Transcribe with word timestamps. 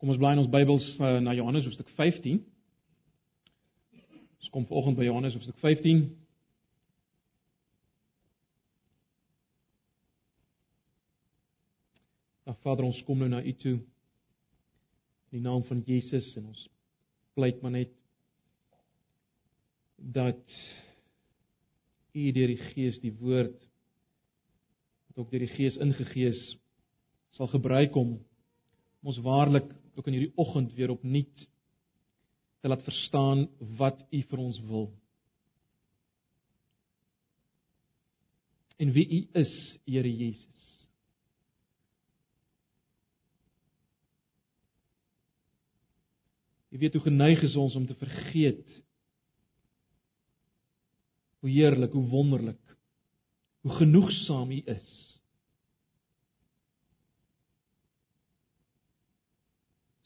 Kom 0.00 0.08
ons 0.08 0.16
bly 0.16 0.30
in 0.32 0.40
ons 0.40 0.48
Bybels 0.48 0.84
uh, 0.96 1.18
na 1.20 1.34
Johannes 1.36 1.66
hoofstuk 1.68 1.90
15. 1.92 2.38
Ons 4.40 4.48
kom 4.48 4.64
vanoggend 4.64 4.96
by 4.96 5.04
Johannes 5.04 5.34
hoofstuk 5.36 5.58
15. 5.60 5.98
Ag 12.48 12.56
Vader, 12.64 12.86
ons 12.88 13.00
kom 13.04 13.20
nou 13.20 13.28
na 13.28 13.42
U 13.44 13.52
toe 13.60 13.74
in 13.76 15.34
die 15.36 15.42
naam 15.44 15.66
van 15.68 15.82
Jesus 15.84 16.30
en 16.40 16.46
ons 16.48 16.62
pleit 17.36 17.60
maar 17.60 17.74
net 17.74 17.92
dat 20.00 20.56
U 22.16 22.24
deur 22.38 22.54
die 22.54 22.62
Gees 22.70 23.02
die 23.04 23.12
woord 23.20 23.52
wat 25.10 25.20
ook 25.20 25.36
deur 25.36 25.44
die 25.44 25.52
Gees 25.58 25.76
ingegee 25.76 26.32
is 26.32 26.40
sal 27.36 27.52
gebruik 27.52 28.00
om 28.00 28.16
ons 29.04 29.20
waarlik 29.28 29.68
ook 29.94 30.06
in 30.06 30.16
hierdie 30.16 30.36
oggend 30.40 30.74
weer 30.74 30.90
opnuut 30.90 31.46
te 32.60 32.68
laat 32.68 32.82
verstaan 32.84 33.46
wat 33.78 34.02
U 34.10 34.22
vir 34.22 34.38
ons 34.38 34.60
wil. 34.68 34.90
En 38.80 38.92
wie 38.92 39.06
U 39.08 39.20
is, 39.40 39.54
Here 39.84 40.16
Jesus. 40.16 40.68
Jy 46.70 46.78
weet 46.78 46.94
hoe 46.94 47.02
geneig 47.08 47.42
is 47.42 47.56
ons 47.58 47.74
om 47.76 47.86
te 47.86 47.98
vergeet 47.98 48.80
hoe 51.40 51.50
heerlik, 51.50 51.92
hoe 51.92 52.08
wonderlik, 52.08 52.76
hoe 53.64 53.72
genoegsaam 53.72 54.50
U 54.52 54.62
is. 54.64 54.88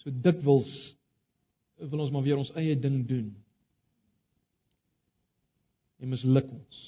So 0.04 0.12
dikwels 0.12 0.68
wil 1.80 2.04
ons 2.04 2.12
maar 2.12 2.24
weer 2.26 2.38
ons 2.38 2.52
eie 2.60 2.76
ding 2.76 3.00
doen. 3.08 3.30
En 6.04 6.12
misluk 6.12 6.50
ons. 6.52 6.82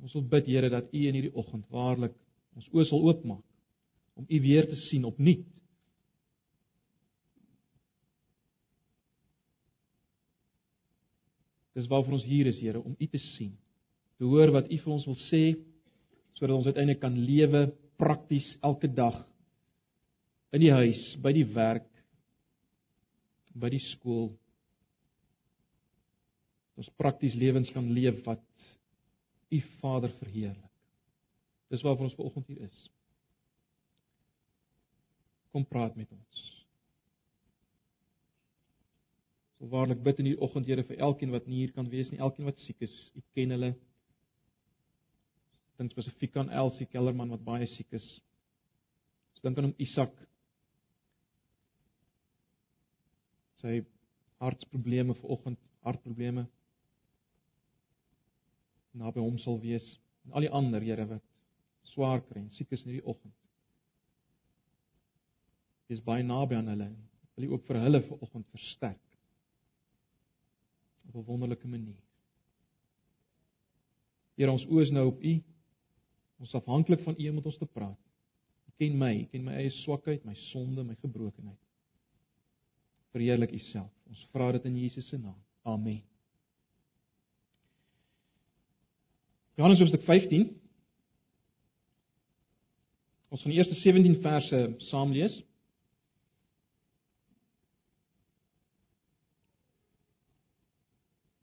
Ons 0.00 0.14
wil 0.16 0.24
bid 0.32 0.48
Here 0.48 0.70
dat 0.72 0.88
U 0.88 1.04
in 1.04 1.18
hierdie 1.18 1.34
oggend 1.36 1.68
waarlik 1.74 2.16
ons 2.56 2.66
oë 2.72 2.86
sal 2.88 3.04
oopmaak 3.04 3.44
om 4.18 4.26
U 4.26 4.40
weer 4.42 4.66
te 4.66 4.78
sien 4.88 5.04
opnuut. 5.06 5.44
Dis 11.78 11.86
waarvoor 11.86 12.16
ons 12.16 12.26
hier 12.26 12.48
is, 12.50 12.58
Here, 12.58 12.80
om 12.80 12.96
U 12.98 13.06
te 13.06 13.20
sien. 13.36 13.52
Te 14.18 14.26
hoor 14.26 14.50
wat 14.56 14.70
U 14.72 14.78
vir 14.80 14.94
ons 14.96 15.06
wil 15.06 15.18
sê 15.28 15.42
sodat 16.38 16.56
ons 16.56 16.66
uiteindelik 16.70 17.02
kan 17.02 17.14
lewe 17.14 17.66
prakties 17.98 18.54
elke 18.64 18.88
dag 18.90 19.20
in 20.54 20.62
die 20.64 20.72
huis, 20.72 21.00
by 21.22 21.32
die 21.36 21.46
werk, 21.54 21.88
by 23.58 23.70
die 23.72 23.82
skool. 23.90 24.30
Ons 26.78 26.90
prakties 27.00 27.36
lewens 27.36 27.70
kan 27.74 27.88
leef 27.94 28.20
wat 28.26 28.44
U 29.48 29.58
Vader 29.80 30.12
verheerlik. 30.20 30.64
Dis 31.72 31.82
waarvoor 31.84 32.08
ons 32.08 32.16
vanoggend 32.16 32.48
hier 32.48 32.62
is. 32.64 32.84
Kom 35.52 35.64
praat 35.68 35.96
met 35.96 36.10
ons. 36.12 36.44
So 39.58 39.68
waarlik 39.72 40.00
bid 40.04 40.20
in 40.22 40.30
hierdie 40.30 40.44
oggend 40.44 40.68
Here 40.70 40.84
vir 40.86 41.00
elkeen 41.02 41.34
wat 41.34 41.48
nie 41.48 41.64
hier 41.64 41.74
kan 41.74 41.88
wees 41.90 42.12
nie, 42.12 42.20
elkeen 42.22 42.46
wat 42.46 42.60
siek 42.62 42.84
is. 42.84 42.94
U 43.16 43.24
ken 43.34 43.52
hulle. 43.56 43.72
Dink 45.78 45.92
spesifiek 45.94 46.36
aan 46.38 46.52
Elsie 46.62 46.86
Kellerman 46.90 47.32
wat 47.34 47.44
baie 47.46 47.66
siek 47.74 47.98
is. 47.98 48.06
Ons 49.34 49.44
dink 49.44 49.58
aan 49.58 49.70
hom 49.70 49.76
Isak 49.82 50.14
sy 53.62 53.80
hartprobleme 54.38 55.14
vanoggend, 55.18 55.58
hartprobleme 55.86 56.46
naby 58.98 59.22
hom 59.22 59.38
sal 59.42 59.58
wees 59.62 59.84
en 60.26 60.36
al 60.38 60.46
die 60.46 60.54
ander 60.60 60.84
Here 60.84 61.06
wat 61.06 61.24
swaar 61.92 62.22
kry 62.26 62.42
en 62.42 62.54
siek 62.54 62.72
is 62.74 62.82
in 62.84 62.92
hierdie 62.92 63.08
oggend. 63.08 63.34
Dis 65.88 66.02
baie 66.04 66.24
naby 66.26 66.58
aan 66.58 66.68
hulle. 66.68 66.88
Wil 67.36 67.48
U 67.48 67.52
ook 67.56 67.68
vir 67.68 67.78
hulle 67.84 68.02
vanoggend 68.04 68.48
versterk 68.54 69.04
op 71.08 71.14
'n 71.16 71.24
wonderlike 71.24 71.68
manier. 71.68 72.02
Here 74.36 74.52
ons 74.52 74.66
oë 74.66 74.82
is 74.82 74.90
nou 74.90 75.06
op 75.08 75.22
U. 75.22 75.38
Ons 76.38 76.54
afhanklik 76.54 77.00
van 77.00 77.16
U 77.18 77.28
om 77.28 77.34
met 77.34 77.46
ons 77.46 77.58
te 77.58 77.66
praat. 77.66 77.98
U 78.68 78.70
ken 78.76 78.98
my, 78.98 79.14
U 79.22 79.24
ken 79.32 79.44
my 79.44 79.54
eie 79.54 79.70
swakheid, 79.70 80.24
my 80.24 80.34
sonde, 80.34 80.84
my 80.84 80.94
gebrokenheid 80.94 81.67
verheerlik 83.12 83.52
U 83.52 83.58
self. 83.58 83.90
Ons 84.08 84.26
vra 84.32 84.52
dit 84.52 84.64
in 84.64 84.78
Jesus 84.82 85.08
se 85.08 85.18
naam. 85.18 85.36
Amen. 85.62 86.00
Johannes 89.58 89.80
hoofstuk 89.82 90.04
15. 90.06 90.48
Ons 93.28 93.42
gaan 93.42 93.52
die 93.52 93.58
eerste 93.58 93.76
17 93.82 94.20
verse 94.24 94.60
saam 94.88 95.12
lees. 95.12 95.34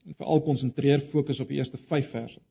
En 0.06 0.16
veral 0.18 0.42
konsentreer 0.46 1.08
fokus 1.12 1.42
op 1.44 1.52
die 1.52 1.60
eerste 1.60 1.78
5 1.90 2.10
verse. 2.14 2.42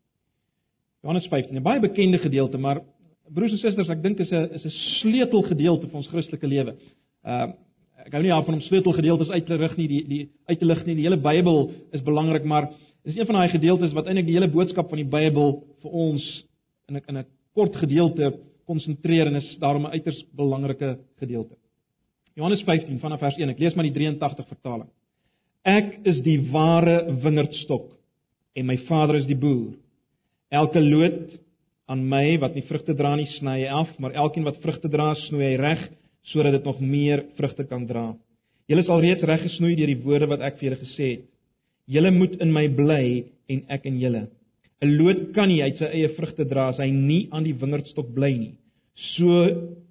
Johannes 1.04 1.26
15, 1.28 1.56
'n 1.56 1.62
baie 1.62 1.80
bekende 1.80 2.18
gedeelte, 2.18 2.58
maar 2.58 2.80
broers 3.28 3.52
en 3.52 3.58
susters, 3.58 3.88
ek 3.88 4.02
dink 4.02 4.20
is 4.20 4.32
'n 4.32 4.54
is 4.54 4.64
'n 4.64 4.70
sleutelgedeelte 5.00 5.88
vir 5.88 5.96
ons 5.96 6.08
Christelike 6.08 6.46
lewe. 6.46 6.76
Uh 7.24 7.52
ek 8.04 8.12
hou 8.12 8.22
nie 8.22 8.32
daarvan 8.32 8.58
om 8.58 8.64
sleutelgedeeltes 8.64 9.30
uit 9.32 9.46
te 9.48 9.56
rig 9.60 9.76
nie, 9.78 9.88
die 9.88 10.02
die 10.08 10.22
uit 10.50 10.58
te 10.60 10.68
lig 10.68 10.82
nie. 10.86 10.96
Die 10.98 11.06
hele 11.06 11.20
Bybel 11.20 11.70
is 11.96 12.04
belangrik, 12.04 12.44
maar 12.44 12.70
dis 13.04 13.16
een 13.16 13.28
van 13.28 13.40
daai 13.40 13.52
gedeeltes 13.52 13.94
wat 13.96 14.08
eintlik 14.08 14.28
die 14.28 14.36
hele 14.36 14.50
boodskap 14.52 14.90
van 14.92 15.00
die 15.00 15.08
Bybel 15.08 15.56
vir 15.82 15.90
ons 16.06 16.24
in 16.88 16.96
'n 16.96 17.02
in 17.08 17.16
'n 17.18 17.26
kort 17.54 17.76
gedeelte 17.76 18.34
konsentreer 18.66 19.26
en 19.26 19.36
is 19.36 19.56
daarom 19.60 19.86
'n 19.86 19.92
uiters 19.92 20.24
belangrike 20.36 20.98
gedeelte. 21.18 21.56
Johannes 22.34 22.62
15 22.62 22.98
vanaf 22.98 23.20
vers 23.20 23.36
1. 23.38 23.50
Ek 23.50 23.58
lees 23.58 23.74
maar 23.74 23.84
die 23.84 23.92
83 23.92 24.46
vertaling. 24.48 24.88
Ek 25.64 26.00
is 26.04 26.20
die 26.20 26.50
ware 26.50 27.14
wingerdstok 27.22 27.92
en 28.54 28.66
my 28.66 28.76
Vader 28.76 29.16
is 29.16 29.26
die 29.26 29.38
boer. 29.38 29.74
Elke 30.50 30.80
loot 30.80 31.38
aan 31.86 32.08
my 32.08 32.38
wat 32.38 32.54
nie 32.54 32.62
vrugte 32.62 32.94
dra 32.94 33.14
nie, 33.16 33.26
sny 33.26 33.60
hy 33.60 33.68
af, 33.68 33.98
maar 33.98 34.12
elkeen 34.12 34.44
wat 34.44 34.60
vrugte 34.62 34.88
dra, 34.88 35.14
snoei 35.14 35.52
hy 35.52 35.56
reg 35.56 35.90
sodat 36.30 36.56
dit 36.56 36.64
nog 36.64 36.80
meer 36.80 37.24
vrugte 37.36 37.66
kan 37.68 37.86
dra. 37.86 38.14
Julle 38.68 38.80
is 38.80 38.88
al 38.88 39.02
reeds 39.04 39.26
reggesnoei 39.28 39.74
deur 39.76 39.92
die 39.92 40.02
woorde 40.04 40.30
wat 40.30 40.44
ek 40.48 40.58
vir 40.58 40.70
julle 40.70 40.80
gesê 40.80 41.08
het. 41.10 41.24
Julle 41.86 42.10
moet 42.14 42.38
in 42.40 42.52
my 42.52 42.64
bly 42.72 43.04
en 43.52 43.64
ek 43.76 43.84
in 43.90 44.00
julle. 44.00 44.26
'n 44.82 44.96
Loot 44.98 45.32
kan 45.34 45.48
nie 45.48 45.62
uit 45.62 45.76
sy 45.76 45.84
eie 45.84 46.08
vrugte 46.16 46.44
dra 46.48 46.68
as 46.68 46.80
hy 46.80 46.90
nie 46.90 47.28
aan 47.32 47.44
die 47.44 47.56
wingerdstok 47.60 48.08
bly 48.14 48.32
nie. 48.36 48.54
So 48.94 49.44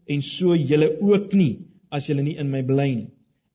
en 0.09 0.21
so 0.21 0.55
julle 0.55 0.89
ook 1.01 1.33
nie 1.33 1.57
as 1.91 2.07
julle 2.09 2.23
nie 2.25 2.37
in 2.41 2.49
my 2.51 2.61
bly 2.65 2.89
nie. 2.95 3.09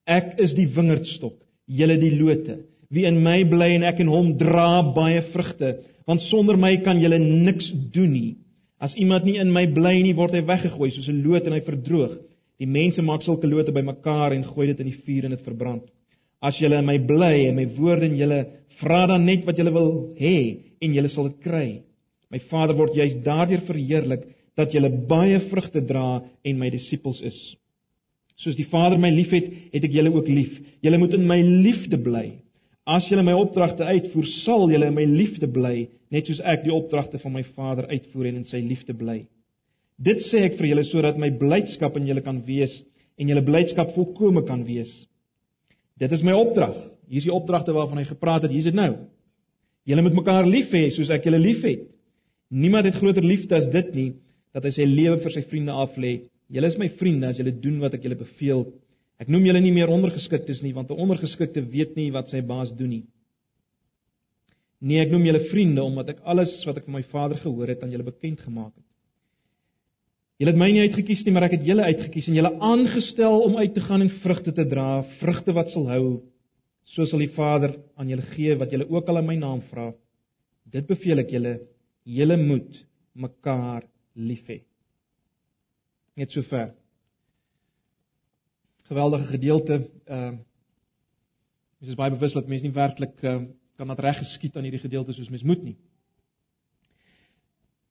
Ek 0.07 0.39
is 0.41 0.55
die 0.57 0.69
wingerdstok, 0.73 1.35
julle 1.67 1.99
die 2.01 2.15
lote. 2.17 2.61
Wie 2.91 3.05
in 3.05 3.21
my 3.23 3.43
bly 3.45 3.75
en 3.77 3.85
ek 3.85 4.01
in 4.01 4.09
hom 4.09 4.33
dra 4.41 4.81
baie 4.97 5.21
vrugte, 5.33 5.75
want 6.09 6.25
sonder 6.31 6.57
my 6.57 6.77
kan 6.85 7.01
julle 7.03 7.19
niks 7.19 7.69
doen 7.93 8.13
nie. 8.13 8.37
As 8.81 8.95
iemand 8.97 9.27
nie 9.27 9.37
in 9.43 9.51
my 9.53 9.67
bly 9.67 9.99
nie, 10.01 10.15
word 10.17 10.33
hy 10.33 10.45
weggegooi 10.47 10.91
soos 10.95 11.09
'n 11.09 11.23
loot 11.25 11.47
en 11.47 11.53
hy 11.53 11.61
verdroog. 11.67 12.17
Die 12.59 12.67
mense 12.67 13.03
maak 13.07 13.23
sulke 13.23 13.47
lote 13.47 13.73
bymekaar 13.75 14.35
en 14.35 14.47
gooi 14.47 14.73
dit 14.73 14.81
in 14.83 14.91
die 14.91 15.01
vuur 15.05 15.29
en 15.29 15.35
dit 15.37 15.45
verbrand. 15.47 15.85
As 16.43 16.59
julle 16.59 16.79
in 16.79 16.87
my 16.87 16.99
bly 17.07 17.35
en 17.49 17.59
my 17.59 17.67
woorde 17.77 18.09
in 18.09 18.17
julle 18.19 18.41
vra 18.81 19.05
dan 19.11 19.25
net 19.27 19.47
wat 19.47 19.59
julle 19.59 19.75
wil 19.75 19.93
hê 20.19 20.39
en 20.83 20.95
julle 20.95 21.11
sal 21.11 21.31
dit 21.31 21.39
kry. 21.47 21.69
My 22.31 22.41
Vader 22.51 22.77
word 22.79 22.99
juis 22.99 23.17
daardeur 23.25 23.63
verheerlik 23.67 24.27
dat 24.59 24.75
julle 24.75 24.91
baie 25.11 25.39
vrugte 25.49 25.85
dra 25.87 26.21
en 26.45 26.59
my 26.59 26.71
disippels 26.71 27.23
is. 27.27 27.39
Soos 28.39 28.59
die 28.59 28.69
Vader 28.71 28.99
my 29.03 29.11
liefhet, 29.11 29.49
het 29.73 29.87
ek 29.87 29.95
julle 29.95 30.13
ook 30.15 30.29
lief. 30.31 30.53
Julle 30.83 30.99
moet 31.01 31.15
in 31.17 31.27
my 31.27 31.39
liefde 31.43 31.99
bly. 31.99 32.27
As 32.89 33.09
julle 33.11 33.25
my 33.27 33.35
opdragte 33.37 33.87
uitvoer, 33.87 34.29
sal 34.45 34.69
julle 34.71 34.91
in 34.91 34.97
my 34.97 35.07
liefde 35.07 35.49
bly, 35.51 35.89
net 36.15 36.29
soos 36.31 36.41
ek 36.47 36.63
die 36.67 36.75
opdragte 36.75 37.19
van 37.23 37.35
my 37.35 37.43
Vader 37.57 37.89
uitvoer 37.91 38.31
en 38.31 38.41
in 38.43 38.47
sy 38.49 38.63
liefde 38.63 38.95
bly. 38.99 39.25
Dit 39.99 40.23
sê 40.31 40.45
ek 40.47 40.59
vir 40.61 40.71
julle 40.71 40.85
sodat 40.87 41.19
my 41.19 41.31
blydskap 41.35 41.97
in 41.99 42.07
julle 42.07 42.23
kan 42.23 42.39
wees 42.47 42.75
en 43.19 43.31
julle 43.31 43.43
blydskap 43.43 43.91
volkome 43.97 44.45
kan 44.47 44.63
wees. 44.67 44.91
Dit 45.99 46.13
is 46.15 46.23
my 46.23 46.37
opdrag. 46.39 46.77
Hier 47.11 47.19
is 47.19 47.27
die 47.27 47.35
opdragte 47.35 47.75
waarvan 47.75 47.99
hy 47.99 48.07
gepraat 48.07 48.45
het. 48.47 48.53
Hier 48.55 48.63
is 48.63 48.71
dit 48.71 48.79
nou. 48.79 48.93
Julle 49.89 50.05
moet 50.05 50.19
mekaar 50.21 50.47
lief 50.47 50.71
hê 50.75 50.87
soos 50.95 51.11
ek 51.11 51.27
julle 51.27 51.41
liefhet. 51.43 51.89
Niemand 52.55 52.87
het 52.87 52.97
groter 53.01 53.25
liefde 53.27 53.59
as 53.59 53.67
dit 53.73 53.95
nie 53.97 54.11
dat 54.55 54.65
hy 54.65 54.73
sy 54.73 54.87
lewe 54.89 55.19
vir 55.25 55.35
sy 55.35 55.43
vriende 55.51 55.75
aflê. 55.75 56.13
Julle 56.49 56.71
is 56.71 56.79
my 56.81 56.89
vriende 57.01 57.33
as 57.33 57.41
julle 57.41 57.53
doen 57.53 57.81
wat 57.83 57.99
ek 57.99 58.07
julle 58.07 58.19
beveel. 58.21 58.65
Ek 59.19 59.31
noem 59.33 59.49
julle 59.49 59.61
nie 59.65 59.75
meer 59.75 59.91
ondergeskiktes 59.93 60.63
nie 60.63 60.75
want 60.77 60.91
'n 60.91 61.03
ondergeskikte 61.05 61.61
weet 61.61 61.97
nie 61.97 62.11
wat 62.15 62.31
sy 62.31 62.41
baas 62.41 62.71
doen 62.71 62.91
nie. 62.91 63.05
Nee, 64.81 65.03
ek 65.03 65.11
noem 65.11 65.27
julle 65.27 65.49
vriende 65.51 65.83
omdat 65.83 66.09
ek 66.11 66.21
alles 66.23 66.55
wat 66.67 66.79
ek 66.79 66.85
van 66.85 66.95
my 66.95 67.03
Vader 67.03 67.39
gehoor 67.39 67.69
het 67.69 67.83
aan 67.83 67.91
julle 67.91 68.07
bekend 68.07 68.41
gemaak 68.41 68.75
het. 68.77 68.88
Julle 70.39 70.53
het 70.55 70.61
my 70.61 70.69
nie 70.71 70.85
uitgekies 70.87 71.25
nie, 71.27 71.33
maar 71.35 71.49
ek 71.49 71.57
het 71.57 71.67
julle 71.67 71.87
uitgekies 71.89 72.29
en 72.31 72.37
julle 72.39 72.53
aangestel 72.63 73.41
om 73.43 73.57
uit 73.59 73.73
te 73.75 73.83
gaan 73.83 74.05
en 74.05 74.13
vrugte 74.23 74.55
te 74.55 74.65
dra, 74.71 75.03
vrugte 75.19 75.55
wat 75.57 75.73
sal 75.73 75.89
hou, 75.91 76.03
soos 76.95 77.11
sal 77.11 77.25
die 77.25 77.33
Vader 77.35 77.75
aan 77.99 78.13
julle 78.13 78.27
gee 78.37 78.55
wat 78.61 78.71
julle 78.73 78.87
ook 78.87 79.11
al 79.11 79.19
in 79.19 79.27
my 79.27 79.37
naam 79.41 79.65
vra. 79.73 79.89
Dit 80.69 80.87
beveel 80.87 81.25
ek 81.25 81.35
julle, 81.35 81.57
julle 82.07 82.37
moet 82.39 82.79
mekaar 83.19 83.83
lief 84.15 84.47
hê. 84.47 84.61
Net 86.19 86.31
sover. 86.35 86.71
Geweldige 88.89 89.35
gedeelte. 89.35 89.83
Ehm 90.07 90.39
uh, 90.39 90.45
Mens 91.79 91.93
is 91.93 91.99
baie 91.99 92.11
bewus 92.11 92.33
dat 92.35 92.49
mense 92.51 92.67
nie 92.67 92.75
werklik 92.75 93.21
uh, 93.23 93.37
kan 93.79 93.91
dat 93.93 94.01
reg 94.03 94.17
geskied 94.19 94.57
aan 94.57 94.65
hierdie 94.67 94.83
gedeelte 94.83 95.15
soos 95.15 95.29
mens 95.31 95.45
moet 95.47 95.61
nie. 95.63 95.77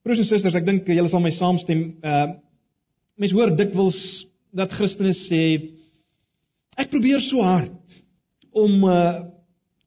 Broers 0.08 0.22
en 0.24 0.28
susters, 0.30 0.56
ek 0.56 0.64
dink 0.64 0.88
julle 0.88 1.10
sal 1.12 1.20
my 1.20 1.34
saamstem. 1.36 1.80
Uh 2.00 2.38
mense 3.20 3.34
hoor 3.34 3.50
dikwels 3.58 3.98
dat 4.56 4.72
Christene 4.78 5.12
sê 5.26 5.40
ek 6.78 6.92
probeer 6.92 7.20
so 7.26 7.42
hard 7.44 7.98
om 8.56 8.86
uh 8.88 9.26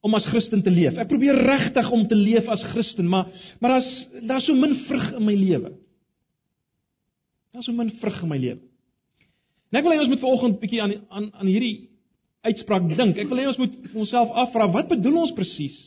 om 0.05 0.17
as 0.17 0.27
Christen 0.29 0.61
te 0.65 0.73
leef. 0.73 0.99
Ek 1.01 1.09
probeer 1.09 1.39
regtig 1.45 1.89
om 1.93 2.03
te 2.09 2.17
leef 2.17 2.49
as 2.53 2.65
Christen, 2.73 3.09
maar 3.09 3.31
maar 3.61 3.79
daar's 3.79 3.89
daar's 4.29 4.49
so 4.49 4.57
min 4.57 4.75
vrug 4.89 5.07
in 5.17 5.25
my 5.25 5.37
lewe. 5.37 5.71
Daar's 7.55 7.69
so 7.69 7.77
min 7.77 7.93
vrug 8.03 8.19
in 8.21 8.33
my 8.33 8.39
lewe. 8.41 8.61
En 9.71 9.81
ek 9.81 9.87
wil 9.87 9.95
hê 9.95 10.03
ons 10.03 10.11
moet 10.13 10.25
vanoggend 10.25 10.61
bietjie 10.61 10.83
aan 10.85 10.99
aan 11.09 11.31
aan 11.33 11.49
hierdie 11.49 11.89
uitspraak 12.45 12.91
dink. 12.93 13.23
Ek 13.25 13.33
wil 13.33 13.41
hê 13.41 13.49
ons 13.49 13.63
moet 13.63 13.81
vir 13.87 14.05
onsself 14.05 14.37
afvra 14.45 14.69
wat 14.77 14.93
bedoel 14.93 15.23
ons 15.23 15.33
presies? 15.39 15.81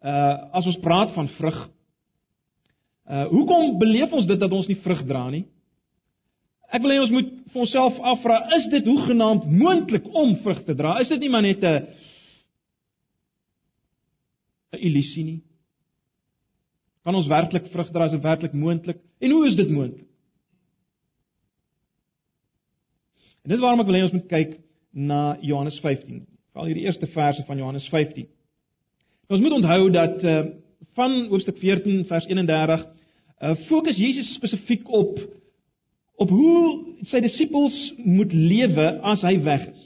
Uh 0.00 0.56
as 0.56 0.70
ons 0.72 0.80
praat 0.80 1.12
van 1.18 1.28
vrug. 1.36 1.60
Uh 3.10 3.26
hoekom 3.32 3.78
beleef 3.80 4.12
ons 4.14 4.26
dit 4.28 4.38
dat 4.38 4.52
ons 4.54 4.68
nie 4.70 4.78
vrug 4.84 5.00
dra 5.08 5.24
nie? 5.34 5.42
Ek 6.70 6.84
wil 6.84 6.92
hê 6.94 7.00
ons 7.02 7.10
moet 7.10 7.30
vir 7.50 7.62
onsself 7.64 7.96
afvra, 8.12 8.36
is 8.54 8.68
dit 8.70 8.86
hoegenaamd 8.86 9.48
moontlik 9.50 10.04
om 10.14 10.36
vrug 10.44 10.60
te 10.68 10.76
dra? 10.78 11.00
Is 11.02 11.10
dit 11.10 11.18
nie 11.24 11.30
maar 11.32 11.42
net 11.42 11.64
'n 11.64 11.88
'n 14.72 14.78
illusie 14.78 15.24
nie. 15.24 15.40
Kan 17.02 17.14
ons 17.14 17.26
werklik 17.26 17.66
vrug 17.72 17.90
dra 17.90 18.04
as 18.04 18.12
dit 18.12 18.22
werklik 18.22 18.52
moontlik? 18.52 19.00
En 19.20 19.30
hoe 19.30 19.46
is 19.46 19.56
dit 19.56 19.70
moontlik? 19.70 20.06
En 23.42 23.50
dis 23.50 23.60
waarom 23.60 23.80
ek 23.80 23.86
wil 23.86 23.96
hê 23.96 24.02
ons 24.02 24.12
moet 24.12 24.28
kyk 24.28 24.60
na 24.92 25.36
Johannes 25.42 25.80
15. 25.80 26.26
Val 26.52 26.66
hierdie 26.66 26.84
eerste 26.84 27.06
verse 27.06 27.42
van 27.46 27.58
Johannes 27.58 27.88
15. 27.88 28.28
Nou, 29.26 29.38
ons 29.38 29.40
moet 29.40 29.58
onthou 29.58 29.90
dat 29.90 30.24
uh 30.24 30.42
van 30.96 31.28
hoofstuk 31.28 31.58
14 31.58 32.04
vers 32.04 32.26
31 32.26 32.80
uh 32.84 32.99
fokus 33.68 33.98
Jesus 33.98 34.34
spesifiek 34.36 34.88
op 34.88 35.18
op 36.20 36.32
hoe 36.36 37.04
sy 37.08 37.22
disippels 37.24 37.76
moet 38.04 38.32
lewe 38.36 38.86
as 39.08 39.22
hy 39.24 39.38
weg 39.40 39.70
is. 39.70 39.84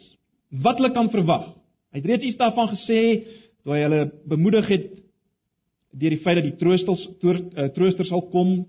Wat 0.65 0.81
hulle 0.81 0.91
kan 0.95 1.07
verwag. 1.13 1.53
Hy 1.95 2.01
het 2.01 2.09
reeds 2.11 2.27
iets 2.27 2.41
daarvan 2.41 2.73
gesê 2.73 3.01
toe 3.63 3.77
hy 3.77 3.85
hulle 3.85 4.01
bemoedig 4.29 4.71
het 4.73 4.89
deur 5.95 6.15
die 6.15 6.23
feit 6.25 6.41
dat 6.41 6.49
die 6.49 6.59
troosters 6.59 7.05
eh, 7.07 7.69
trooster 7.77 8.07
sal 8.09 8.25
kom 8.33 8.65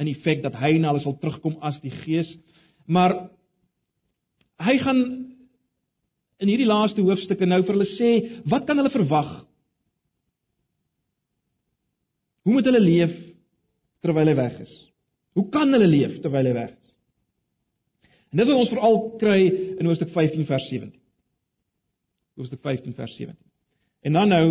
in 0.00 0.10
effek 0.12 0.44
dat 0.44 0.56
hy 0.60 0.76
na 0.78 0.92
hulle 0.92 1.02
sal 1.02 1.16
terugkom 1.20 1.58
as 1.66 1.80
die 1.82 1.92
gees 2.04 2.30
maar 2.86 3.16
hy 4.62 4.76
gaan 4.84 5.02
in 6.38 6.52
hierdie 6.52 6.68
laaste 6.68 7.02
hoofstukke 7.02 7.48
nou 7.48 7.62
vir 7.64 7.74
hulle 7.74 7.88
sê 7.96 8.10
wat 8.52 8.68
kan 8.68 8.78
hulle 8.78 8.94
verwag 8.94 9.32
hoe 12.46 12.54
moet 12.54 12.68
hulle 12.70 12.82
leef 12.82 13.14
terwyl 14.06 14.30
hy 14.30 14.36
weg 14.38 14.60
is 14.64 14.74
hoe 15.36 15.48
kan 15.52 15.74
hulle 15.74 15.90
leef 15.90 16.20
terwyl 16.24 16.46
hy 16.46 16.54
weg 16.56 16.70
is 16.72 16.94
en 18.30 18.42
dis 18.42 18.52
wat 18.52 18.62
ons 18.62 18.72
veral 18.74 19.02
kry 19.20 19.40
in 19.50 19.90
hoofstuk 19.90 20.14
15 20.14 20.46
vers 20.48 20.70
17 20.70 20.94
hoofstuk 22.36 22.60
15 22.60 22.94
vers 22.94 23.16
17. 23.16 23.36
En 24.02 24.12
dan 24.12 24.28
nou 24.28 24.46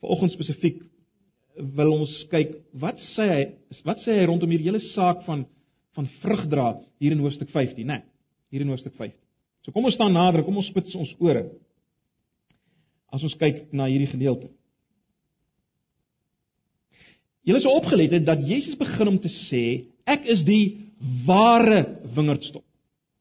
vanoggend 0.00 0.34
spesifiek 0.34 0.82
wil 1.76 1.92
ons 1.98 2.12
kyk 2.32 2.54
wat 2.80 3.00
sê 3.12 3.26
hy 3.28 3.42
wat 3.86 4.00
sê 4.04 4.16
hy 4.16 4.28
rondom 4.28 4.50
hierdie 4.52 4.70
hele 4.70 4.80
saak 4.92 5.24
van 5.26 5.46
van 5.96 6.08
vrug 6.22 6.46
dra 6.48 6.70
hier 7.02 7.12
in 7.12 7.20
hoofstuk 7.20 7.50
15, 7.52 7.84
né? 7.84 7.98
Nee, 7.98 8.04
hier 8.54 8.62
in 8.64 8.70
hoofstuk 8.72 8.94
15. 8.96 9.18
So 9.62 9.74
kom 9.74 9.84
ons 9.84 9.94
staan 9.98 10.14
nader, 10.16 10.40
kom 10.44 10.56
ons 10.56 10.70
spits 10.72 10.94
ons 10.96 11.12
ore. 11.20 11.44
As 13.12 13.22
ons 13.22 13.36
kyk 13.36 13.66
na 13.76 13.90
hierdie 13.90 14.08
gedeelte. 14.08 14.48
Julle 17.42 17.58
is 17.58 17.66
opgelet 17.66 18.12
het 18.14 18.26
dat 18.26 18.44
Jesus 18.46 18.76
begin 18.78 19.14
om 19.14 19.18
te 19.22 19.30
sê 19.48 19.64
ek 20.06 20.26
is 20.30 20.44
die 20.46 20.92
ware 21.26 21.84
wingerdstok. 22.14 22.64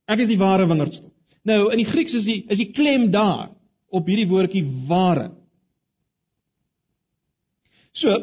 Ek 0.09 0.21
is 0.21 0.29
die 0.29 0.39
ware 0.41 0.67
wingerdstok. 0.69 1.09
Nou 1.47 1.71
in 1.73 1.81
die 1.81 1.89
Grieks 1.89 2.13
is 2.19 2.27
die 2.27 2.41
is 2.51 2.61
die 2.61 2.71
klem 2.75 3.09
daar 3.13 3.49
op 3.91 4.07
hierdie 4.07 4.29
woordjie 4.29 4.63
ware. 4.87 5.31
So, 7.97 8.13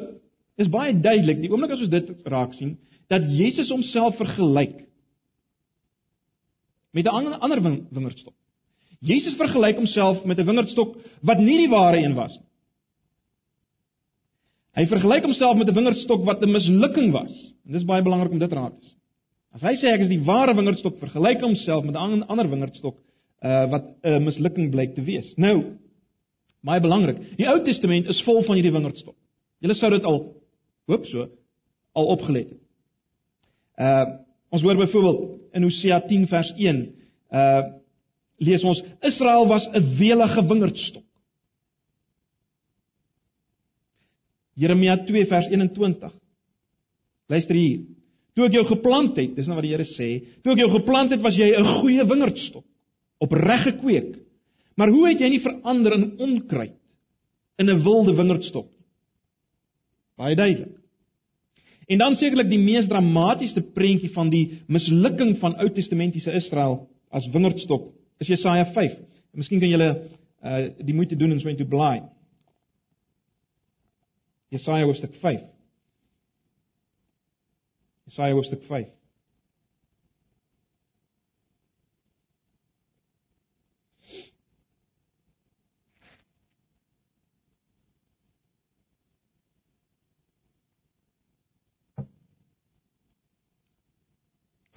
is 0.56 0.70
baie 0.72 0.94
duidelik, 0.96 1.42
die 1.42 1.50
oomblik 1.52 1.74
as 1.74 1.82
ons 1.84 1.92
dit 1.92 2.12
raak 2.30 2.54
sien, 2.56 2.76
dat 3.10 3.26
Jesus 3.30 3.68
homself 3.72 4.16
vergelyk 4.20 4.86
met 6.96 7.06
'n 7.06 7.36
ander 7.40 7.60
wingerdstok. 7.60 8.34
Jesus 9.00 9.36
vergelyk 9.36 9.76
homself 9.76 10.24
met 10.24 10.38
'n 10.38 10.46
wingerdstok 10.46 10.96
wat 11.22 11.38
nie 11.38 11.58
die 11.58 11.70
ware 11.70 11.98
een 11.98 12.14
was 12.14 12.38
nie. 12.38 12.47
Hy 14.78 14.86
vergelyk 14.86 15.24
homself 15.26 15.56
met 15.58 15.68
'n 15.68 15.74
wingerdstok 15.74 16.24
wat 16.24 16.42
'n 16.42 16.50
mislukking 16.54 17.10
was. 17.12 17.34
En 17.66 17.72
dis 17.72 17.84
baie 17.84 18.02
belangrik 18.02 18.32
om 18.32 18.38
dit 18.38 18.52
raak 18.52 18.78
te 18.78 18.86
sien. 18.86 18.98
As 19.52 19.62
hy 19.62 19.74
sê 19.74 19.92
ek 19.92 20.00
is 20.00 20.08
die 20.08 20.22
ware 20.22 20.54
wingerdstok, 20.54 20.98
vergelyk 21.00 21.40
homself 21.40 21.84
met 21.84 21.96
'n 21.96 22.22
ander 22.22 22.48
wingerdstok 22.48 22.96
uh 23.42 23.70
wat 23.70 23.84
'n 24.04 24.22
mislukking 24.24 24.70
blyk 24.70 24.94
te 24.94 25.02
wees. 25.02 25.34
Nou, 25.36 25.78
baie 26.62 26.80
belangrik. 26.80 27.36
Die 27.36 27.48
Ou 27.48 27.62
Testament 27.64 28.06
is 28.06 28.22
vol 28.22 28.42
van 28.42 28.54
hierdie 28.54 28.72
wingerdstok. 28.72 29.16
Julle 29.60 29.74
sou 29.74 29.90
dit 29.90 30.04
al 30.04 30.34
hoop 30.86 31.06
so 31.06 31.28
al 31.94 32.06
opgelet 32.06 32.48
het. 32.48 32.62
Uh 33.78 34.06
ons 34.50 34.62
hoor 34.62 34.76
byvoorbeeld 34.76 35.40
in 35.52 35.62
Hosea 35.62 36.00
10 36.00 36.26
vers 36.26 36.52
1 36.56 36.94
uh 37.32 37.62
lees 38.38 38.64
ons 38.64 38.82
Israel 39.02 39.46
was 39.46 39.66
'n 39.74 39.96
welige 39.98 40.46
wingerdstok. 40.46 41.07
Jeremia 44.58 44.96
2 45.06 45.28
vers 45.30 45.46
21. 45.52 46.14
Luister 47.28 47.58
hier. 47.58 47.84
Toe 48.34 48.46
ek 48.48 48.56
jou 48.58 48.64
geplant 48.68 49.18
het, 49.18 49.34
dis 49.36 49.46
nou 49.50 49.58
wat 49.58 49.66
die 49.66 49.74
Here 49.74 49.86
sê, 49.86 50.08
toe 50.42 50.54
ek 50.54 50.62
jou 50.62 50.70
geplant 50.76 51.14
het, 51.14 51.22
was 51.22 51.36
jy 51.38 51.50
'n 51.58 51.80
goeie 51.80 52.04
wingerdstok 52.06 52.64
opreg 53.20 53.64
gekweek. 53.66 54.18
Maar 54.78 54.90
hoe 54.94 55.08
het 55.08 55.20
jy 55.20 55.28
nie 55.28 55.42
verander 55.42 55.94
in 55.94 56.18
onkruid 56.18 56.76
in 57.58 57.70
'n 57.70 57.82
wilde 57.82 58.14
wingerdstok? 58.14 58.68
Baie 60.16 60.36
duidelik. 60.36 60.78
En 61.88 61.98
dan 61.98 62.16
sekerlik 62.16 62.50
die 62.50 62.58
mees 62.60 62.86
dramatiese 62.86 63.62
prentjie 63.74 64.10
van 64.12 64.30
die 64.30 64.60
mislukking 64.68 65.38
van 65.38 65.56
Ou 65.56 65.68
Testamentiese 65.72 66.32
Israel 66.32 66.88
as 67.10 67.26
wingerdstok 67.32 67.92
is 68.20 68.28
Jesaja 68.28 68.64
5. 68.74 68.92
En 69.32 69.38
miskien 69.40 69.60
kan 69.60 69.68
julle 69.68 69.90
uh 70.44 70.68
die 70.84 70.94
moeite 70.94 71.16
doen 71.16 71.32
en 71.32 71.40
so 71.40 71.48
intoe 71.48 71.66
blaai. 71.66 72.02
Jesaja 74.50 74.84
hoofstuk 74.88 75.14
5. 75.20 75.42
Jesaja 78.08 78.32
hoofstuk 78.32 78.62
5. 78.68 78.98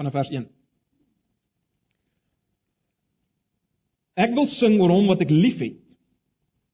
vanaf 0.01 0.17
vers 0.17 0.31
1. 0.33 0.47
Ek 4.21 4.33
wil 4.33 4.47
sing 4.57 4.79
oor 4.81 4.93
hom 4.93 5.09
wat 5.11 5.21
ek 5.21 5.33
liefhet. 5.33 5.77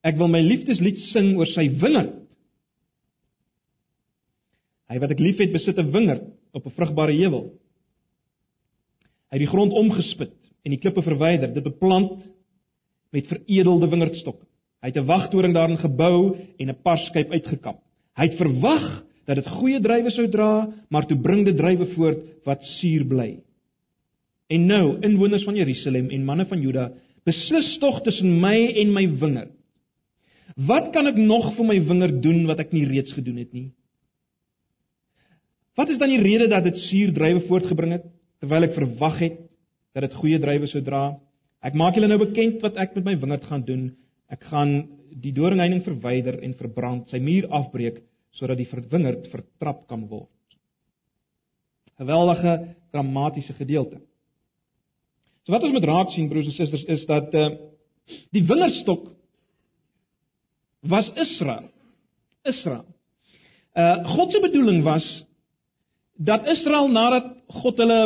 Ek 0.07 0.15
wil 0.19 0.31
my 0.31 0.39
liefdeslied 0.45 0.99
sing 1.11 1.35
oor 1.35 1.49
sy 1.51 1.67
wingerd. 1.81 2.16
Hy 4.88 5.00
wat 5.03 5.12
ek 5.12 5.20
liefhet, 5.20 5.51
besit 5.51 5.79
'n 5.79 5.91
wingerd 5.91 6.24
op 6.53 6.65
'n 6.65 6.75
vrugbare 6.75 7.13
heuwel. 7.13 7.51
Hy 9.27 9.36
het 9.36 9.44
die 9.44 9.53
grond 9.53 9.74
omgespit 9.74 10.36
en 10.63 10.72
die 10.72 10.79
klippe 10.79 11.01
verwyder, 11.01 11.53
dit 11.53 11.63
beplant 11.63 12.24
met 13.12 13.27
veredelde 13.27 13.89
wingerdstokke. 13.89 14.46
Hy 14.82 14.88
het 14.88 14.98
'n 14.98 15.08
wagtoring 15.08 15.53
daarin 15.53 15.77
gebou 15.77 16.38
en 16.60 16.70
'n 16.70 16.82
parskyp 16.84 17.32
uitgekap. 17.32 17.82
Hy 18.15 18.24
het 18.24 18.38
verwag 18.38 19.03
dat 19.25 19.36
dit 19.36 19.48
goeie 19.48 19.79
druiwe 19.79 20.10
sou 20.10 20.27
dra, 20.29 20.74
maar 20.89 21.06
toe 21.06 21.17
bring 21.17 21.46
dit 21.46 21.58
druiwe 21.58 21.86
voort 21.86 22.20
wat 22.46 22.63
suur 22.63 23.06
bly. 23.06 23.39
En 24.48 24.65
nou, 24.65 24.98
inwoners 25.01 25.44
van 25.44 25.56
Jerusalem 25.56 26.10
en 26.10 26.25
manne 26.25 26.46
van 26.46 26.62
Juda, 26.62 26.91
beslis 27.25 27.77
tog 27.77 28.01
tussen 28.01 28.39
my 28.39 28.56
en 28.82 28.94
my 28.94 29.06
wingerd. 29.20 29.51
Wat 30.56 30.94
kan 30.94 31.08
ek 31.08 31.17
nog 31.20 31.56
vir 31.58 31.65
my 31.65 31.79
wingerd 31.86 32.22
doen 32.24 32.46
wat 32.48 32.60
ek 32.60 32.72
nie 32.72 32.86
reeds 32.86 33.13
gedoen 33.13 33.38
het 33.38 33.51
nie? 33.53 33.72
Wat 35.77 35.89
is 35.93 36.00
dan 36.01 36.10
die 36.10 36.22
rede 36.22 36.48
dat 36.50 36.65
dit 36.65 36.79
suurdruiwe 36.88 37.46
voortgebring 37.46 37.98
het 38.00 38.05
terwyl 38.41 38.65
ek 38.65 38.75
verwag 38.77 39.19
het 39.22 39.38
dat 39.93 40.07
dit 40.07 40.15
goeie 40.17 40.39
druiwe 40.41 40.69
sou 40.69 40.81
dra? 40.86 41.12
Ek 41.62 41.77
maak 41.77 41.98
julle 41.98 42.10
nou 42.10 42.19
bekend 42.22 42.63
wat 42.65 42.79
ek 42.81 42.96
met 42.98 43.05
my 43.05 43.15
wingerd 43.22 43.46
gaan 43.50 43.65
doen. 43.65 43.84
Ek 44.34 44.41
gaan 44.50 44.74
die 45.17 45.34
doringheining 45.34 45.84
verwyder 45.86 46.39
en 46.46 46.55
verbrand, 46.57 47.07
sy 47.10 47.22
muur 47.22 47.48
afbreek 47.53 48.01
sodat 48.38 48.60
die 48.60 48.67
wingerd 48.91 49.29
vertrap 49.31 49.86
kan 49.89 50.03
word. 50.10 50.29
Geweldige 51.98 52.75
dramatiese 52.93 53.53
gedeelte. 53.57 54.01
So 55.46 55.53
wat 55.53 55.63
ons 55.63 55.74
moet 55.74 55.88
raak 55.88 56.12
sien 56.13 56.27
broers 56.29 56.50
en 56.50 56.57
susters 56.57 56.86
is 56.89 57.05
dat 57.10 57.34
uh 57.38 57.50
die 58.31 58.43
wingerdstok 58.48 59.10
was 60.88 61.10
Israel. 61.19 61.69
Israel. 62.48 62.86
Uh 63.75 64.05
God 64.15 64.31
se 64.31 64.39
bedoeling 64.41 64.84
was 64.86 65.05
dat 66.17 66.47
Israel 66.50 66.89
nadat 66.91 67.29
God 67.62 67.77
hulle 67.77 68.01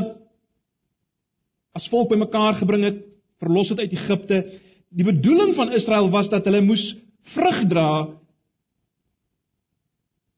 as 1.76 1.88
volk 1.92 2.10
bymekaar 2.12 2.60
gebring 2.60 2.84
het, 2.84 3.00
verlos 3.40 3.72
het 3.72 3.80
uit 3.80 3.94
Egipte, 3.96 4.42
die 4.92 5.08
bedoeling 5.08 5.56
van 5.56 5.72
Israel 5.72 6.10
was 6.12 6.30
dat 6.30 6.46
hulle 6.46 6.62
moes 6.62 6.84
vrug 7.34 7.62
dra 7.72 7.92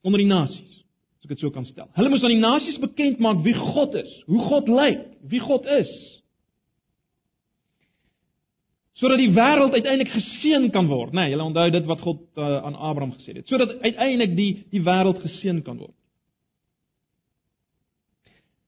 onder 0.03 0.21
die 0.21 0.29
nasies, 0.29 0.83
as 1.17 1.25
ek 1.25 1.33
dit 1.33 1.41
so 1.41 1.53
kan 1.55 1.65
stel. 1.65 1.87
Hulle 1.97 2.11
moes 2.11 2.23
aan 2.23 2.35
die 2.35 2.43
nasies 2.43 2.77
bekend 2.81 3.21
maak 3.23 3.41
wie 3.45 3.55
God 3.57 3.95
is, 3.97 4.11
hoe 4.27 4.41
God 4.49 4.69
lyk, 4.69 5.07
wie 5.31 5.41
God 5.41 5.65
is. 5.79 5.89
Sodat 8.99 9.17
die 9.17 9.31
wêreld 9.33 9.73
uiteindelik 9.73 10.11
geseën 10.13 10.67
kan 10.71 10.85
word, 10.91 11.15
né? 11.15 11.23
Nee, 11.23 11.33
julle 11.33 11.47
onthou 11.47 11.65
dit 11.73 11.87
wat 11.89 12.03
God 12.05 12.21
uh, 12.37 12.59
aan 12.67 12.75
Abraham 12.77 13.15
gesê 13.15 13.33
het. 13.39 13.47
Sodat 13.49 13.73
uiteindelik 13.81 14.35
die 14.37 14.51
die 14.69 14.83
wêreld 14.85 15.23
geseën 15.23 15.63
kan 15.65 15.79
word. 15.81 15.95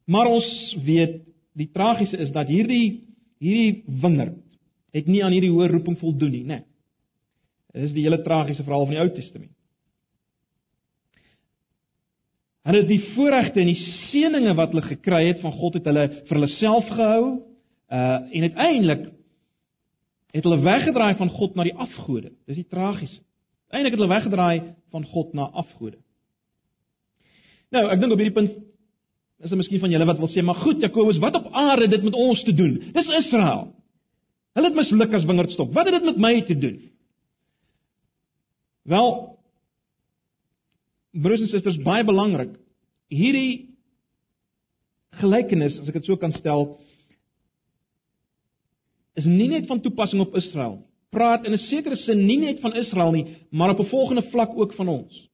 Maar 0.06 0.30
ons 0.30 0.48
weet 0.86 1.22
die 1.58 1.70
tragiese 1.74 2.18
is 2.22 2.32
dat 2.36 2.50
hierdie 2.52 3.02
hierdie 3.42 3.84
wingerd 4.02 4.40
het 4.96 5.10
nie 5.12 5.22
aan 5.26 5.34
hierdie 5.36 5.52
hoë 5.52 5.68
roeping 5.74 5.98
voldoen 6.00 6.32
nie, 6.32 6.46
né? 6.48 6.62
Nee. 6.62 6.66
Dit 7.76 7.90
is 7.90 7.96
die 7.98 8.06
hele 8.06 8.22
tragiese 8.24 8.64
verhaal 8.64 8.86
van 8.88 8.96
die 8.96 9.02
Ou 9.04 9.10
Testament. 9.12 9.52
Hulle 12.66 12.82
het 12.82 12.90
die 12.90 13.02
voorregte 13.14 13.62
en 13.62 13.70
die 13.70 13.82
seënings 13.82 14.56
wat 14.58 14.72
hulle 14.74 14.86
gekry 14.88 15.26
het 15.28 15.42
van 15.44 15.54
God 15.54 15.76
het 15.78 15.90
hulle 15.92 16.06
vir 16.26 16.38
hulle 16.40 16.52
self 16.56 16.88
gehou. 16.96 17.26
Uh 17.92 18.32
en 18.32 18.48
uiteindelik 18.48 19.04
het 20.36 20.48
hulle 20.48 20.64
weggedraai 20.64 21.14
van 21.20 21.30
God 21.30 21.56
na 21.56 21.68
die 21.68 21.76
afgode. 21.76 22.32
Dis 22.48 22.62
die 22.64 22.70
tragiese. 22.72 23.22
Uiteindelik 23.68 23.98
het 23.98 24.02
hulle 24.02 24.16
weggedraai 24.16 24.58
van 24.96 25.06
God 25.12 25.36
na 25.38 25.50
afgode. 25.52 26.00
Nou, 27.76 27.86
ek 27.92 28.00
dink 28.00 28.16
op 28.16 28.24
hierdie 28.24 28.36
punt 28.40 28.56
is 29.46 29.52
daar 29.54 29.62
miskien 29.62 29.82
van 29.84 29.94
julle 29.94 30.08
wat 30.10 30.18
wil 30.22 30.32
sê, 30.32 30.42
maar 30.42 30.58
goed 30.58 30.82
Jakobus, 30.82 31.22
wat 31.22 31.38
op 31.38 31.52
aarde 31.54 31.88
dit 31.92 32.04
met 32.04 32.18
ons 32.18 32.44
te 32.44 32.54
doen? 32.54 32.80
Dis 32.96 33.12
Israel. 33.20 33.68
Hulle 34.58 34.72
het 34.72 34.78
misluk 34.78 35.14
as 35.14 35.28
wingerdstok. 35.28 35.74
Wat 35.76 35.86
het 35.86 36.00
dit 36.00 36.08
met 36.10 36.18
my 36.24 36.34
te 36.48 36.58
doen? 36.58 36.80
Wel, 38.90 39.12
broers 41.12 41.46
en 41.46 41.52
susters, 41.52 41.78
baie 41.86 42.06
belangrik. 42.06 42.56
Hierdie 43.14 43.76
gelykenis, 45.22 45.78
as 45.82 45.90
ek 45.90 46.00
dit 46.00 46.10
so 46.10 46.18
kan 46.22 46.34
stel, 46.36 46.68
is 49.16 49.28
nie 49.30 49.48
net 49.52 49.70
van 49.70 49.82
toepassing 49.84 50.26
op 50.26 50.36
Israel 50.36 50.80
nie. 50.80 50.92
Praat 51.16 51.46
in 51.48 51.54
'n 51.54 51.68
sekere 51.72 51.96
sin 51.96 52.26
nie 52.26 52.38
net 52.38 52.60
van 52.60 52.76
Israel 52.76 53.12
nie, 53.12 53.26
maar 53.50 53.70
op 53.70 53.80
'n 53.80 53.90
volgende 53.90 54.22
vlak 54.32 54.52
ook 54.58 54.74
van 54.74 54.88
ons. 54.88 55.30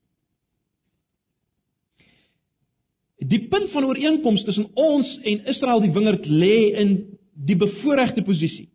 Die 3.21 3.47
punt 3.47 3.69
van 3.71 3.85
ooreenkoms 3.85 4.43
tussen 4.43 4.69
ons 4.73 5.09
en 5.21 5.45
Israel 5.51 5.81
die 5.83 5.93
wingerd 5.93 6.25
lê 6.25 6.71
in 6.81 6.93
die 7.45 7.57
bevoordeelde 7.57 8.23
posisie. 8.25 8.67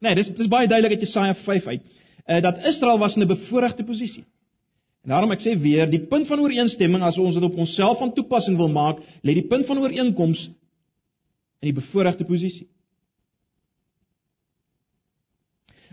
Nee, 0.00 0.16
dis 0.16 0.30
dis 0.36 0.48
baie 0.48 0.68
duidelik 0.68 0.96
uit 0.96 1.04
Jesaja 1.04 1.34
5 1.44 1.66
uit, 1.66 1.82
uh, 1.82 2.40
dat 2.40 2.64
Israel 2.64 2.98
was 2.98 3.16
in 3.16 3.22
'n 3.22 3.28
bevoordeelde 3.28 3.84
posisie. 3.84 4.24
En 5.04 5.10
daarom 5.10 5.32
ek 5.32 5.40
sê 5.40 5.54
weer, 5.60 5.88
die 5.90 6.06
punt 6.06 6.26
van 6.26 6.40
ooreenstemming 6.40 7.02
as 7.02 7.18
ons 7.18 7.34
dit 7.34 7.42
op 7.42 7.56
onsself 7.56 7.98
van 7.98 8.12
toepassing 8.12 8.56
wil 8.56 8.68
maak, 8.68 9.00
lê 9.22 9.34
die 9.34 9.48
punt 9.48 9.66
van 9.66 9.78
ooreenkoms 9.78 10.46
in 11.60 11.72
die 11.72 11.76
bevoordeelde 11.76 12.24
posisie. 12.24 12.68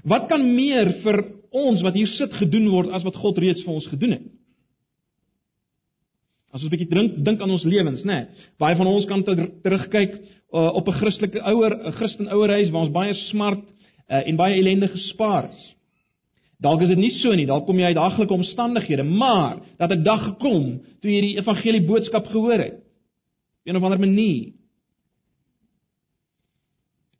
Wat 0.03 0.27
kan 0.27 0.43
meer 0.55 0.91
vir 1.03 1.23
ons 1.51 1.81
wat 1.81 1.93
hier 1.93 2.07
sit 2.07 2.33
gedoen 2.33 2.69
word 2.69 2.91
as 2.95 3.03
wat 3.03 3.15
God 3.15 3.37
reeds 3.37 3.63
vir 3.63 3.73
ons 3.73 3.87
gedoen 3.87 4.11
het? 4.11 4.27
As 6.53 6.63
ons 6.63 6.71
'n 6.71 6.73
bietjie 6.73 6.89
dink 6.89 7.23
dink 7.25 7.41
aan 7.41 7.51
ons 7.51 7.65
lewens, 7.67 8.03
nê. 8.03 8.13
Nee, 8.13 8.27
baie 8.59 8.75
van 8.75 8.87
ons 8.87 9.05
kan 9.05 9.23
terugkyk 9.23 10.13
uh, 10.53 10.71
op 10.79 10.87
'n 10.87 10.99
Christelike 10.99 11.41
ouer, 11.43 11.75
'n 11.75 11.91
Christen 11.91 12.27
ouerhuis 12.27 12.71
waar 12.71 12.85
ons 12.85 12.93
baie 12.93 13.13
smart 13.13 13.63
uh, 14.09 14.27
en 14.27 14.35
baie 14.35 14.55
ellende 14.55 14.87
gespaar 14.87 15.49
is. 15.49 15.75
Dalk 16.59 16.81
is 16.81 16.89
dit 16.89 16.97
nie 16.97 17.13
so 17.13 17.35
nie, 17.35 17.45
dalk 17.45 17.67
kom 17.67 17.77
jy 17.77 17.91
uit 17.91 17.99
daglike 17.99 18.33
omstandighede, 18.33 19.03
maar 19.03 19.59
dat 19.77 19.91
'n 19.91 20.03
dag 20.03 20.23
gekom 20.23 20.79
toe 21.01 21.11
jy 21.11 21.21
die 21.21 21.37
evangelie 21.37 21.85
boodskap 21.85 22.25
gehoor 22.25 22.59
het. 22.59 22.79
Op 23.65 23.73
'n 23.73 23.75
of 23.75 23.83
ander 23.83 23.99
manier. 23.99 24.53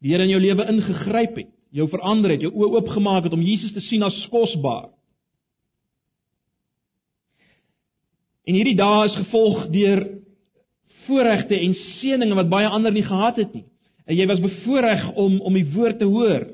Die 0.01 0.12
Here 0.12 0.24
in 0.24 0.29
jou 0.29 0.41
lewe 0.41 0.67
ingegryp 0.69 1.36
het, 1.36 1.50
jou 1.72 1.88
verander 1.89 2.31
het, 2.31 2.41
jou 2.41 2.53
oë 2.53 2.74
oopgemaak 2.77 3.24
het 3.24 3.34
om 3.34 3.41
Jesus 3.41 3.74
te 3.74 3.81
sien 3.81 4.03
as 4.03 4.27
kosbaar. 4.29 4.97
En 8.48 8.56
hierdie 8.56 8.77
dae 8.80 9.08
is 9.10 9.16
gevolg 9.20 9.66
deur 9.74 10.06
voorregte 11.06 11.56
en 11.60 11.74
seënings 11.75 12.36
wat 12.39 12.51
baie 12.51 12.68
ander 12.72 12.94
nie 12.96 13.06
gehad 13.06 13.39
het 13.42 13.56
nie. 13.56 13.66
En 14.08 14.16
jy 14.16 14.27
was 14.30 14.44
bevoorreg 14.44 15.10
om 15.20 15.42
om 15.44 15.58
die 15.58 15.68
woord 15.74 16.00
te 16.00 16.08
hoor 16.08 16.48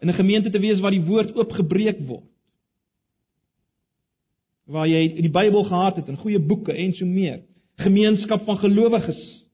in 0.00 0.08
'n 0.08 0.20
gemeente 0.20 0.50
te 0.50 0.60
wees 0.60 0.80
waar 0.80 0.96
die 0.96 1.04
woord 1.04 1.34
oopgebreek 1.36 2.00
word. 2.08 2.28
Waar 4.66 4.88
jy 4.88 5.20
die 5.20 5.30
Bybel 5.30 5.64
gehad 5.64 5.96
het 5.96 6.08
en 6.08 6.16
goeie 6.16 6.38
boeke 6.38 6.72
en 6.72 6.92
so 6.92 7.06
meer, 7.06 7.42
gemeenskap 7.76 8.44
van 8.44 8.56
gelowiges 8.56 9.44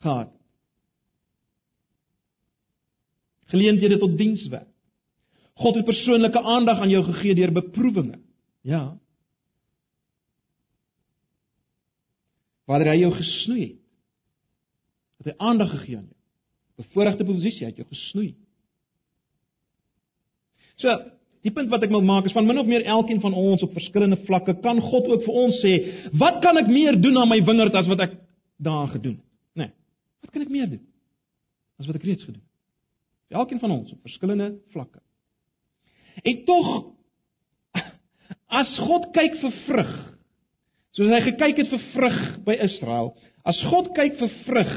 gehad. 0.00 0.32
Geleenthede 3.46 3.98
tot 3.98 4.18
dienswerk. 4.18 4.68
God 5.54 5.74
het 5.74 5.84
persoonlike 5.84 6.42
aandag 6.42 6.80
aan 6.80 6.90
jou 6.90 7.02
gegee 7.04 7.34
deur 7.34 7.52
beproewinge. 7.52 8.18
Ja. 8.62 8.98
Waar 12.70 12.86
hy 12.86 13.00
jou 13.00 13.10
gesnoei 13.16 13.62
het. 13.64 13.78
Het 15.20 15.32
hy 15.32 15.36
aandag 15.50 15.72
gegee 15.74 15.98
aan 15.98 16.06
jou. 16.06 16.18
Bevoordeelde 16.80 17.26
posisie 17.28 17.66
het 17.66 17.80
jou 17.80 17.86
gesnoei. 17.88 18.30
So, 20.80 20.94
die 21.44 21.52
punt 21.52 21.70
wat 21.72 21.82
ek 21.84 21.92
wil 21.92 22.04
maak 22.04 22.28
is 22.28 22.36
van 22.36 22.46
min 22.48 22.60
of 22.60 22.68
meer 22.68 22.86
elkeen 22.88 23.20
van 23.20 23.34
ons 23.36 23.64
op 23.64 23.74
verskillende 23.76 24.20
vlakke 24.26 24.54
kan 24.64 24.80
God 24.84 25.08
ook 25.10 25.24
vir 25.26 25.40
ons 25.42 25.60
sê, 25.64 25.72
"Wat 26.12 26.40
kan 26.42 26.56
ek 26.56 26.68
meer 26.68 27.00
doen 27.00 27.16
aan 27.18 27.28
my 27.28 27.40
wingerd 27.44 27.74
as 27.74 27.88
wat 27.88 28.00
ek 28.00 28.16
daar 28.58 28.88
gedoen 28.88 29.16
het?" 29.16 29.24
Né? 29.56 29.66
Nee, 29.66 29.72
wat 30.22 30.30
kan 30.30 30.42
ek 30.42 30.48
meer 30.48 30.68
doen 30.70 30.86
as 31.78 31.86
wat 31.86 31.96
ek 31.96 32.02
reeds 32.02 32.24
gedoen 32.24 32.40
het? 32.40 33.36
Elkeen 33.36 33.58
van 33.58 33.70
ons 33.70 33.92
op 33.92 34.00
verskillende 34.02 34.58
vlakke. 34.72 35.00
En 36.22 36.44
tog 36.44 36.92
as 38.60 38.78
God 38.78 39.12
kyk 39.12 39.36
vir 39.36 39.52
vrug, 39.66 40.09
soos 40.96 41.10
hy 41.12 41.20
gekyk 41.28 41.62
het 41.62 41.70
vir 41.72 41.82
vrug 41.94 42.20
by 42.46 42.56
Israel, 42.66 43.12
as 43.46 43.60
God 43.70 43.92
kyk 43.96 44.18
vir 44.20 44.32
vrug, 44.46 44.72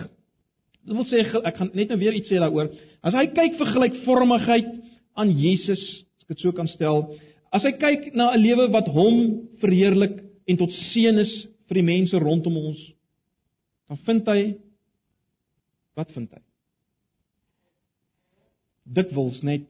dit 0.84 0.96
wil 0.98 1.08
sê 1.08 1.22
ek 1.24 1.60
gaan 1.60 1.72
net 1.74 1.94
nou 1.94 2.00
weer 2.02 2.16
iets 2.18 2.32
sê 2.32 2.42
daaroor, 2.42 2.72
as 3.04 3.16
hy 3.18 3.28
kyk 3.34 3.58
vir 3.60 3.72
gelykvormigheid 3.76 4.74
aan 5.20 5.32
Jesus, 5.38 5.82
as 6.18 6.26
ek 6.26 6.36
dit 6.36 6.44
so 6.46 6.56
kan 6.56 6.70
stel, 6.72 7.06
as 7.54 7.66
hy 7.68 7.74
kyk 7.78 8.12
na 8.18 8.32
'n 8.34 8.42
lewe 8.42 8.68
wat 8.74 8.88
hom 8.90 9.48
verheerlik 9.62 10.22
en 10.48 10.58
tot 10.58 10.72
seën 10.94 11.20
is 11.20 11.34
vir 11.68 11.82
die 11.82 11.88
mense 11.88 12.18
rondom 12.20 12.58
ons, 12.58 12.80
dan 13.88 13.98
vind 14.06 14.28
hy 14.28 14.42
wat 15.96 16.12
vind 16.12 16.32
hy? 16.34 16.42
Dit 18.84 19.14
wils 19.16 19.42
net 19.44 19.70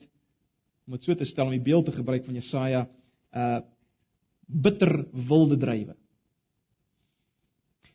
om 0.88 0.95
dit 0.95 1.05
so 1.05 1.15
te 1.15 1.25
stel 1.25 1.47
om 1.47 1.55
die 1.55 1.63
beeld 1.63 1.85
te 1.85 1.95
gebruik 1.95 2.25
van 2.25 2.39
Jesaja 2.39 2.88
uh 3.33 3.62
bitter 4.43 5.05
wilde 5.29 5.55
drywe. 5.57 5.95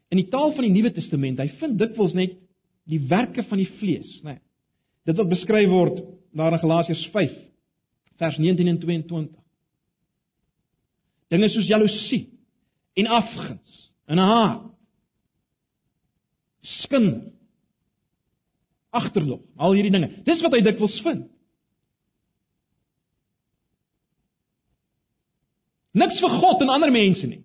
In 0.09 0.21
die 0.23 0.29
taal 0.33 0.55
van 0.57 0.65
die 0.65 0.73
Nuwe 0.73 0.93
Testament, 0.97 1.41
hy 1.43 1.49
vind 1.61 1.79
dikwels 1.81 2.15
net 2.17 2.37
die 2.89 3.01
werke 3.11 3.45
van 3.45 3.61
die 3.61 3.69
vlees, 3.79 4.09
né? 4.25 4.39
Nee. 4.39 4.45
Dit 5.09 5.17
wat 5.17 5.31
beskryf 5.31 5.71
word 5.73 6.03
daar 6.37 6.53
in 6.53 6.61
Galasiërs 6.61 7.07
5 7.15 7.37
vers 8.21 8.37
19 8.37 8.69
en 8.69 8.79
22. 8.83 9.31
Dinge 11.33 11.49
soos 11.53 11.69
jaloesie 11.69 12.27
en 12.99 13.09
afguns 13.19 13.79
en 14.09 14.21
haat. 14.21 14.67
Skin. 16.83 17.09
Agterloop, 18.93 19.45
al 19.57 19.77
hierdie 19.77 19.93
dinge. 19.95 20.11
Dis 20.27 20.41
wat 20.45 20.57
hy 20.57 20.63
dikwels 20.65 20.97
vind. 21.05 21.27
Niks 25.97 26.21
vir 26.21 26.37
God 26.41 26.65
en 26.65 26.73
ander 26.73 26.93
mense 26.93 27.29
nie. 27.29 27.43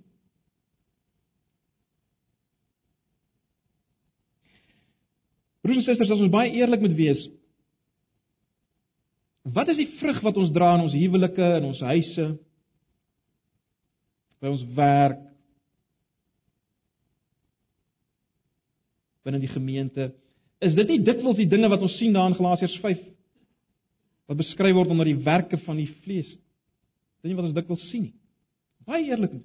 Broers 5.63 5.79
en 5.79 5.85
susters, 5.85 6.11
as 6.11 6.21
ons 6.25 6.31
baie 6.31 6.51
eerlik 6.57 6.81
moet 6.83 6.95
wees, 6.97 7.21
wat 9.55 9.69
is 9.71 9.79
die 9.79 9.89
vrug 9.99 10.19
wat 10.23 10.39
ons 10.39 10.51
dra 10.55 10.73
in 10.77 10.85
ons 10.85 10.95
huwelike, 10.95 11.47
in 11.59 11.67
ons 11.69 11.79
huise, 11.87 12.25
by 14.43 14.51
ons 14.51 14.65
werk, 14.75 15.21
binne 19.23 19.39
die 19.39 19.51
gemeente? 19.51 20.09
Is 20.63 20.75
dit 20.75 20.91
nie 20.91 20.99
dikwels 21.03 21.39
die 21.39 21.47
dinge 21.47 21.71
wat 21.71 21.83
ons 21.83 21.95
sien 21.99 22.15
daar 22.15 22.27
in 22.31 22.35
Galasiërs 22.35 22.75
5 22.83 23.09
wat 24.31 24.39
beskryf 24.39 24.75
word 24.75 24.91
onder 24.91 25.07
die 25.07 25.19
werke 25.23 25.59
van 25.63 25.79
die 25.79 25.89
vlees? 26.03 26.27
Dit 26.27 27.27
is 27.27 27.31
nie 27.31 27.39
wat 27.39 27.47
ons 27.47 27.55
dikwels 27.55 27.87
sien 27.87 28.09
nie. 28.09 28.15
Baie 28.87 29.07
eerlik. 29.07 29.39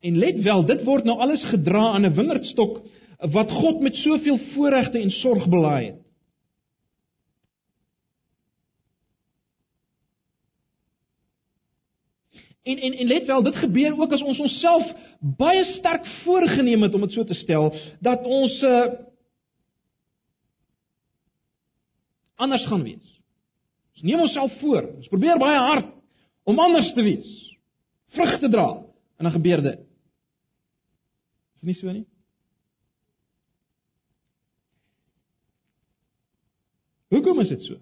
En 0.00 0.16
let 0.18 0.42
wel, 0.42 0.64
dit 0.66 0.84
word 0.84 1.04
nou 1.04 1.18
alles 1.20 1.44
gedra 1.50 1.92
aan 1.92 2.06
'n 2.06 2.14
wingerdstok 2.14 2.80
wat 3.32 3.50
God 3.50 3.80
met 3.80 3.94
soveel 3.94 4.38
voorregte 4.54 4.98
en 4.98 5.10
sorg 5.10 5.48
belaai 5.48 5.86
het. 5.86 6.00
En 12.62 12.78
en 12.78 12.92
en 12.92 13.06
let 13.06 13.26
wel, 13.26 13.42
dit 13.42 13.56
gebeur 13.56 14.00
ook 14.00 14.12
as 14.12 14.22
ons 14.22 14.40
onsself 14.40 14.92
baie 15.20 15.64
sterk 15.64 16.06
voorgenem 16.06 16.82
het 16.82 16.94
om 16.94 17.00
dit 17.00 17.12
so 17.12 17.24
te 17.24 17.34
stel 17.34 17.74
dat 18.00 18.26
ons 18.26 18.62
uh 18.62 18.88
anders 22.40 22.66
gaan 22.66 22.82
wees. 22.82 23.20
Ons 23.92 24.02
neem 24.02 24.20
onsself 24.20 24.52
voor. 24.60 24.86
Ons 24.96 25.08
probeer 25.08 25.38
baie 25.38 25.58
hard 25.58 25.92
om 26.44 26.58
anders 26.58 26.92
te 26.96 27.02
wees. 27.02 27.56
Vrug 28.16 28.38
te 28.40 28.48
dra 28.48 28.68
en 29.16 29.28
dan 29.28 29.32
gebeur 29.32 29.62
dit. 29.62 29.89
Is 31.60 31.66
dit 31.66 31.74
nie 31.74 31.76
so 31.76 31.92
nie? 31.92 32.06
Hoekom 37.12 37.42
is 37.42 37.50
dit 37.52 37.66
so? 37.66 37.76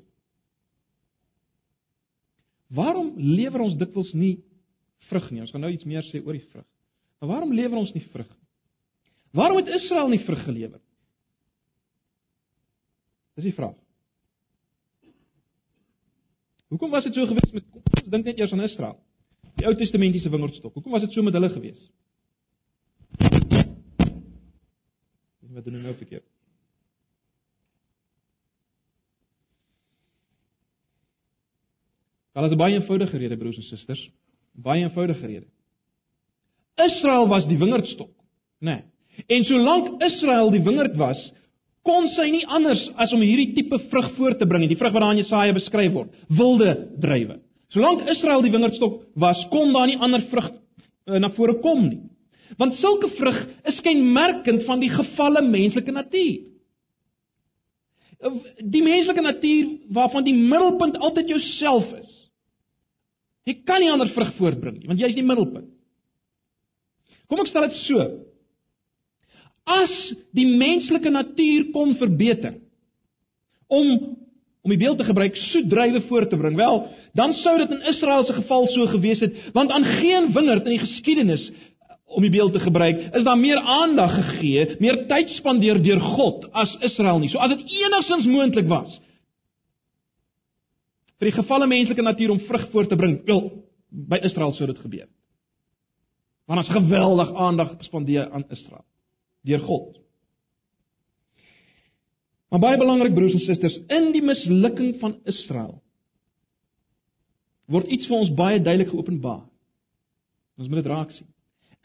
Waarom 2.75 3.13
lewer 3.23 3.63
ons 3.63 3.77
dikwels 3.79 4.11
nie 4.19 4.41
vrug 5.07 5.29
nie. 5.31 5.45
Ons 5.45 5.53
gaan 5.55 5.63
nou 5.63 5.71
iets 5.71 5.87
meer 5.87 6.03
sê 6.09 6.19
oor 6.19 6.35
die 6.35 6.43
vrug. 6.49 6.67
Maar 7.21 7.31
waarom 7.37 7.55
lewer 7.55 7.79
ons 7.79 7.95
nie 7.95 8.03
vrug 8.09 8.27
nie? 8.27 8.47
Waarom 9.39 9.61
het 9.61 9.71
Israel 9.79 10.11
nie 10.11 10.25
vrug 10.25 10.43
gelewer? 10.43 10.81
Dis 13.39 13.47
die 13.47 13.55
vraag. 13.55 13.77
Hoekom 16.73 16.91
was 16.91 17.07
dit 17.07 17.15
so 17.15 17.31
gewees 17.31 17.55
met 17.55 17.79
ons 17.79 18.11
dink 18.11 18.27
net 18.27 18.43
eers 18.43 18.57
aan 18.57 18.67
Israel? 18.67 18.99
Die 19.61 19.69
Ou 19.71 19.77
Testamentiese 19.79 20.33
wingerdstok. 20.35 20.75
Hoekom 20.75 20.99
was 20.99 21.07
dit 21.07 21.15
so 21.15 21.23
met 21.23 21.39
hulle 21.39 21.53
gewees? 21.55 21.79
Wat 25.55 25.65
doen 25.65 25.81
nou 25.83 25.95
verkeerd? 25.95 26.27
Daar 32.33 32.45
is 32.45 32.53
'n 32.53 32.57
baie 32.57 32.75
eenvoudige 32.75 33.17
rede 33.17 33.37
broers 33.37 33.57
en 33.57 33.63
susters. 33.63 34.11
Baie 34.53 34.83
eenvoudige 34.83 35.27
rede. 35.27 35.47
Israel 36.77 37.29
was 37.29 37.47
die 37.47 37.59
wingerdstok, 37.59 38.11
né? 38.61 38.71
Nee. 38.71 38.83
En 39.27 39.45
solank 39.45 40.03
Israel 40.03 40.51
die 40.51 40.63
wingerd 40.63 40.97
was, 40.97 41.33
kon 41.83 42.07
sy 42.07 42.29
nie 42.31 42.47
anders 42.47 42.85
as 42.95 43.13
om 43.13 43.21
hierdie 43.21 43.55
tipe 43.57 43.79
vrug 43.91 44.13
voort 44.17 44.39
te 44.39 44.47
bring 44.47 44.61
nie, 44.61 44.69
die 44.69 44.79
vrug 44.79 44.93
wat 44.93 45.03
daar 45.03 45.17
in 45.17 45.23
Jesaja 45.23 45.53
beskryf 45.57 45.93
word, 45.93 46.13
wilde 46.29 46.75
druiwe. 47.01 47.41
Solank 47.69 48.09
Israel 48.09 48.43
die 48.43 48.53
wingerdstok 48.53 49.03
was, 49.15 49.47
kon 49.51 49.73
daar 49.73 49.87
nie 49.87 49.99
ander 49.99 50.21
vrug 50.31 50.51
uh, 50.53 51.19
na 51.19 51.29
vore 51.29 51.59
kom 51.61 51.89
nie. 51.89 52.01
Want 52.57 52.79
sulke 52.79 53.11
vrug 53.19 53.41
is 53.69 53.81
kenmerkend 53.85 54.65
van 54.65 54.81
die 54.81 54.91
gefalle 54.93 55.43
menslike 55.45 55.93
natuur. 55.93 56.47
Die 58.59 58.83
menslike 58.83 59.23
natuur 59.23 59.75
waarvan 59.95 60.25
die 60.27 60.37
middelpunt 60.37 60.97
altyd 60.99 61.29
jouself 61.35 61.91
is. 62.01 62.15
Jy 63.49 63.61
kan 63.69 63.81
nie 63.81 63.91
ander 63.93 64.11
vrug 64.13 64.33
voortbring 64.37 64.81
nie, 64.81 64.89
want 64.89 65.01
jy 65.01 65.09
is 65.13 65.17
die 65.17 65.27
middelpunt. 65.27 65.71
Kom 67.29 67.41
ek 67.43 67.51
stel 67.51 67.69
dit 67.69 67.77
so. 67.85 68.05
As 69.69 69.93
die 70.37 70.49
menslike 70.49 71.13
natuur 71.13 71.69
kon 71.75 71.95
verbeter 72.01 72.57
om 73.69 74.17
om 74.69 74.73
die 74.75 74.81
beeld 74.81 74.99
te 75.01 75.07
gebruik 75.07 75.37
soet 75.49 75.69
druiwe 75.71 76.03
voort 76.11 76.29
te 76.29 76.37
bring, 76.37 76.57
wel, 76.59 76.83
dan 77.17 77.33
sou 77.39 77.55
dit 77.61 77.71
in 77.73 77.87
Israel 77.89 78.25
se 78.27 78.35
geval 78.37 78.67
so 78.69 78.89
gewees 78.91 79.23
het, 79.25 79.37
want 79.57 79.71
aan 79.73 79.87
geen 80.01 80.27
wingerd 80.35 80.67
in 80.67 80.75
die 80.75 80.83
geskiedenis 80.83 81.47
om 82.09 82.25
die 82.25 82.33
beeld 82.33 82.55
te 82.57 82.63
gebruik, 82.63 83.01
is 83.15 83.25
daar 83.27 83.39
meer 83.39 83.59
aandag 83.61 84.15
gegee, 84.17 84.65
meer 84.81 85.03
tyd 85.11 85.31
spandeer 85.37 85.81
deur 85.85 86.01
God 86.17 86.49
as 86.57 86.73
Israel 86.89 87.21
nie. 87.21 87.29
So 87.29 87.41
as 87.45 87.53
dit 87.53 87.77
enigsins 87.83 88.27
moontlik 88.31 88.69
was, 88.71 88.97
vir 91.19 91.31
die 91.31 91.37
gevalle 91.37 91.69
menslike 91.69 92.05
natuur 92.05 92.33
om 92.35 92.43
vrug 92.47 92.69
voort 92.73 92.93
te 92.93 92.99
bring. 92.99 93.19
Wel, 93.27 93.43
by 93.91 94.21
Israel 94.27 94.55
sou 94.55 94.69
dit 94.71 94.79
gebeur. 94.79 95.09
Want 96.49 96.63
ons 96.63 96.73
geweldig 96.73 97.33
aandag 97.37 97.75
spandeer 97.85 98.31
aan 98.33 98.47
Israel 98.55 98.87
deur 99.49 99.61
God. 99.65 99.99
Maar 102.49 102.61
baie 102.61 102.81
belangrik 102.81 103.15
broers 103.17 103.37
en 103.37 103.45
susters, 103.45 103.77
in 103.93 104.11
die 104.13 104.25
mislukking 104.25 104.97
van 105.01 105.19
Israel 105.29 105.79
word 107.69 107.91
iets 107.93 108.09
vir 108.09 108.17
ons 108.17 108.33
baie 108.33 108.61
duidelik 108.61 108.91
geopenbaar. 108.93 109.45
Ons 110.59 110.69
moet 110.69 110.81
dit 110.81 110.89
raak 110.89 111.13
sien. 111.13 111.29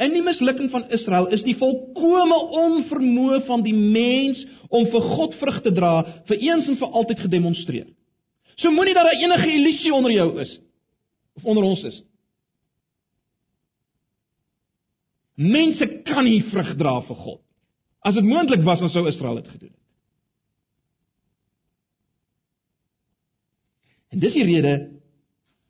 In 0.02 0.16
die 0.16 0.24
mislukking 0.26 0.72
van 0.74 0.88
Israel 0.96 1.28
is 1.36 1.44
die 1.46 1.56
volkomme 1.58 2.38
onvermoë 2.58 3.44
van 3.46 3.62
die 3.66 3.76
mens 3.76 4.42
om 4.74 4.88
vir 4.90 5.06
God 5.14 5.36
vrug 5.38 5.60
te 5.62 5.74
dra 5.76 5.94
vir 6.30 6.42
eens 6.50 6.70
en 6.72 6.80
vir 6.80 6.96
altyd 7.02 7.22
gedemonstreer. 7.28 7.92
So 8.58 8.74
moenie 8.74 8.96
dat 8.98 9.06
daar 9.06 9.22
enige 9.22 9.52
illusie 9.54 9.94
onder 9.94 10.12
jou 10.14 10.30
is 10.42 10.58
of 11.38 11.46
onder 11.46 11.64
ons 11.66 11.84
is. 11.90 12.02
Mense 15.36 15.88
kan 16.06 16.26
nie 16.26 16.44
vrug 16.52 16.76
dra 16.78 17.00
vir 17.08 17.18
God. 17.18 17.40
As 18.06 18.18
dit 18.18 18.26
moontlik 18.28 18.62
was, 18.66 18.82
dan 18.84 18.92
sou 18.92 19.08
Israel 19.08 19.40
dit 19.42 19.48
gedoen 19.48 19.72
het. 19.72 19.80
En 24.14 24.22
dis 24.22 24.36
die 24.38 24.46
rede 24.46 24.74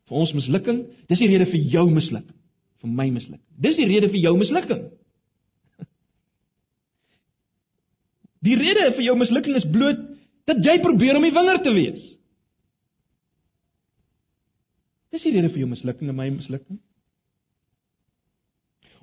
vir 0.04 0.20
ons 0.20 0.34
mislukking, 0.36 0.82
dis 1.08 1.22
die 1.22 1.30
rede 1.30 1.46
vir 1.48 1.62
jou 1.72 1.86
mislukking, 1.88 2.36
vir 2.84 2.92
my 2.92 3.08
mislukking. 3.14 3.42
Dis 3.64 3.78
die 3.80 3.88
rede 3.88 4.10
vir 4.12 4.20
jou 4.26 4.34
mislukking. 4.38 4.82
Die 8.44 8.56
rede 8.60 8.90
vir 8.98 9.06
jou 9.08 9.16
mislukking 9.16 9.56
is 9.56 9.72
bloot 9.72 10.02
dat 10.44 10.60
jy 10.60 10.76
probeer 10.84 11.16
om 11.16 11.24
die 11.24 11.32
winger 11.32 11.62
te 11.64 11.72
wees. 11.72 12.02
Dis 15.14 15.24
die 15.24 15.32
rede 15.32 15.48
vir 15.54 15.62
jou 15.62 15.70
mislukking 15.70 16.10
en 16.10 16.18
my 16.18 16.28
mislukking. 16.34 16.76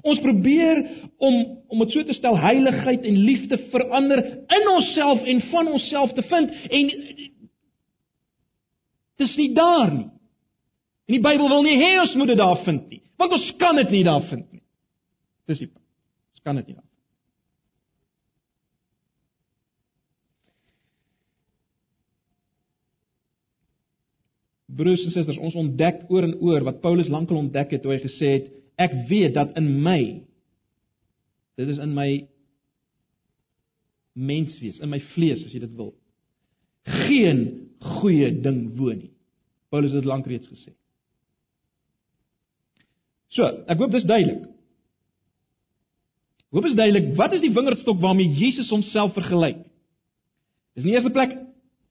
Ons 0.01 0.21
probeer 0.21 0.81
om 1.21 1.35
om 1.71 1.81
dit 1.85 1.93
so 1.93 2.03
te 2.05 2.13
stel 2.17 2.37
heiligheid 2.37 3.05
en 3.07 3.19
liefde 3.25 3.57
verander 3.71 4.21
in 4.57 4.69
onsself 4.75 5.21
en 5.23 5.41
van 5.49 5.69
onsself 5.71 6.13
te 6.17 6.25
vind 6.29 6.53
en 6.69 6.89
dis 9.21 9.35
nie 9.39 9.51
daar 9.57 9.93
nie. 9.93 10.09
En 11.09 11.17
die 11.17 11.23
Bybel 11.23 11.49
wil 11.49 11.65
nie 11.65 11.77
hê 11.79 11.95
ons 12.01 12.13
moet 12.19 12.33
dit 12.33 12.39
daar 12.39 12.61
vind 12.65 12.87
nie, 12.91 13.01
want 13.19 13.33
ons 13.37 13.49
kan 13.61 13.77
dit 13.81 13.97
nie 13.97 14.05
daar 14.07 14.23
vind 14.29 14.47
nie. 14.51 14.63
Dis 15.49 15.63
die 15.63 15.71
ons 15.71 16.45
kan 16.45 16.57
dit 16.57 16.71
nie. 16.71 16.77
Daar. 16.77 16.87
Broers 24.71 25.03
en 25.05 25.13
susters, 25.13 25.39
ons 25.41 25.57
ontdek 25.59 26.05
oor 26.09 26.25
en 26.25 26.35
oor 26.39 26.65
wat 26.65 26.81
Paulus 26.83 27.09
lankal 27.11 27.41
ontdek 27.41 27.75
het 27.75 27.83
toe 27.83 27.95
hy 27.95 28.01
gesê 28.03 28.35
het 28.37 28.51
ek 28.81 28.93
weet 29.09 29.35
dat 29.35 29.51
in 29.59 29.67
my 29.83 30.01
dit 31.59 31.69
is 31.69 31.81
in 31.83 31.91
my 31.93 32.09
menswees, 34.15 34.79
in 34.81 34.89
my 34.91 34.99
vlees 35.13 35.43
as 35.45 35.53
jy 35.53 35.61
dit 35.63 35.73
wil, 35.77 35.91
geen 37.07 37.43
goeie 37.99 38.31
ding 38.43 38.63
woon 38.79 39.03
nie. 39.03 39.11
Paulus 39.71 39.93
het 39.93 40.01
dit 40.01 40.09
lank 40.09 40.27
reeds 40.27 40.49
gesê. 40.51 40.73
So, 43.31 43.47
ek 43.71 43.79
hoop 43.79 43.93
dis 43.93 44.07
duidelik. 44.07 44.47
Hoop 46.51 46.67
is 46.67 46.75
duidelik, 46.75 47.13
wat 47.15 47.31
is 47.37 47.43
die 47.43 47.53
wingerdstok 47.55 48.01
waarmee 48.03 48.33
Jesus 48.35 48.69
homself 48.73 49.13
vergelyk? 49.15 49.61
Dis 50.75 50.83
in 50.83 50.91
die 50.91 50.97
eerste 50.97 51.13
plek 51.15 51.37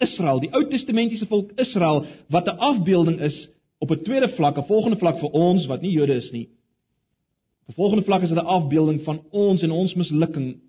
Israel, 0.04 0.40
die 0.40 0.50
Ou 0.56 0.66
Testamentiese 0.68 1.28
volk 1.28 1.54
Israel 1.60 2.04
wat 2.32 2.48
'n 2.48 2.60
afbeelding 2.70 3.20
is 3.20 3.48
op 3.80 3.90
'n 3.90 4.04
tweede 4.04 4.28
vlak, 4.36 4.58
'n 4.58 4.68
volgende 4.68 4.98
vlak 4.98 5.18
vir 5.18 5.30
ons 5.30 5.66
wat 5.66 5.82
nie 5.82 5.92
Jode 5.92 6.14
is 6.14 6.30
nie. 6.32 6.48
'n 7.68 7.72
Volgende 7.72 8.04
vlak 8.04 8.22
is 8.22 8.28
dit 8.28 8.38
'n 8.38 8.46
afbeelding 8.56 9.00
van 9.04 9.22
ons 9.30 9.62
en 9.62 9.70
ons 9.70 9.94
mislukking 9.94 10.60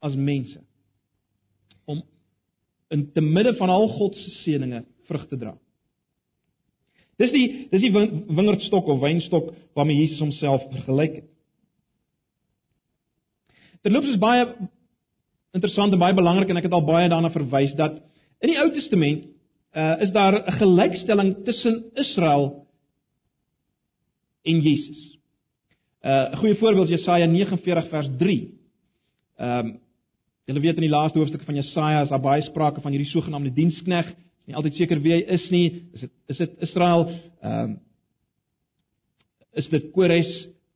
as 0.00 0.14
mense 0.14 0.60
om 1.84 2.02
in 2.88 3.12
te 3.12 3.20
midde 3.20 3.54
van 3.54 3.68
al 3.68 3.88
God 3.88 4.16
se 4.16 4.30
seënings 4.30 4.86
vrug 5.08 5.28
te 5.28 5.36
dra. 5.36 5.56
Dis 7.20 7.32
die 7.34 7.68
dis 7.70 7.84
die 7.84 7.92
wingerdstok 7.92 8.88
of 8.90 9.02
wynstok 9.02 9.52
waarmee 9.74 10.00
Jesus 10.00 10.22
homself 10.22 10.64
vergelyk 10.72 11.20
het. 11.20 11.28
Terloops 13.84 14.14
is 14.14 14.18
baie 14.18 14.46
interessant 15.54 15.92
en 15.92 16.00
baie 16.00 16.16
belangrik 16.16 16.50
en 16.50 16.58
ek 16.58 16.66
het 16.68 16.74
al 16.74 16.86
baie 16.86 17.08
daarna 17.12 17.30
verwys 17.30 17.74
dat 17.78 18.00
in 18.42 18.50
die 18.50 18.58
Ou 18.60 18.70
Testament 18.74 19.26
uh, 19.74 20.00
is 20.02 20.12
daar 20.12 20.40
'n 20.40 20.58
gelykstelling 20.58 21.44
tussen 21.44 21.84
Israel 21.94 22.66
en 24.42 24.60
Jesus. 24.60 25.18
Uh, 26.02 26.32
'n 26.32 26.36
Goeie 26.36 26.54
voorbeeld 26.54 26.90
is 26.90 26.98
Jesaja 26.98 27.26
49 27.26 27.88
vers 27.88 28.10
3. 28.18 28.54
Ehm 29.36 29.66
um, 29.66 29.80
julle 30.44 30.60
weet 30.60 30.76
in 30.76 30.84
die 30.84 30.92
laaste 30.92 31.18
hoofstuk 31.18 31.42
van 31.42 31.54
Jesaja 31.54 32.02
is 32.02 32.08
daar 32.08 32.20
baie 32.20 32.42
sprake 32.42 32.80
van 32.80 32.92
hierdie 32.92 33.10
sogenaamde 33.10 33.52
dienskneg. 33.52 34.14
Is 34.44 34.52
nie 34.52 34.58
altyd 34.60 34.74
seker 34.76 35.00
wie 35.00 35.12
hy 35.14 35.22
is 35.32 35.44
nie. 35.48 35.66
Is 35.96 36.02
dit 36.04 36.10
is 36.28 36.40
dit 36.42 36.56
Israel? 36.66 37.06
Ehm 37.40 37.60
um, 37.64 37.78
is 39.54 39.68
dit 39.70 39.86
Kores? 39.94 40.28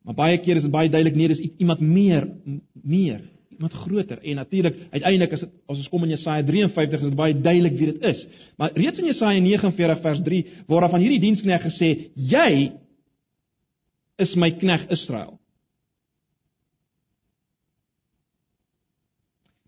Maar 0.06 0.14
baie 0.14 0.38
keer 0.40 0.56
is 0.56 0.64
dit 0.64 0.72
baie 0.72 0.88
duidelik 0.88 1.16
nee, 1.18 1.28
dis 1.28 1.42
iemand 1.58 1.80
meer 1.82 2.24
meer 2.80 3.26
iemand 3.58 3.74
groter 3.74 4.22
en 4.22 4.38
natuurlik 4.38 4.76
uiteindelik 4.94 5.32
as 5.34 5.42
dit 5.42 5.50
as 5.66 5.80
ons 5.82 5.88
kom 5.92 6.06
in 6.06 6.14
Jesaja 6.14 6.46
53 6.46 7.02
is 7.02 7.10
dit 7.10 7.18
baie 7.18 7.34
duidelik 7.34 7.74
wie 7.76 7.90
dit 7.90 8.06
is. 8.08 8.22
Maar 8.56 8.72
reeds 8.78 9.02
in 9.02 9.10
Jesaja 9.10 9.42
49 9.42 10.00
vers 10.06 10.22
3 10.30 10.40
word 10.70 10.94
van 10.94 11.04
hierdie 11.04 11.20
dienskneg 11.26 11.66
gesê: 11.66 11.90
"Jy 12.14 12.72
is 14.16 14.36
my 14.36 14.50
kneg 14.62 14.88
Israel." 14.96 15.36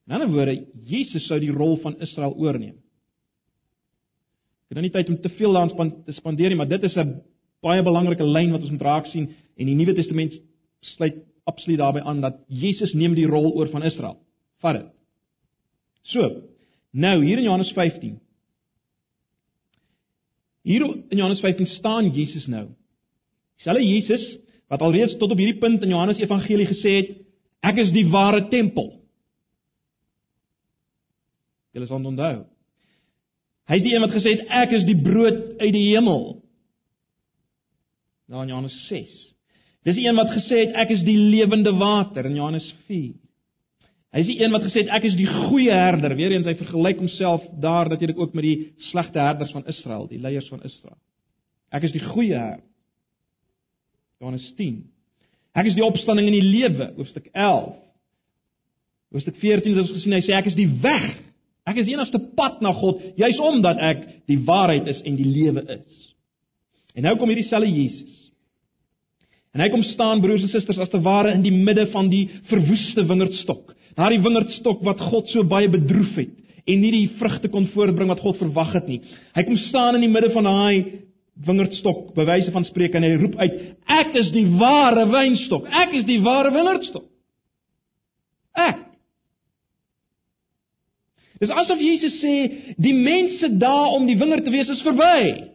In 0.07 0.15
'n 0.15 0.21
ander 0.21 0.33
woorde, 0.33 0.67
Jesus 0.87 1.27
sou 1.27 1.39
die 1.39 1.53
rol 1.53 1.77
van 1.83 2.01
Israel 2.01 2.33
oorneem. 2.33 2.81
Ek 4.70 4.76
het 4.76 4.85
nou 4.85 4.87
nie 4.87 4.94
tyd 4.94 5.09
om 5.11 5.16
te 5.18 5.33
veel 5.35 5.56
daaraan 5.56 6.04
te 6.06 6.12
spandeer 6.14 6.52
nie, 6.52 6.56
maar 6.56 6.68
dit 6.70 6.85
is 6.87 6.94
'n 6.96 7.16
baie 7.61 7.83
belangrike 7.83 8.22
lyn 8.22 8.52
wat 8.52 8.62
ons 8.62 8.70
moet 8.70 8.83
raak 8.87 9.06
sien 9.06 9.35
en 9.59 9.66
die 9.66 9.74
Nuwe 9.74 9.94
Testament 9.94 10.33
sluit 10.80 11.16
absoluut 11.44 11.78
daarbey 11.78 12.02
aan 12.02 12.20
dat 12.20 12.38
Jesus 12.46 12.94
neem 12.94 13.14
die 13.14 13.26
rol 13.26 13.50
oor 13.52 13.66
van 13.66 13.83
Israel. 13.83 14.16
Vat 14.61 14.76
dit. 14.76 14.87
So, 16.02 16.42
nou 16.92 17.24
hier 17.24 17.38
in 17.38 17.44
Johannes 17.44 17.72
15. 17.72 18.20
Hier 20.62 20.83
in 20.85 21.18
Johannes 21.18 21.40
15 21.40 21.66
staan 21.66 22.12
Jesus 22.14 22.46
nou. 22.46 22.68
Dieselfde 23.56 23.85
Jesus 23.85 24.38
wat 24.68 24.83
alreeds 24.83 25.16
tot 25.18 25.33
op 25.33 25.38
hierdie 25.38 25.59
punt 25.59 25.83
in 25.83 25.88
Johannes 25.88 26.18
Evangelie 26.18 26.66
gesê 26.66 26.94
het, 27.00 27.16
ek 27.61 27.76
is 27.76 27.90
die 27.90 28.06
ware 28.09 28.48
tempel. 28.48 29.00
Julle 31.74 31.87
sal 31.87 32.06
onthou. 32.06 32.46
Hy 33.70 33.78
is 33.78 33.87
die 33.87 33.94
een 33.94 34.02
wat 34.02 34.14
gesê 34.16 34.35
het 34.35 34.48
ek 34.64 34.72
is 34.80 34.85
die 34.88 34.98
brood 34.98 35.42
uit 35.61 35.72
die 35.76 35.87
hemel. 35.92 36.24
Daar 38.30 38.42
in 38.42 38.50
Johannes 38.50 38.76
6. 38.88 39.11
Dis 39.87 39.96
die 39.96 40.09
een 40.09 40.18
wat 40.18 40.33
gesê 40.35 40.64
het 40.64 40.78
ek 40.83 40.90
is 40.96 41.04
die 41.06 41.18
lewende 41.18 41.72
water 41.78 42.26
in 42.26 42.35
Johannes 42.37 42.66
4. 42.88 43.14
Hy 44.11 44.22
is 44.24 44.26
die 44.26 44.40
een 44.42 44.50
wat 44.50 44.64
gesê 44.66 44.83
het 44.83 44.90
ek 44.98 45.06
is 45.06 45.14
die 45.18 45.28
goeie 45.28 45.70
herder. 45.70 46.16
Weereens 46.18 46.48
hy 46.50 46.56
vergelyk 46.59 46.98
homself 46.98 47.44
daar 47.62 47.88
natuurlik 47.92 48.18
ook 48.18 48.35
met 48.35 48.46
die 48.48 48.56
slegte 48.90 49.22
herders 49.22 49.54
van 49.54 49.66
Israel, 49.70 50.09
die 50.11 50.18
leiers 50.18 50.50
van 50.50 50.64
Israel. 50.66 50.98
Ek 51.70 51.87
is 51.87 51.94
die 51.94 52.02
goeie 52.02 52.35
herder. 52.35 52.66
Johannes 54.20 54.50
10. 54.59 54.83
Ek 55.56 55.70
is 55.70 55.78
die 55.78 55.87
opstanding 55.87 56.26
en 56.26 56.37
die 56.37 56.44
lewe, 56.44 56.90
hoofstuk 56.98 57.30
11. 57.30 57.70
Hoofstuk 59.14 59.38
14 59.40 59.72
het 59.72 59.83
ons 59.87 59.94
gesien 59.94 60.14
hy 60.18 60.20
sê 60.26 60.35
ek 60.37 60.50
is 60.50 60.59
die 60.59 60.68
weg. 60.83 61.06
Ek 61.68 61.81
is 61.81 61.88
die 61.88 61.94
enigste 61.94 62.20
pad 62.37 62.62
na 62.64 62.73
God, 62.77 63.03
juis 63.20 63.40
omdat 63.44 63.81
ek 63.90 64.07
die 64.31 64.38
waarheid 64.46 64.88
is 64.90 65.03
en 65.07 65.18
die 65.18 65.29
lewe 65.29 65.64
is. 65.77 66.07
En 66.96 67.07
nou 67.07 67.14
kom 67.18 67.31
hierdie 67.31 67.46
selfe 67.49 67.68
Jesus. 67.70 68.16
En 69.55 69.62
hy 69.64 69.68
kom 69.73 69.83
staan 69.87 70.23
broers 70.23 70.44
en 70.46 70.51
susters 70.53 70.79
as 70.79 70.92
te 70.92 71.01
ware 71.03 71.35
in 71.35 71.42
die 71.42 71.55
midde 71.55 71.88
van 71.92 72.09
die 72.11 72.27
verwoeste 72.51 73.05
wingerdstok. 73.07 73.75
Daardie 73.99 74.23
wingerdstok 74.23 74.85
wat 74.87 75.03
God 75.11 75.31
so 75.31 75.44
baie 75.46 75.70
bedroef 75.70 76.14
het 76.18 76.37
en 76.70 76.83
nie 76.83 76.90
die 76.92 77.07
vrugte 77.18 77.49
kon 77.51 77.66
voortbring 77.73 78.11
wat 78.12 78.20
God 78.23 78.38
verwag 78.38 78.75
het 78.77 78.90
nie. 78.90 79.01
Hy 79.35 79.42
kom 79.46 79.57
staan 79.59 79.96
in 79.99 80.05
die 80.05 80.12
midde 80.12 80.31
van 80.35 80.46
daai 80.46 81.07
wingerdstok, 81.46 82.12
bewyse 82.14 82.53
van 82.55 82.66
spreek 82.68 82.94
en 82.94 83.07
hy 83.07 83.14
roep 83.18 83.38
uit: 83.40 83.57
Ek 83.90 84.14
is 84.20 84.31
die 84.35 84.44
ware 84.61 85.07
wynstok. 85.11 85.66
Ek 85.83 85.96
is 85.99 86.07
die 86.07 86.20
ware 86.23 86.53
wingerdstok. 86.55 87.09
Ek 88.61 88.89
Dis 91.40 91.53
asof 91.57 91.81
Jesus 91.81 92.18
sê 92.20 92.35
die 92.76 92.94
mense 92.96 93.48
daar 93.61 93.94
om 93.96 94.05
die 94.09 94.18
wingerd 94.20 94.44
te 94.44 94.53
wees 94.53 94.68
is 94.68 94.83
verby. 94.85 95.48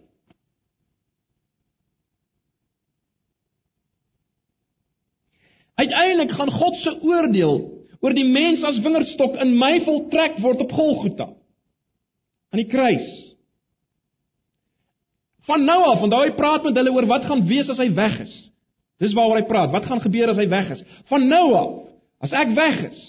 Uiteindelik 5.76 6.32
gaan 6.34 6.52
God 6.52 6.78
se 6.82 6.94
oordeel 7.04 7.58
oor 8.02 8.16
die 8.16 8.26
mens 8.26 8.64
as 8.66 8.80
wingerdstok 8.82 9.38
in 9.44 9.56
my 9.60 9.78
voltrek 9.86 10.40
word 10.42 10.64
op 10.66 10.74
Golgotha. 10.74 11.30
Aan 12.54 12.62
die 12.62 12.70
kruis. 12.70 13.08
Van 15.46 15.66
nou 15.66 15.82
af, 15.86 16.02
onthou 16.02 16.24
hy 16.24 16.34
praat 16.38 16.66
met 16.66 16.78
hulle 16.80 16.94
oor 16.96 17.06
wat 17.10 17.28
gaan 17.30 17.44
wees 17.46 17.70
as 17.70 17.82
hy 17.82 17.92
weg 17.94 18.18
is. 18.24 18.34
Dis 19.02 19.14
waaroor 19.14 19.42
hy 19.42 19.46
praat. 19.50 19.74
Wat 19.74 19.86
gaan 19.86 20.02
gebeur 20.02 20.32
as 20.32 20.40
hy 20.42 20.48
weg 20.50 20.72
is? 20.74 20.82
Van 21.12 21.28
nou 21.30 21.46
af, 21.60 21.74
as 22.26 22.34
ek 22.34 22.56
weg 22.58 22.82
is. 22.88 23.04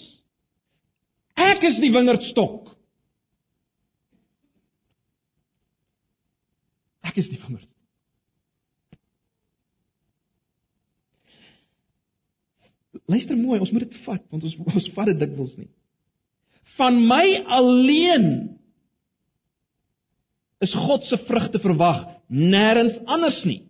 Ek 1.37 1.63
is 1.69 1.77
die 1.81 1.91
wingerdstok. 1.93 2.71
Ek 7.05 7.17
is 7.21 7.29
die 7.29 7.39
wingerdstok. 7.39 7.75
Luister 13.07 13.37
mooi, 13.39 13.59
ons 13.61 13.71
moet 13.71 13.85
dit 13.85 13.99
vat 14.03 14.23
want 14.33 14.43
ons 14.43 14.55
ons 14.73 14.89
vat 14.95 15.11
dit 15.11 15.21
dikwels 15.21 15.53
nie. 15.59 15.69
Van 16.77 16.97
my 17.07 17.25
alleen 17.57 18.27
is 20.65 20.73
God 20.73 21.05
se 21.05 21.19
vrugte 21.27 21.61
verwag, 21.61 22.03
nêrens 22.27 22.97
anders 23.05 23.39
nie. 23.45 23.61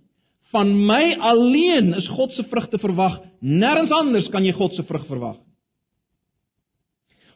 Van 0.55 0.69
my 0.87 1.17
alleen 1.19 1.91
is 1.99 2.07
God 2.15 2.31
se 2.35 2.45
vrugte 2.47 2.79
verwag, 2.79 3.19
nêrens 3.43 3.91
anders 3.91 4.31
kan 4.31 4.45
jy 4.47 4.55
God 4.55 4.75
se 4.77 4.85
vrug 4.87 5.03
verwag. 5.09 5.41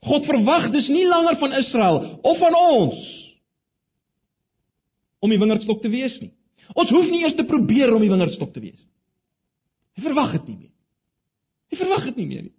God 0.02 0.26
verwag 0.26 0.72
dus 0.74 0.88
nie 0.90 1.06
langer 1.06 1.38
van 1.38 1.54
Israel 1.60 2.00
of 2.26 2.40
van 2.42 2.56
ons 2.58 3.02
om 5.22 5.30
die 5.30 5.38
wingerdstok 5.38 5.84
te 5.84 5.92
wees 5.94 6.16
nie. 6.24 6.32
Ons 6.74 6.90
hoef 6.90 7.10
nie 7.12 7.22
eers 7.22 7.38
te 7.38 7.46
probeer 7.46 7.94
om 7.94 8.02
die 8.02 8.10
wingerdstok 8.10 8.54
te 8.56 8.64
wees 8.64 8.80
nie. 8.80 8.90
Hy 10.00 10.06
verwag 10.08 10.34
dit 10.40 10.48
nie 10.50 10.58
meer. 10.58 10.74
Jy 11.72 11.80
verwag 11.84 12.08
dit 12.10 12.18
nie 12.22 12.28
meer 12.32 12.44
nie. 12.48 12.58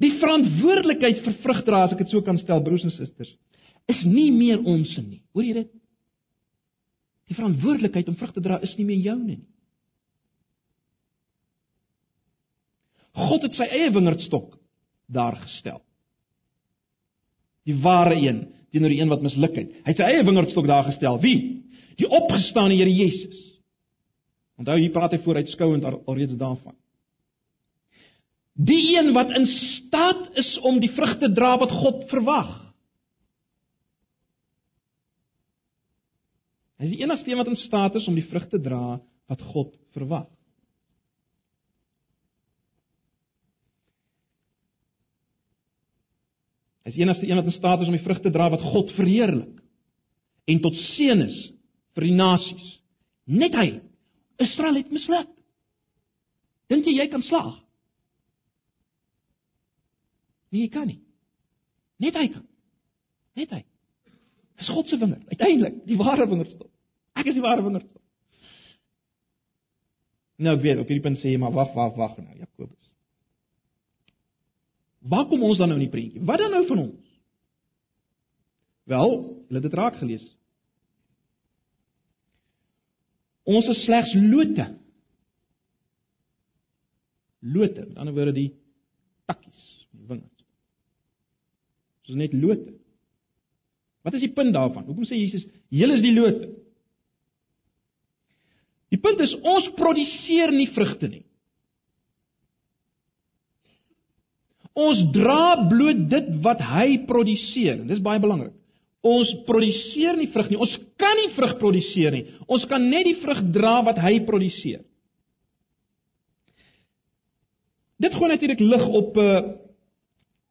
Die 0.00 0.12
verantwoordelikheid 0.20 1.20
vir 1.24 1.34
vrugdra, 1.42 1.82
as 1.84 1.94
ek 1.96 2.04
dit 2.04 2.12
so 2.12 2.22
kan 2.24 2.38
stel, 2.40 2.62
broers 2.64 2.84
en 2.86 2.94
susters, 2.94 3.32
is 3.90 4.04
nie 4.06 4.30
meer 4.32 4.62
ons 4.62 4.92
nie. 5.02 5.20
Hoor 5.34 5.44
jy 5.48 5.56
dit? 5.58 5.72
Die 7.32 7.36
verantwoordelikheid 7.36 8.08
om 8.12 8.16
vrug 8.20 8.32
te 8.36 8.44
dra 8.44 8.60
is 8.62 8.76
nie 8.78 8.86
meer 8.88 9.02
joune 9.10 9.34
nie. 9.34 9.42
God 13.18 13.44
het 13.44 13.58
sy 13.58 13.66
eie 13.68 13.90
wingerdstok 13.92 14.61
daar 15.12 15.36
gestel. 15.44 15.80
Die 17.68 17.76
ware 17.82 18.16
een 18.18 18.46
teenoor 18.72 18.92
die 18.94 19.00
een 19.02 19.12
wat 19.12 19.24
misluk 19.24 19.56
het. 19.58 19.72
Hy 19.84 19.92
het 19.92 20.00
sy 20.00 20.08
eie 20.08 20.24
wingerdstok 20.24 20.66
daar 20.66 20.86
gestel. 20.88 21.18
Wie? 21.20 21.36
Die 22.00 22.08
opgestane 22.08 22.74
Here 22.78 22.90
Jesus. 22.90 23.36
Onthou 24.58 24.78
hier 24.80 24.94
praat 24.94 25.12
hy 25.12 25.20
vooruitskouend 25.24 25.84
alreeds 25.84 26.38
daarvan. 26.40 26.74
Die 28.52 28.96
een 28.96 29.12
wat 29.16 29.32
in 29.36 29.46
staat 29.48 30.28
is 30.40 30.54
om 30.64 30.80
die 30.80 30.92
vrugte 30.92 31.30
dra 31.32 31.54
wat 31.60 31.72
God 31.72 32.04
verwag. 32.10 32.50
Hy 36.80 36.88
is 36.88 36.94
die 36.96 37.04
enigste 37.04 37.30
een 37.30 37.40
wat 37.40 37.48
in 37.52 37.60
staat 37.60 37.96
is 38.00 38.08
om 38.10 38.16
die 38.18 38.26
vrugte 38.26 38.60
dra 38.60 38.98
wat 39.30 39.42
God 39.52 39.74
verwag. 39.96 40.28
Hy 46.82 46.90
is 46.90 46.98
enigste 46.98 47.28
een 47.28 47.38
wat 47.38 47.48
in 47.48 47.54
staat 47.54 47.82
is 47.82 47.90
om 47.90 47.96
die 47.96 48.02
vrugte 48.02 48.32
dra 48.34 48.48
wat 48.50 48.64
God 48.72 48.90
verheerlik 48.96 49.60
en 50.50 50.62
tot 50.62 50.74
seën 50.74 51.22
is 51.22 51.36
vir 51.94 52.08
die 52.08 52.16
nasies. 52.16 52.68
Net 53.30 53.54
hy. 53.54 53.68
Israel 54.42 54.80
het 54.80 54.90
misluk. 54.90 55.30
Dink 56.72 56.88
jy 56.88 56.96
jy 56.96 57.06
kan 57.12 57.22
slaag? 57.22 57.60
Nee, 60.52 60.66
jy 60.66 60.72
kan 60.72 60.88
nie. 60.88 60.98
Net 62.02 62.16
hy 62.18 62.26
kan. 62.32 62.44
Net 63.38 63.52
hy. 63.54 63.62
Dis 64.60 64.70
God 64.72 64.88
se 64.90 64.98
wingerd, 65.00 65.24
uiteindelik, 65.32 65.78
die 65.88 65.98
ware 65.98 66.26
wingerdstok. 66.28 66.70
Ek 67.18 67.28
is 67.30 67.38
die 67.38 67.44
ware 67.44 67.64
wingerdstok. 67.64 68.02
Nou 70.42 70.56
ek 70.56 70.64
weet, 70.64 70.80
op 70.82 70.90
hierdie 70.90 71.04
punt 71.04 71.20
sê 71.20 71.32
jy 71.32 71.40
maar 71.40 71.54
wag, 71.54 71.72
wag, 71.76 71.94
wag 71.98 72.18
nou, 72.20 72.34
Jakobus. 72.36 72.91
Waar 75.02 75.26
kom 75.30 75.42
ons 75.42 75.58
dan 75.58 75.72
nou 75.72 75.80
in 75.80 75.86
die 75.86 75.92
prentjie? 75.92 76.22
Wat 76.26 76.38
dan 76.38 76.52
nou 76.54 76.62
van 76.68 76.84
ons? 76.84 77.08
Wel, 78.90 79.16
hulle 79.48 79.60
het 79.60 79.66
dit 79.66 79.78
raak 79.78 79.98
gelees. 79.98 80.24
Ons 83.48 83.68
is 83.72 83.82
slegs 83.86 84.12
lote. 84.14 84.68
Lote, 87.42 87.86
met 87.88 87.98
ander 87.98 88.14
woorde 88.14 88.36
die 88.36 88.52
takkies, 89.26 89.62
die 89.90 90.06
wingerd. 90.06 90.46
Soos 92.06 92.18
net 92.18 92.34
lote. 92.36 92.76
Wat 94.06 94.14
is 94.18 94.22
die 94.22 94.34
punt 94.34 94.54
daarvan? 94.54 94.86
Hoekom 94.86 95.06
sê 95.06 95.18
Jesus, 95.18 95.46
"Julle 95.70 95.94
is 95.94 96.02
die 96.02 96.14
lote"? 96.14 96.50
Die 98.90 99.00
punt 99.00 99.20
is 99.20 99.34
ons 99.34 99.70
produseer 99.78 100.52
nie 100.52 100.68
vrugte 100.74 101.08
nie. 101.08 101.24
Ons 104.72 105.02
dra 105.12 105.68
bloot 105.68 106.06
dit 106.08 106.28
wat 106.44 106.62
hy 106.64 107.02
produseer. 107.08 107.82
Dis 107.88 108.00
baie 108.04 108.20
belangrik. 108.22 108.54
Ons 109.02 109.32
produseer 109.48 110.16
nie 110.16 110.30
vrug 110.32 110.48
nie. 110.52 110.60
Ons 110.62 110.76
kan 111.00 111.16
nie 111.18 111.32
vrug 111.34 111.56
produseer 111.60 112.14
nie. 112.14 112.24
Ons 112.46 112.64
kan 112.70 112.82
net 112.86 113.08
die 113.08 113.18
vrug 113.20 113.42
dra 113.52 113.80
wat 113.84 113.98
hy 114.00 114.20
produseer. 114.24 114.84
Dit 118.02 118.14
gooi 118.16 118.30
natuurlik 118.32 118.62
lig 118.62 118.88
op 118.88 119.20
uh 119.20 119.42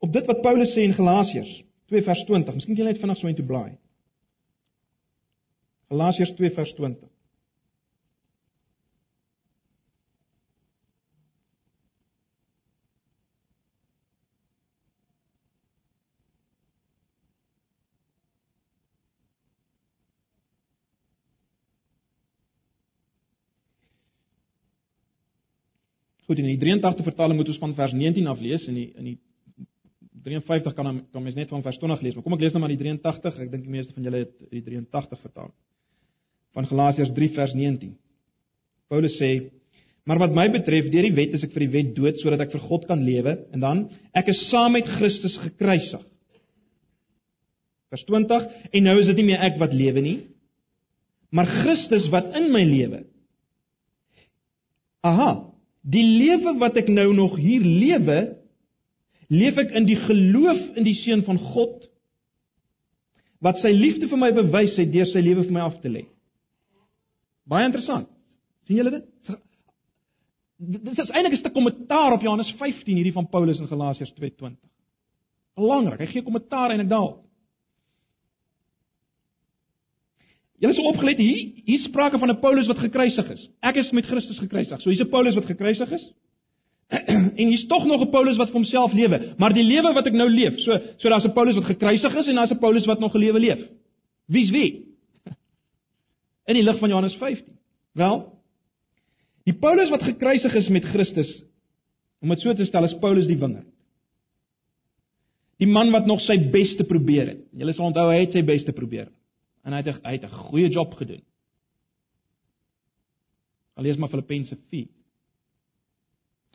op 0.02 0.10
dit 0.10 0.26
wat 0.26 0.40
Paulus 0.42 0.72
sê 0.74 0.82
in 0.82 0.96
Galasiërs 0.98 1.50
2 1.94 2.02
vers 2.02 2.22
20. 2.26 2.56
Miskien 2.58 2.78
jy 2.80 2.88
net 2.88 2.98
vinnig 2.98 3.20
so 3.20 3.30
intoe 3.30 3.46
blaai. 3.46 3.76
Galasiërs 5.94 6.32
2 6.40 6.50
vers 6.56 6.72
20. 6.80 7.11
Goed, 26.30 26.40
in 26.40 26.48
die 26.48 26.60
83 26.62 27.06
vertaling 27.06 27.40
moet 27.40 27.50
ons 27.52 27.62
van 27.62 27.74
vers 27.76 27.94
19 27.98 28.28
af 28.30 28.42
lees 28.42 28.68
en 28.70 28.76
in 28.76 28.82
die 28.82 28.90
in 29.02 29.12
die 29.12 29.18
53 30.22 30.76
kan 30.78 31.02
kan 31.12 31.24
mens 31.24 31.36
net 31.36 31.50
van 31.50 31.64
vers 31.66 31.80
20 31.82 32.04
lees. 32.06 32.16
Maar 32.16 32.26
kom 32.26 32.36
ek 32.38 32.44
lees 32.44 32.54
nou 32.54 32.62
maar 32.62 32.74
die 32.74 32.82
83. 32.82 33.40
Ek 33.46 33.50
dink 33.52 33.66
die 33.66 33.74
meeste 33.74 33.96
van 33.96 34.06
julle 34.06 34.24
het 34.24 34.36
die 34.52 34.62
83 34.68 35.22
vertaling. 35.24 35.56
Van 36.56 36.68
Galasiërs 36.68 37.14
3 37.18 37.32
vers 37.38 37.56
19. 37.58 37.96
Paulus 38.92 39.18
sê: 39.18 39.50
"Maar 40.06 40.20
wat 40.20 40.36
my 40.36 40.50
betref, 40.52 40.92
deur 40.92 41.08
die 41.08 41.16
wet 41.16 41.34
is 41.34 41.44
ek 41.44 41.54
vir 41.54 41.66
die 41.66 41.74
wet 41.74 41.96
dood 41.96 42.20
sodat 42.20 42.42
ek 42.42 42.52
vir 42.52 42.62
God 42.68 42.86
kan 42.88 43.04
lewe." 43.04 43.38
En 43.52 43.60
dan: 43.60 43.90
"Ek 44.14 44.28
is 44.28 44.50
saam 44.50 44.74
met 44.74 44.86
Christus 44.86 45.38
gekruisig." 45.38 46.04
Vers 47.90 48.04
20: 48.06 48.48
"En 48.72 48.84
nou 48.84 49.00
is 49.00 49.08
dit 49.08 49.16
nie 49.16 49.26
meer 49.26 49.42
ek 49.42 49.58
wat 49.58 49.74
lewe 49.74 50.02
nie, 50.02 50.20
maar 51.32 51.46
Christus 51.46 52.10
wat 52.10 52.36
in 52.36 52.52
my 52.52 52.64
lewe." 52.64 53.06
Aha, 55.02 55.51
Die 55.82 56.04
lewe 56.06 56.58
wat 56.62 56.78
ek 56.78 56.90
nou 56.94 57.10
nog 57.16 57.38
hier 57.42 57.64
lewe, 57.66 58.20
leef 59.32 59.58
ek 59.58 59.72
in 59.80 59.88
die 59.88 59.98
geloof 59.98 60.60
in 60.78 60.86
die 60.86 60.98
seun 60.98 61.24
van 61.26 61.40
God 61.42 61.88
wat 63.42 63.58
sy 63.58 63.72
liefde 63.74 64.06
vir 64.12 64.20
my 64.22 64.30
bewys 64.38 64.76
het 64.78 64.92
deur 64.94 65.08
sy 65.10 65.22
lewe 65.24 65.48
vir 65.48 65.56
my 65.56 65.64
af 65.66 65.80
te 65.82 65.90
lê. 65.90 66.04
Baie 67.50 67.66
interessant. 67.66 68.10
sien 68.68 68.78
julle 68.78 68.92
dit? 69.00 69.32
Dit 70.62 71.00
is 71.00 71.10
eintlik 71.10 71.34
'n 71.34 71.42
stuk 71.42 71.54
kommentaar 71.54 72.14
op 72.14 72.22
Johannes 72.22 72.54
15 72.60 72.96
hierdie 72.96 73.18
van 73.18 73.28
Paulus 73.28 73.60
in 73.60 73.68
Galasiërs 73.68 74.14
2:20. 74.14 74.58
Belangrik, 75.56 76.00
hy 76.00 76.06
gee 76.06 76.22
kommentaar 76.22 76.70
eintlik 76.70 76.90
daarop. 76.90 77.26
Julle 80.62 80.76
is 80.76 80.82
opgelet 80.86 81.18
hier, 81.18 81.38
hier 81.66 81.80
sprake 81.82 82.20
van 82.22 82.30
'n 82.30 82.40
Paulus 82.40 82.68
wat 82.70 82.78
gekruisig 82.78 83.30
is. 83.34 83.50
Ek 83.62 83.76
is 83.82 83.92
met 83.92 84.06
Christus 84.06 84.38
gekruisig. 84.38 84.82
So 84.82 84.90
hier's 84.90 85.02
'n 85.02 85.10
Paulus 85.10 85.36
wat 85.36 85.46
gekruisig 85.46 85.92
is. 85.92 86.04
en 87.42 87.48
hier's 87.48 87.66
tog 87.66 87.86
nog 87.86 88.02
'n 88.02 88.12
Paulus 88.12 88.38
wat 88.38 88.50
vir 88.50 88.60
homself 88.60 88.94
lewe, 88.94 89.34
maar 89.38 89.54
die 89.54 89.64
lewe 89.64 89.94
wat 89.94 90.08
ek 90.08 90.14
nou 90.14 90.30
leef, 90.30 90.60
so 90.60 90.78
so 90.98 91.10
daar's 91.10 91.26
'n 91.26 91.34
Paulus 91.34 91.56
wat 91.56 91.66
gekruisig 91.66 92.16
is 92.16 92.28
en 92.28 92.36
daar's 92.36 92.52
'n 92.52 92.60
Paulus 92.60 92.86
wat 92.86 93.00
nog 93.00 93.16
'n 93.16 93.18
lewe 93.18 93.40
leef. 93.40 93.70
Wie's 94.28 94.52
wie? 94.52 94.86
In 96.50 96.54
die 96.54 96.64
lig 96.64 96.78
van 96.78 96.90
Johannes 96.90 97.16
15. 97.16 97.58
Wel, 97.94 98.32
die 99.44 99.58
Paulus 99.58 99.90
wat 99.90 100.04
gekruisig 100.04 100.54
is 100.54 100.70
met 100.70 100.86
Christus, 100.86 101.44
om 102.22 102.30
dit 102.30 102.40
so 102.40 102.54
te 102.54 102.66
stel, 102.66 102.84
is 102.84 103.00
Paulus 103.00 103.26
die 103.26 103.38
wingerd. 103.38 103.66
Die 105.58 105.68
man 105.68 105.92
wat 105.92 106.06
nog 106.06 106.22
sy 106.22 106.38
bes 106.52 106.76
te 106.76 106.84
probeer 106.84 107.28
het. 107.28 107.42
Julle 107.58 107.74
sal 107.74 107.86
onthou 107.86 108.12
hy 108.12 108.20
het 108.20 108.32
sy 108.32 108.44
bes 108.44 108.64
te 108.64 108.72
probeer 108.72 109.10
en 109.64 109.76
hy 109.76 109.82
het 109.84 110.02
hy 110.04 110.14
het 110.18 110.24
'n 110.24 110.40
goeie 110.50 110.70
job 110.70 110.94
gedoen. 110.94 111.24
Al 113.76 113.84
lees 113.84 113.98
maar 113.98 114.10
Filippense 114.10 114.58
4. 114.70 114.88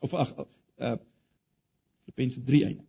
Of 0.01 0.15
ag 0.15 0.35
uh 0.79 0.97
Filippense 2.05 2.43
3 2.45 2.65
einde. 2.65 2.85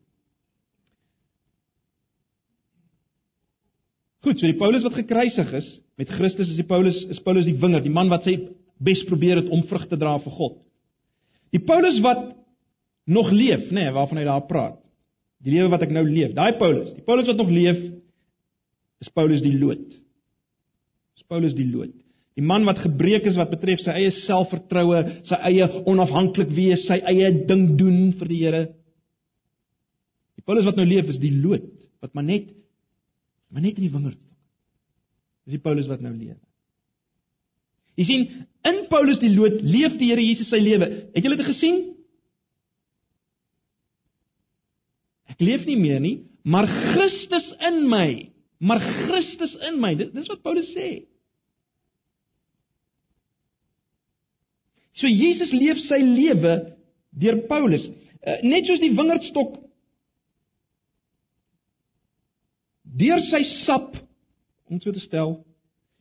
Goed, 4.22 4.40
so 4.40 4.46
die 4.46 4.58
Paulus 4.60 4.84
wat 4.84 4.94
gekruisig 4.94 5.54
is 5.54 5.68
met 5.98 6.10
Christus 6.10 6.50
is 6.50 6.60
die 6.60 6.68
Paulus 6.68 6.98
is 7.10 7.22
Paulus 7.24 7.46
die 7.46 7.58
wingerd, 7.58 7.84
die 7.84 7.94
man 7.94 8.10
wat 8.10 8.24
sy 8.28 8.36
bes 8.78 9.04
probeer 9.10 9.42
het 9.42 9.50
om 9.50 9.64
vrug 9.70 9.88
te 9.88 9.98
dra 9.98 10.18
vir 10.22 10.32
God. 10.32 10.58
Die 11.56 11.64
Paulus 11.64 12.00
wat 12.04 12.36
nog 13.08 13.32
leef, 13.32 13.72
nê, 13.72 13.88
nee, 13.88 13.94
waarvan 13.96 14.20
hy 14.20 14.26
daar 14.28 14.46
praat. 14.50 14.82
Die 15.42 15.54
lewe 15.54 15.72
wat 15.72 15.86
ek 15.86 15.94
nou 15.96 16.04
leef, 16.06 16.34
daai 16.36 16.58
Paulus, 16.60 16.92
die 16.94 17.06
Paulus 17.06 17.30
wat 17.32 17.40
nog 17.40 17.50
leef 17.50 17.80
is 19.02 19.10
Paulus 19.14 19.42
die 19.46 19.56
lood. 19.58 19.86
Paulus 21.28 21.56
die 21.58 21.68
lood. 21.68 21.94
Die 22.38 22.46
man 22.46 22.68
wat 22.70 22.84
gebreek 22.84 23.26
is 23.26 23.38
wat 23.40 23.50
betref 23.50 23.82
sy 23.82 23.96
eie 23.98 24.12
selfvertroue, 24.20 25.00
sy 25.26 25.40
eie 25.50 25.66
onafhanklik 25.90 26.52
wees, 26.54 26.84
sy 26.86 27.00
eie 27.10 27.32
ding 27.50 27.72
doen 27.80 28.12
vir 28.20 28.30
die 28.30 28.42
Here. 28.44 28.64
Die 30.38 30.46
Paulus 30.46 30.68
wat 30.70 30.78
nou 30.78 30.86
leef 30.86 31.10
is 31.10 31.22
die 31.22 31.34
lood 31.34 31.66
wat 32.04 32.14
maar 32.14 32.28
net 32.28 32.54
maar 33.50 33.64
net 33.64 33.80
in 33.80 33.88
die 33.88 33.94
wingerd 33.94 34.20
staan. 34.20 34.36
Dis 35.48 35.56
die 35.56 35.64
Paulus 35.64 35.88
wat 35.88 36.02
nou 36.04 36.12
leef. 36.12 36.38
Jy 37.98 38.06
sien, 38.06 38.26
in 38.68 38.82
Paulus 38.92 39.22
die 39.24 39.32
lood 39.34 39.62
leef 39.64 39.96
die 39.98 40.12
Here 40.12 40.22
Jesus 40.22 40.52
sy 40.52 40.60
lewe. 40.62 40.90
Het 41.16 41.26
julle 41.26 41.40
dit 41.40 41.48
gesien? 41.48 41.78
Ek 45.32 45.42
leef 45.42 45.64
nie 45.66 45.78
meer 45.80 46.04
nie, 46.04 46.18
maar 46.46 46.68
Christus 46.68 47.48
in 47.72 47.86
my. 47.90 48.10
Maar 48.60 48.84
Christus 49.08 49.56
in 49.70 49.80
my. 49.82 49.96
Dis 49.98 50.30
wat 50.30 50.44
Paulus 50.46 50.70
sê. 50.76 51.08
So 54.98 55.10
Jesus 55.10 55.54
leef 55.54 55.80
sy 55.86 56.00
lewe 56.02 56.56
deur 57.18 57.44
Paulus. 57.50 57.86
Uh, 58.26 58.40
net 58.44 58.68
soos 58.68 58.82
die 58.82 58.94
wingerdstok 58.98 59.60
deur 62.98 63.22
sy 63.30 63.44
sap 63.66 63.94
om 64.68 64.80
so 64.82 64.92
te 64.92 65.04
stel 65.04 65.38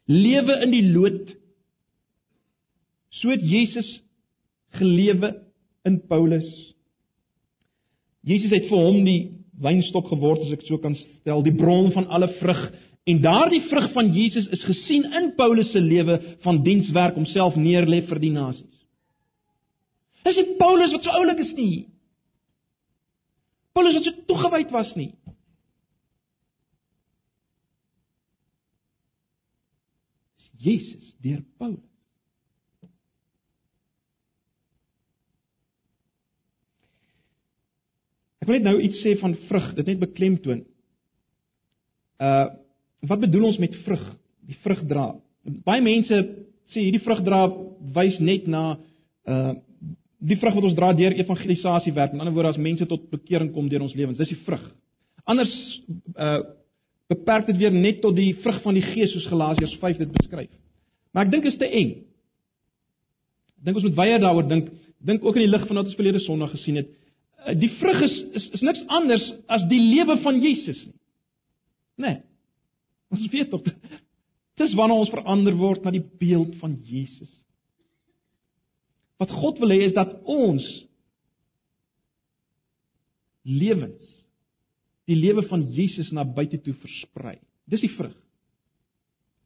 lewe 0.09 0.54
in 0.64 0.72
die 0.72 0.87
lood 0.94 1.35
so 3.11 3.32
het 3.32 3.42
Jesus 3.44 3.88
gelewe 4.76 5.32
in 5.87 6.00
Paulus. 6.09 6.46
Jesus 8.26 8.52
het 8.52 8.66
vir 8.68 8.82
hom 8.82 9.02
die 9.06 9.20
wynstok 9.62 10.11
geword 10.11 10.42
as 10.44 10.52
ek 10.56 10.66
so 10.66 10.76
kan 10.82 10.96
stel, 10.98 11.40
die 11.44 11.54
bron 11.54 11.88
van 11.94 12.09
alle 12.12 12.28
vrug 12.40 12.66
en 13.06 13.20
daardie 13.22 13.62
vrug 13.70 13.92
van 13.94 14.09
Jesus 14.12 14.48
is 14.52 14.64
gesien 14.66 15.06
in 15.14 15.30
Paulus 15.38 15.70
se 15.72 15.80
lewe 15.80 16.18
van 16.44 16.59
dienswerk 16.64 17.16
homself 17.16 17.54
neerlê 17.56 18.02
vir 18.09 18.20
die 18.22 18.32
nasies. 18.35 18.76
Dis 20.27 20.39
nie 20.41 20.57
Paulus 20.59 20.95
wat 20.95 21.07
so 21.07 21.15
oulik 21.15 21.41
is 21.45 21.53
nie. 21.55 21.87
Paulus 23.77 23.99
wat 23.99 24.09
so 24.09 24.25
toegewyd 24.27 24.73
was 24.75 24.93
nie. 24.99 25.12
Dis 30.41 30.49
Jesus 30.67 31.12
deur 31.23 31.45
Paulus. 31.61 31.85
Ek 38.43 38.51
wil 38.51 38.61
net 38.61 38.67
nou 38.69 38.77
iets 38.79 39.01
sê 39.03 39.17
van 39.19 39.33
vrug, 39.49 39.73
dit 39.79 39.93
net 39.93 40.03
beklemtoon. 40.03 40.65
Uh 42.23 42.47
wat 43.07 43.21
bedoel 43.23 43.45
ons 43.51 43.59
met 43.61 43.75
vrug? 43.85 44.03
Die 44.49 44.57
vrug 44.65 44.81
dra. 44.89 45.05
Baie 45.67 45.83
mense 45.85 46.17
sê 46.73 46.83
hierdie 46.83 47.03
vrug 47.05 47.21
dra 47.27 47.45
wys 47.95 48.17
net 48.25 48.49
na 48.51 48.62
uh 49.31 49.55
die 50.27 50.39
vrug 50.41 50.57
wat 50.59 50.67
ons 50.69 50.77
dra 50.77 50.93
deur 50.97 51.15
evangelisasie 51.15 51.95
werk. 51.97 52.15
In 52.15 52.23
ander 52.23 52.35
woorde 52.35 52.55
as 52.55 52.61
mense 52.61 52.87
tot 52.89 53.09
bekering 53.12 53.53
kom 53.55 53.69
deur 53.71 53.85
ons 53.87 53.95
lewens, 53.95 54.19
dis 54.19 54.35
die 54.35 54.43
vrug. 54.47 54.65
Anders 55.27 55.55
uh 56.15 56.41
beperk 57.07 57.45
dit 57.47 57.61
weer 57.61 57.71
net 57.71 58.01
tot 58.03 58.17
die 58.17 58.33
vrug 58.43 58.57
van 58.65 58.75
die 58.75 58.83
Gees 58.83 59.12
soos 59.15 59.29
Galasiërs 59.31 59.77
5 59.79 60.01
dit 60.01 60.09
beskryf. 60.11 60.51
Maar 61.15 61.29
ek 61.29 61.37
dink 61.37 61.45
is 61.47 61.59
te 61.61 61.69
eng. 61.71 61.93
Ek 63.61 63.69
dink 63.69 63.79
ons 63.79 63.87
moet 63.87 63.99
weier 64.01 64.19
daaroor 64.25 64.49
dink. 64.51 64.73
Dink 65.07 65.23
ook 65.23 65.39
in 65.39 65.45
die 65.45 65.53
lig 65.53 65.69
van 65.69 65.79
wat 65.79 65.93
ons 65.93 65.95
verlede 65.95 66.19
Sondag 66.25 66.51
gesien 66.57 66.81
het. 66.81 66.91
Uh, 67.47 67.55
die 67.55 67.71
vrug 67.79 68.03
is, 68.09 68.17
is 68.41 68.49
is 68.59 68.65
niks 68.67 68.83
anders 68.91 69.29
as 69.47 69.69
die 69.71 69.79
lewe 69.79 70.19
van 70.25 70.43
Jesus 70.43 70.83
nie. 70.89 70.97
Nee. 72.09 72.19
Ons 73.15 73.31
weet 73.31 73.55
tog 73.55 73.62
dis 74.61 74.75
wanneer 74.75 75.05
ons 75.05 75.15
verander 75.15 75.55
word 75.62 75.87
na 75.87 75.95
die 75.95 76.03
beeld 76.03 76.59
van 76.59 76.75
Jesus. 76.91 77.31
Wat 79.20 79.33
God 79.33 79.61
wil 79.62 79.72
hê 79.72 79.85
is 79.87 79.96
dat 79.96 80.12
ons 80.29 80.64
lewens 83.46 84.05
die 85.07 85.16
lewe 85.16 85.44
van 85.46 85.62
Jesus 85.72 86.11
na 86.12 86.24
buite 86.26 86.59
toe 86.62 86.74
versprei. 86.83 87.37
Dis 87.70 87.85
die 87.87 87.92
vrug. 87.94 88.16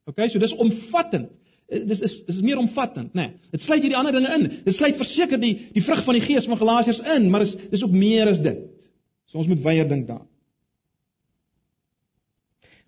OK, 0.09 0.25
so 0.33 0.41
dis 0.41 0.57
omvattend. 0.57 1.29
Eh, 1.71 1.85
dis 1.87 2.01
is 2.03 2.17
is 2.33 2.41
meer 2.43 2.59
omvattend, 2.59 3.13
né? 3.15 3.29
Nee, 3.29 3.53
dit 3.53 3.63
sluit 3.63 3.85
hierdie 3.85 3.99
ander 3.99 4.17
dinge 4.17 4.33
in. 4.35 4.49
Dit 4.65 4.75
sluit 4.75 4.99
verseker 4.99 5.39
die 5.41 5.53
die 5.77 5.85
vrug 5.87 6.03
van 6.07 6.17
die 6.17 6.25
Gees 6.25 6.49
van 6.49 6.59
Galasiërs 6.59 7.03
in, 7.17 7.29
maar 7.31 7.45
dis 7.45 7.55
dis 7.71 7.85
ook 7.87 7.95
meer 7.95 8.33
as 8.33 8.41
dit. 8.43 8.67
So 9.31 9.39
ons 9.39 9.51
moet 9.51 9.63
weier 9.63 9.89
dink 9.89 10.09
daaraan. 10.09 10.27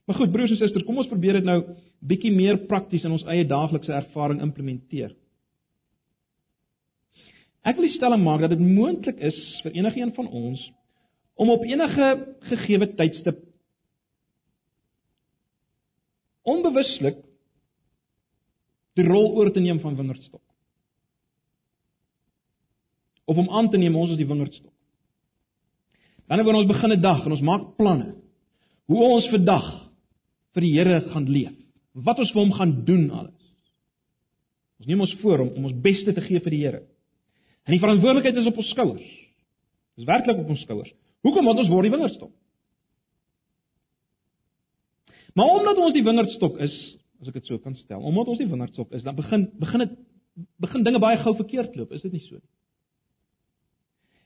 Maar 0.07 0.17
goed, 0.19 0.33
broers 0.33 0.51
en 0.51 0.59
susters, 0.59 0.83
kom 0.85 0.99
ons 0.99 1.07
probeer 1.09 1.39
dit 1.39 1.47
nou 1.47 1.61
bietjie 2.03 2.33
meer 2.35 2.65
prakties 2.67 3.05
in 3.07 3.15
ons 3.15 3.23
eie 3.31 3.45
daaglikse 3.47 3.93
ervaring 3.95 4.41
implementeer. 4.43 5.13
Ek 7.63 7.79
wil 7.79 7.89
stelling 7.89 8.23
maak 8.25 8.43
dat 8.43 8.55
dit 8.57 8.63
moontlik 8.63 9.21
is 9.23 9.39
vir 9.63 9.77
enigiemand 9.79 10.17
van 10.19 10.29
ons 10.29 10.63
om 11.39 11.51
op 11.51 11.63
enige 11.65 12.09
gegeewe 12.51 12.89
tydstip 12.99 13.39
onbewuslik 16.43 17.21
die 18.99 19.07
rol 19.07 19.31
oor 19.39 19.53
te 19.55 19.63
neem 19.63 19.79
van 19.81 19.97
wingerdstok. 19.97 20.43
Of 23.25 23.39
om 23.39 23.49
aan 23.49 23.71
te 23.71 23.79
neem 23.81 23.97
ons 23.97 24.13
is 24.13 24.21
die 24.21 24.29
wingerdstok. 24.29 24.73
Dan 26.27 26.43
wanneer 26.43 26.65
ons 26.65 26.73
begin 26.73 26.93
'n 26.93 27.01
dag 27.01 27.25
en 27.25 27.33
ons 27.33 27.47
maak 27.47 27.77
planne 27.77 28.15
hoe 28.87 29.03
ons 29.03 29.31
vandag 29.31 29.91
vir 30.55 30.63
die 30.63 30.75
Here 30.75 31.01
gaan 31.01 31.27
leef. 31.27 31.57
Wat 31.95 32.19
ons 32.19 32.33
vir 32.33 32.43
hom 32.43 32.53
gaan 32.53 32.85
doen 32.85 33.11
alles. 33.11 33.43
Ons 34.79 34.87
neem 34.87 35.01
ons 35.01 35.15
voor 35.23 35.41
om 35.41 35.49
om 35.57 35.65
ons 35.65 35.81
beste 35.83 36.13
te 36.13 36.21
gee 36.21 36.41
vir 36.41 36.51
die 36.51 36.63
Here. 36.65 36.83
En 37.67 37.75
die 37.75 37.83
verantwoordelikheid 37.83 38.39
is 38.41 38.49
op 38.51 38.59
ons 38.59 38.71
skouers. 38.75 39.11
Dis 39.99 40.09
werklik 40.09 40.41
op 40.43 40.49
ons 40.55 40.63
skouers. 40.65 40.93
Hoekom 41.23 41.47
want 41.47 41.61
ons 41.63 41.71
word 41.71 41.87
die 41.87 41.95
wingerdstok? 41.95 42.33
Maar 45.39 45.53
omdat 45.59 45.79
ons 45.81 45.95
die 45.95 46.05
wingerdstok 46.05 46.59
is, 46.65 46.75
as 47.23 47.31
ek 47.31 47.39
dit 47.39 47.49
so 47.49 47.61
kan 47.63 47.77
stel, 47.79 48.03
omdat 48.03 48.33
ons 48.33 48.41
die 48.43 48.51
wingerdstok 48.51 48.91
is, 48.97 49.05
dan 49.07 49.17
begin 49.17 49.47
begin 49.61 49.87
dit 49.87 50.01
begin 50.65 50.85
dinge 50.85 51.01
baie 51.03 51.19
gou 51.21 51.35
verkeerd 51.37 51.75
loop, 51.77 51.91
is 51.93 52.03
dit 52.07 52.13
nie 52.15 52.23
so 52.25 52.39
nie? 52.39 52.49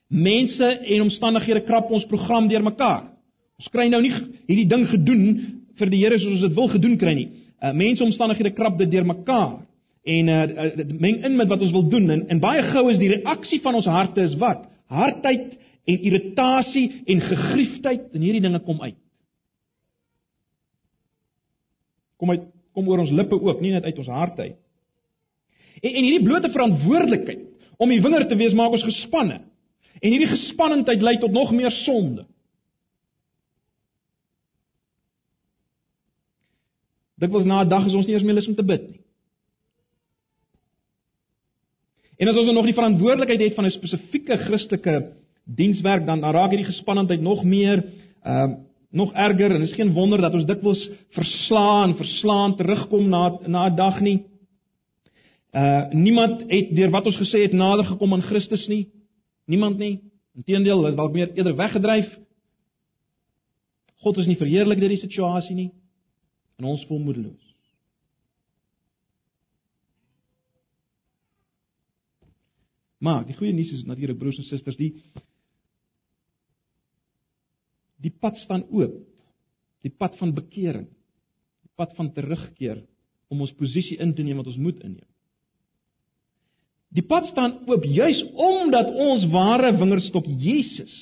Mense 0.06 0.62
en 0.62 1.02
omstandighede 1.02 1.64
krap 1.66 1.90
ons 1.90 2.06
program 2.06 2.46
deurmekaar. 2.46 3.08
Ons 3.58 3.70
kry 3.74 3.88
nou 3.90 3.98
nie 4.04 4.12
hierdie 4.46 4.68
ding 4.70 4.84
gedoen 4.86 5.24
vir 5.76 5.90
die 5.90 5.98
Here 6.04 6.18
soos 6.20 6.36
ons 6.36 6.44
dit 6.46 6.54
wil 6.54 6.70
gedoen 6.70 6.94
kry 7.00 7.14
nie. 7.18 7.26
Uh, 7.58 7.72
mense 7.74 8.04
omstandighede 8.04 8.54
krap 8.54 8.78
dit 8.78 8.92
deurmekaar 8.92 9.64
en 10.06 10.28
uh, 10.30 10.66
dit 10.78 10.90
meng 11.02 11.22
in 11.26 11.36
met 11.36 11.48
wat 11.50 11.62
ons 11.66 11.74
wil 11.74 11.88
doen 11.90 12.10
en, 12.14 12.26
en 12.30 12.42
baie 12.42 12.62
gou 12.70 12.84
is 12.92 13.00
die 13.00 13.10
reaksie 13.16 13.58
van 13.64 13.74
ons 13.78 13.88
harte 13.90 14.22
is 14.22 14.36
wat? 14.38 14.68
Hardheid 14.86 15.56
en 15.86 16.04
irritasie 16.10 16.86
en 17.10 17.24
gegriefdheid 17.26 18.14
en 18.14 18.22
hierdie 18.22 18.44
dinge 18.44 18.60
kom 18.66 18.82
uit. 18.84 18.98
Kom 22.16 22.30
uit 22.36 22.46
kom 22.76 22.90
oor 22.92 23.00
ons 23.00 23.12
lippe 23.16 23.38
ook, 23.40 23.62
nie 23.64 23.72
net 23.72 23.86
uit 23.88 23.98
ons 24.02 24.08
harte 24.12 24.50
uit. 24.50 24.56
En, 25.80 25.90
en 25.90 26.02
hierdie 26.04 26.26
blote 26.26 26.50
verantwoordelikheid 26.52 27.80
om 27.80 27.92
die 27.92 28.02
vinger 28.04 28.26
te 28.28 28.36
wees 28.36 28.56
maak 28.56 28.74
ons 28.76 28.84
gespanne. 28.84 29.38
En 29.96 30.12
hierdie 30.12 30.28
gespannendheid 30.28 31.00
lei 31.00 31.14
tot 31.22 31.32
nog 31.32 31.54
meer 31.56 31.72
sonde. 31.72 32.26
Dikwels 37.16 37.48
na 37.48 37.62
'n 37.64 37.68
dag 37.72 37.86
is 37.88 37.96
ons 37.96 38.06
nie 38.06 38.14
eens 38.14 38.24
meer 38.28 38.36
lus 38.36 38.48
om 38.48 38.54
te 38.54 38.64
bid 38.64 38.90
nie. 38.90 38.95
En 42.16 42.28
as 42.28 42.36
ons 42.36 42.52
nog 42.52 42.64
die 42.64 42.76
verantwoordelikheid 42.76 43.40
het 43.40 43.54
van 43.54 43.64
'n 43.64 43.70
spesifieke 43.70 44.36
Christelike 44.36 45.12
dienswerk 45.44 46.06
dan 46.06 46.20
dan 46.20 46.32
raak 46.32 46.50
hierdie 46.50 46.72
gespannendheid 46.72 47.20
nog 47.20 47.44
meer 47.44 47.84
ehm 48.22 48.50
uh, 48.50 48.56
nog 48.90 49.12
erger 49.12 49.50
en 49.50 49.60
is 49.60 49.74
geen 49.74 49.92
wonder 49.92 50.20
dat 50.20 50.34
ons 50.34 50.46
dikwels 50.46 50.90
verslaan, 51.08 51.96
verslaan 51.96 52.56
terugkom 52.56 53.08
na 53.08 53.38
na 53.46 53.68
'n 53.68 53.76
dag 53.76 54.00
nie. 54.00 54.24
Uh 55.52 55.90
niemand 55.90 56.44
het 56.46 56.76
deur 56.76 56.90
wat 56.90 57.06
ons 57.06 57.16
gesê 57.16 57.42
het 57.42 57.52
nader 57.52 57.84
gekom 57.84 58.12
aan 58.12 58.22
Christus 58.22 58.66
nie. 58.66 58.88
Niemand 59.46 59.78
nie. 59.78 60.00
Inteendeel, 60.34 60.76
hulle 60.76 60.88
is 60.88 60.96
dalk 60.96 61.12
meer 61.12 61.30
eerder 61.34 61.56
weggedryf. 61.56 62.18
God 63.96 64.16
is 64.16 64.26
nie 64.26 64.36
verheerlik 64.36 64.80
deur 64.80 64.88
die 64.88 65.04
situasie 65.06 65.54
nie 65.54 65.70
en 66.56 66.64
ons 66.64 66.84
voel 66.86 66.98
moedeloos. 66.98 67.45
Maar 73.02 73.26
die 73.28 73.36
goeie 73.36 73.52
nuus 73.52 73.72
is 73.76 73.84
natuurlik 73.84 74.18
broers 74.18 74.38
en 74.40 74.48
susters, 74.48 74.78
die 74.78 74.94
die 78.00 78.12
pad 78.12 78.36
staan 78.38 78.66
oop. 78.68 79.02
Die 79.84 79.92
pad 79.92 80.16
van 80.20 80.34
bekering. 80.36 80.86
Die 81.64 81.72
pad 81.76 81.94
van 81.96 82.12
terugkeer 82.12 82.82
om 83.32 83.42
ons 83.42 83.54
posisie 83.56 83.98
in 84.02 84.14
te 84.14 84.24
neem 84.24 84.38
wat 84.40 84.48
ons 84.52 84.60
moet 84.60 84.78
inneem. 84.84 85.08
Die 86.96 87.04
pad 87.04 87.26
staan 87.28 87.58
oop 87.66 87.84
juis 87.84 88.22
omdat 88.32 88.92
ons 88.92 89.26
ware 89.32 89.72
wingerdstok 89.76 90.28
Jesus 90.40 90.94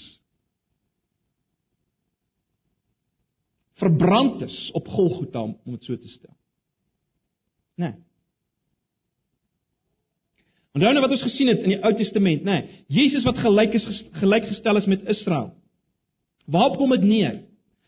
verbrand 3.79 4.43
is 4.47 4.57
op 4.79 4.89
Golgotha 4.89 5.43
om 5.43 5.75
dit 5.75 5.85
so 5.85 5.99
te 5.99 6.09
stel. 6.09 6.35
Né? 7.75 7.91
Nee. 7.91 7.95
Onthou 10.75 10.91
nou 10.91 11.03
wat 11.05 11.13
ons 11.15 11.23
gesien 11.23 11.53
het 11.53 11.63
in 11.63 11.77
die 11.77 11.81
Ou 11.87 11.93
Testament, 11.95 12.43
né? 12.43 12.61
Nee, 12.61 12.85
Jesus 13.01 13.25
wat 13.27 13.39
gelyk 13.39 13.77
is 13.79 13.85
gelyk 14.19 14.49
gestel 14.51 14.81
is 14.81 14.89
met 14.91 15.05
Israel. 15.13 15.53
Waarop 16.51 16.81
kom 16.81 16.91
dit 16.97 17.05
neer? 17.07 17.37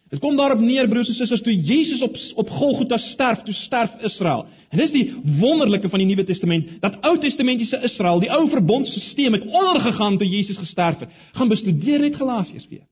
Dit 0.06 0.20
kom 0.22 0.36
daarop 0.38 0.60
neer 0.62 0.86
broers 0.88 1.08
en 1.10 1.16
susters 1.18 1.42
toe 1.42 1.54
Jesus 1.66 2.02
op 2.06 2.14
op 2.38 2.50
Golgotha 2.60 2.96
sterf, 3.02 3.42
toe 3.42 3.54
sterf 3.54 3.96
Israel. 4.06 4.46
En 4.70 4.78
dis 4.78 4.94
die 4.94 5.04
wonderlike 5.40 5.90
van 5.90 5.98
die 5.98 6.06
Nuwe 6.06 6.24
Testament 6.24 6.76
dat 6.80 7.00
Ou 7.02 7.16
Testamentiese 7.18 7.82
Israel, 7.82 8.22
die 8.22 8.30
ou 8.30 8.44
verbondstelsel 8.54 9.34
het 9.34 9.46
ondergegaan 9.50 10.18
toe 10.18 10.28
Jesus 10.28 10.58
gesterf 10.62 11.02
het. 11.02 11.10
Gaan 11.34 11.50
bestudeer 11.50 12.06
net 12.06 12.16
Galasiërs 12.16 12.68
weer. 12.70 12.86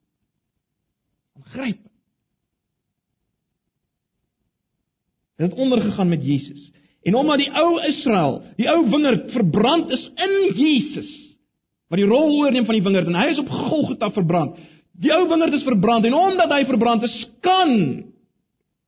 Gryp 1.54 1.78
Het 5.36 5.54
ondergegaan 5.54 6.08
met 6.08 6.22
Jesus. 6.22 6.70
En 7.04 7.14
omdat 7.20 7.42
die 7.42 7.50
ou 7.52 7.80
Israel, 7.84 8.38
die 8.56 8.68
ou 8.70 8.78
wingerd 8.88 9.28
verbrand 9.34 9.90
is 9.92 10.06
in 10.16 10.36
Jesus, 10.56 11.10
wat 11.92 12.00
die 12.00 12.08
rol 12.08 12.38
oorneem 12.38 12.64
van 12.64 12.78
die 12.78 12.84
wingerd 12.84 13.10
en 13.10 13.18
hy 13.18 13.26
is 13.34 13.40
op 13.42 13.50
Golgotha 13.52 14.08
verbrand. 14.14 14.56
Die 15.04 15.12
ou 15.12 15.26
wingerd 15.28 15.56
is 15.58 15.66
verbrand 15.66 16.08
en 16.08 16.16
omdat 16.16 16.52
hy 16.54 16.62
verbrand 16.68 17.04
is, 17.04 17.16
kan 17.44 17.74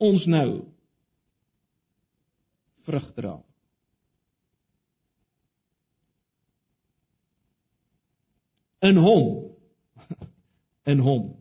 ons 0.01 0.25
nou 0.31 0.49
vrug 2.87 3.11
dra. 3.19 3.35
In 8.87 9.01
hom 9.03 9.27
in 10.93 11.03
hom 11.03 11.35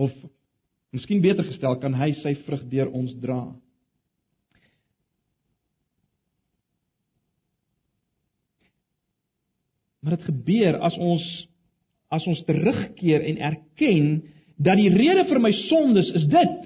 of 0.00 0.14
miskien 0.94 1.22
beter 1.24 1.46
gestel 1.48 1.78
kan 1.82 1.94
hy 1.96 2.12
sy 2.20 2.36
vrug 2.44 2.62
deur 2.70 2.90
ons 2.94 3.14
dra. 3.22 3.40
Maar 10.00 10.16
dit 10.16 10.28
gebeur 10.30 10.80
as 10.80 10.96
ons 10.98 11.24
as 12.10 12.24
ons 12.26 12.40
terugkeer 12.42 13.22
en 13.22 13.36
erken 13.52 14.06
dat 14.58 14.80
die 14.80 14.90
rede 14.90 15.22
vir 15.28 15.38
my 15.40 15.52
sondes 15.54 16.08
is 16.18 16.24
dit. 16.26 16.56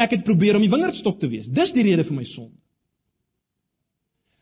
Ek 0.00 0.14
het 0.16 0.24
probeer 0.26 0.56
om 0.56 0.64
die 0.64 0.72
wingerdstok 0.72 1.18
te 1.20 1.28
wees. 1.28 1.50
Dis 1.52 1.74
die 1.76 1.84
rede 1.84 2.06
vir 2.08 2.16
my 2.16 2.24
sonde. 2.24 2.56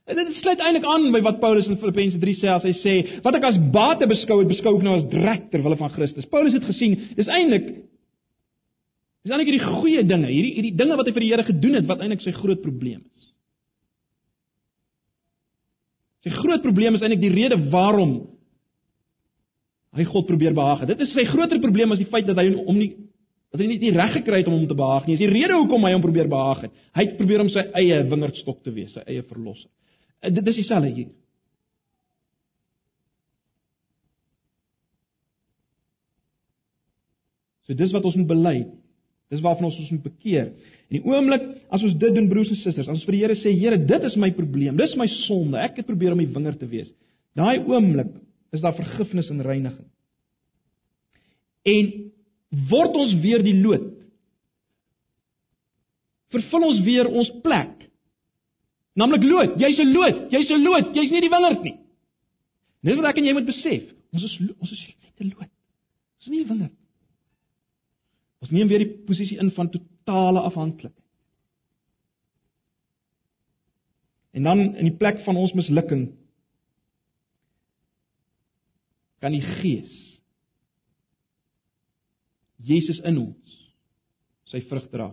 En 0.07 0.18
dit 0.18 0.32
sluit 0.34 0.59
eintlik 0.59 0.86
aan 0.88 1.11
by 1.14 1.20
wat 1.22 1.38
Paulus 1.42 1.68
in 1.70 1.78
Filippense 1.78 2.18
3 2.18 2.34
sê 2.40 2.50
as 2.50 2.64
hy 2.66 2.72
sê 2.74 2.94
wat 3.22 3.36
ek 3.38 3.46
as 3.46 3.59
bate 3.74 4.09
beskou 4.11 4.40
het, 4.40 4.50
beskou 4.50 4.74
ek 4.78 4.86
nou 4.86 4.96
as 4.98 5.07
drek 5.11 5.48
ter 5.53 5.62
wille 5.62 5.78
van 5.78 5.92
Christus. 5.94 6.26
Paulus 6.30 6.57
het 6.57 6.66
gesien, 6.66 6.96
dis 7.18 7.30
eintlik 7.30 7.68
dis 9.22 9.30
eintlik 9.30 9.53
hierdie 9.53 9.68
goeie 9.78 10.03
dinge, 10.03 10.26
hierdie 10.26 10.57
hierdie 10.57 10.74
dinge 10.78 10.98
wat 10.98 11.07
hy 11.07 11.14
vir 11.14 11.24
die 11.26 11.30
Here 11.30 11.46
gedoen 11.46 11.78
het 11.78 11.86
wat 11.90 12.03
eintlik 12.03 12.24
sy 12.24 12.34
groot 12.34 12.62
probleem 12.64 13.05
is. 13.05 13.28
Sy 16.26 16.34
groot 16.34 16.66
probleem 16.66 16.98
is 16.98 17.05
eintlik 17.07 17.22
die 17.22 17.34
rede 17.34 17.61
waarom 17.70 18.16
hy 19.97 20.05
God 20.09 20.28
probeer 20.28 20.55
behaag. 20.57 20.86
Dit 20.88 21.03
is 21.05 21.12
sy 21.12 21.24
groter 21.28 21.61
probleem 21.61 21.93
as 21.93 22.01
die 22.01 22.09
feit 22.09 22.28
dat 22.28 22.38
hy 22.40 22.49
hom 22.57 22.78
nie 22.78 22.93
dat 23.53 23.61
hy 23.61 23.66
nie 23.68 23.80
die 23.82 23.93
reg 23.93 24.14
gekry 24.16 24.38
het 24.40 24.47
om 24.49 24.55
hom 24.57 24.68
te 24.68 24.76
behaag 24.76 25.05
nie. 25.05 25.18
Dis 25.18 25.26
die 25.26 25.32
rede 25.32 25.59
hoekom 25.59 25.82
hy 25.84 25.90
hom 25.93 26.01
probeer 26.01 26.28
behaag 26.32 26.62
het. 26.64 26.76
Hy 26.97 27.05
probeer 27.18 27.43
om 27.45 27.51
sy 27.53 27.66
eie 27.82 27.99
wingerdstok 28.09 28.62
te 28.64 28.72
wees, 28.72 28.95
sy 28.95 29.03
eie 29.05 29.24
verlosser. 29.28 29.68
Eh, 30.22 30.32
dit 30.32 30.47
is 30.49 30.62
dieselfde 30.62 30.88
hier. 30.97 31.11
So 37.68 37.76
dis 37.76 37.93
wat 37.93 38.09
ons 38.09 38.16
moet 38.16 38.30
bely. 38.32 38.57
Dis 39.32 39.45
waarvan 39.45 39.68
ons 39.68 39.78
ons 39.84 39.93
moet 39.93 40.09
bekeer. 40.09 40.49
En 40.88 40.97
die 40.97 41.05
oomblik 41.09 41.45
as 41.72 41.84
ons 41.84 41.95
dit 42.01 42.16
doen 42.16 42.32
broers 42.32 42.51
en 42.53 42.59
susters, 42.59 42.88
as 42.88 42.97
ons 42.97 43.05
vir 43.05 43.18
die 43.18 43.22
Here 43.26 43.36
sê, 43.36 43.53
Here, 43.53 43.76
dit 43.76 44.09
is 44.09 44.16
my 44.20 44.32
probleem. 44.36 44.80
Dis 44.80 44.97
my 44.97 45.07
sonde. 45.12 45.61
Ek 45.61 45.80
het 45.80 45.88
probeer 45.88 46.16
om 46.16 46.24
die 46.24 46.32
winger 46.32 46.57
te 46.57 46.68
wees. 46.72 46.88
Daai 47.36 47.61
oomblik 47.68 48.16
is 48.53 48.61
daar 48.61 48.76
vergifnis 48.76 49.30
en 49.32 49.42
reiniging. 49.42 49.88
En 51.62 51.92
word 52.68 52.98
ons 53.00 53.14
weer 53.22 53.42
die 53.44 53.57
loot. 53.62 53.94
Vervul 56.32 56.66
ons 56.68 56.80
weer 56.84 57.09
ons 57.09 57.30
plek. 57.44 57.78
Naamlik 58.98 59.24
loot, 59.24 59.57
jy's 59.61 59.78
'n 59.80 59.92
loot, 59.92 60.30
jy's 60.32 60.50
'n 60.50 60.62
loot, 60.64 60.94
jy's 60.94 61.11
nie 61.11 61.20
die 61.24 61.32
wingerd 61.32 61.62
nie. 61.62 61.78
Dis 62.82 62.96
wat 62.96 63.11
ek 63.11 63.18
en 63.18 63.24
jy 63.24 63.32
moet 63.32 63.46
besef. 63.46 63.82
Ons 64.12 64.24
is 64.24 64.38
ons 64.61 64.72
is 64.72 64.86
net 65.00 65.20
'n 65.20 65.32
loot. 65.32 65.50
Ons 66.18 66.26
is 66.26 66.30
nie 66.30 66.44
'n 66.44 66.48
wingerd. 66.48 66.76
Ons 68.42 68.50
neem 68.50 68.68
weer 68.68 68.78
die 68.78 69.05
posisie 69.07 69.38
in 69.38 69.50
van 69.50 69.70
totale 69.70 70.40
afhanklikheid. 70.40 70.98
En 74.32 74.42
dan 74.42 74.59
in 74.76 74.84
die 74.84 74.96
plek 74.96 75.20
van 75.24 75.36
ons 75.36 75.53
mislukking 75.53 76.09
kan 79.23 79.35
die 79.35 79.45
Gees 79.61 79.93
Jesus 82.62 83.01
in 83.07 83.18
ons 83.18 83.59
sy 84.51 84.61
vrug 84.68 84.85
dra. 84.93 85.09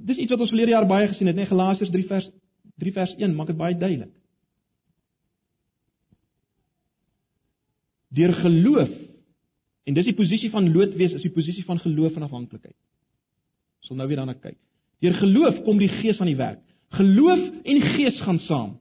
Dis 0.00 0.18
iets 0.18 0.32
wat 0.32 0.42
ons 0.42 0.50
verlede 0.50 0.74
jaar 0.74 0.86
baie 0.88 1.06
gesien 1.10 1.28
het, 1.30 1.36
net 1.38 1.50
Galasiërs 1.50 1.92
3 1.92 2.06
vers 2.08 2.30
3 2.82 2.92
vers 2.96 3.12
1 3.20 3.34
maak 3.36 3.52
dit 3.52 3.58
baie 3.58 3.76
duidelik. 3.78 4.10
Deur 8.14 8.32
geloof 8.40 8.92
en 9.84 9.96
dis 9.98 10.08
die 10.08 10.16
posisie 10.16 10.50
van 10.50 10.70
lood 10.72 10.94
wees 10.98 11.14
is 11.14 11.22
die 11.22 11.34
posisie 11.34 11.64
van 11.66 11.78
geloof 11.82 12.16
en 12.16 12.26
afhanklikheid. 12.26 12.76
Ons 13.82 13.90
sal 13.90 14.00
nou 14.00 14.08
weer 14.08 14.22
daarna 14.22 14.34
kyk. 14.38 14.56
Deur 15.04 15.18
geloof 15.18 15.60
kom 15.66 15.78
die 15.78 15.90
Gees 16.00 16.22
aan 16.22 16.30
die 16.30 16.38
werk. 16.38 16.62
Geloof 16.94 17.42
en 17.62 17.86
Gees 17.94 18.20
gaan 18.24 18.40
saam. 18.42 18.74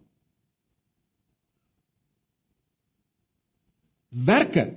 Werke, 4.14 4.68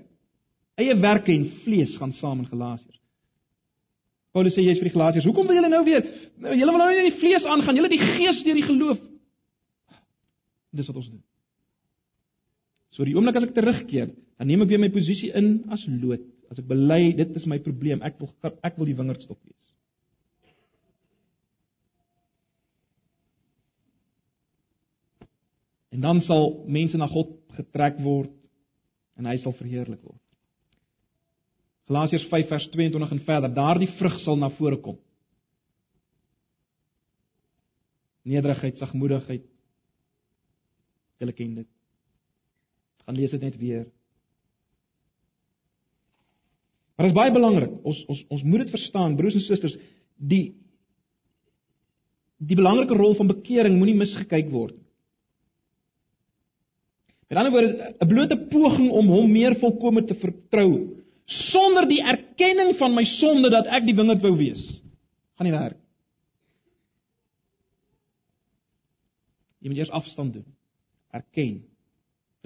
eie 0.80 0.94
werke 1.00 1.32
en 1.32 1.50
vlees 1.64 1.96
gaan 2.00 2.12
saam 2.16 2.40
in 2.40 2.48
Galasiërs. 2.48 3.00
Paulus 4.32 4.56
sê 4.56 4.64
jy's 4.64 4.80
vir 4.80 4.88
die 4.88 4.94
Galasiërs, 4.94 5.26
hoekom 5.28 5.48
wil 5.48 5.58
julle 5.58 5.72
nou 5.72 5.82
weer? 5.84 6.04
Nou, 6.40 6.54
julle 6.56 6.72
wil 6.72 6.82
nou 6.82 6.88
nie 6.92 7.10
die 7.10 7.18
vlees 7.20 7.44
aangaan, 7.48 7.76
julle 7.76 7.92
die 7.92 8.00
Gees 8.00 8.42
deur 8.44 8.56
die 8.56 8.64
geloof. 8.64 9.02
Dis 10.76 10.88
wat 10.88 11.00
ons 11.00 11.10
doen. 11.10 11.24
So 12.96 13.04
die 13.04 13.16
oomblik 13.16 13.36
as 13.36 13.44
ek 13.48 13.54
terugkeer, 13.56 14.10
dan 14.40 14.48
neem 14.48 14.64
ek 14.64 14.72
weer 14.72 14.80
my 14.80 14.90
posisie 14.92 15.32
in 15.36 15.66
as 15.72 15.84
lood. 15.88 16.24
As 16.52 16.60
ek 16.62 16.68
bely 16.68 17.12
dit 17.18 17.36
is 17.36 17.46
my 17.48 17.58
probleem, 17.60 18.00
ek 18.06 18.16
wil 18.20 18.32
ek 18.64 18.76
wil 18.78 18.88
die 18.88 18.96
wingerdstok 18.96 19.40
wees. 19.40 19.62
En 25.92 26.04
dan 26.04 26.20
sal 26.24 26.50
mense 26.68 26.96
na 27.00 27.08
God 27.08 27.36
getrek 27.56 28.00
word 28.04 28.32
en 29.16 29.28
hy 29.28 29.36
sal 29.40 29.54
verheerlik 29.56 30.02
word. 30.04 30.22
Galasiërs 31.86 32.26
5 32.30 32.48
vers 32.50 32.68
22 32.74 33.12
en 33.14 33.24
verder, 33.28 33.52
daardie 33.54 33.90
vrug 33.98 34.16
sal 34.24 34.38
na 34.40 34.50
vore 34.56 34.78
kom. 34.82 34.98
Nederigheid, 38.26 38.78
sagmoedigheid. 38.80 39.44
Julle 41.22 41.34
ken 41.36 41.52
dit. 41.62 41.68
Gaan 43.06 43.16
lees 43.16 43.34
dit 43.36 43.44
net 43.46 43.58
weer. 43.60 43.84
Maar 46.96 47.06
dit 47.06 47.12
is 47.12 47.18
baie 47.18 47.32
belangrik. 47.32 47.76
Ons 47.86 48.00
ons 48.10 48.22
ons 48.34 48.42
moet 48.42 48.64
dit 48.64 48.72
verstaan, 48.72 49.14
broers 49.16 49.36
en 49.36 49.44
susters, 49.44 49.76
die 50.16 50.56
die 52.36 52.56
belangrike 52.58 52.96
rol 52.98 53.14
van 53.16 53.30
bekering 53.30 53.78
moenie 53.78 53.96
misgekyk 53.96 54.50
word 54.52 54.74
nie. 54.76 54.85
Met 57.26 57.38
ander 57.38 57.52
woorde, 57.52 57.94
'n 57.98 58.08
blote 58.08 58.36
poging 58.50 58.90
om 58.90 59.06
hom 59.06 59.32
meer 59.32 59.56
volkome 59.58 60.04
te 60.04 60.14
vertrou 60.14 61.02
sonder 61.26 61.88
die 61.88 62.02
erkenning 62.02 62.76
van 62.78 62.94
my 62.94 63.02
sonde 63.02 63.50
dat 63.50 63.66
ek 63.66 63.86
die 63.86 63.94
wingerd 63.94 64.22
wou 64.22 64.36
wees, 64.36 64.62
gaan 65.34 65.46
nie 65.46 65.56
werk. 65.58 65.80
Jy 69.58 69.68
moet 69.68 69.78
eers 69.78 69.90
afstand 69.90 70.32
doen. 70.32 70.46
Erken 71.10 71.64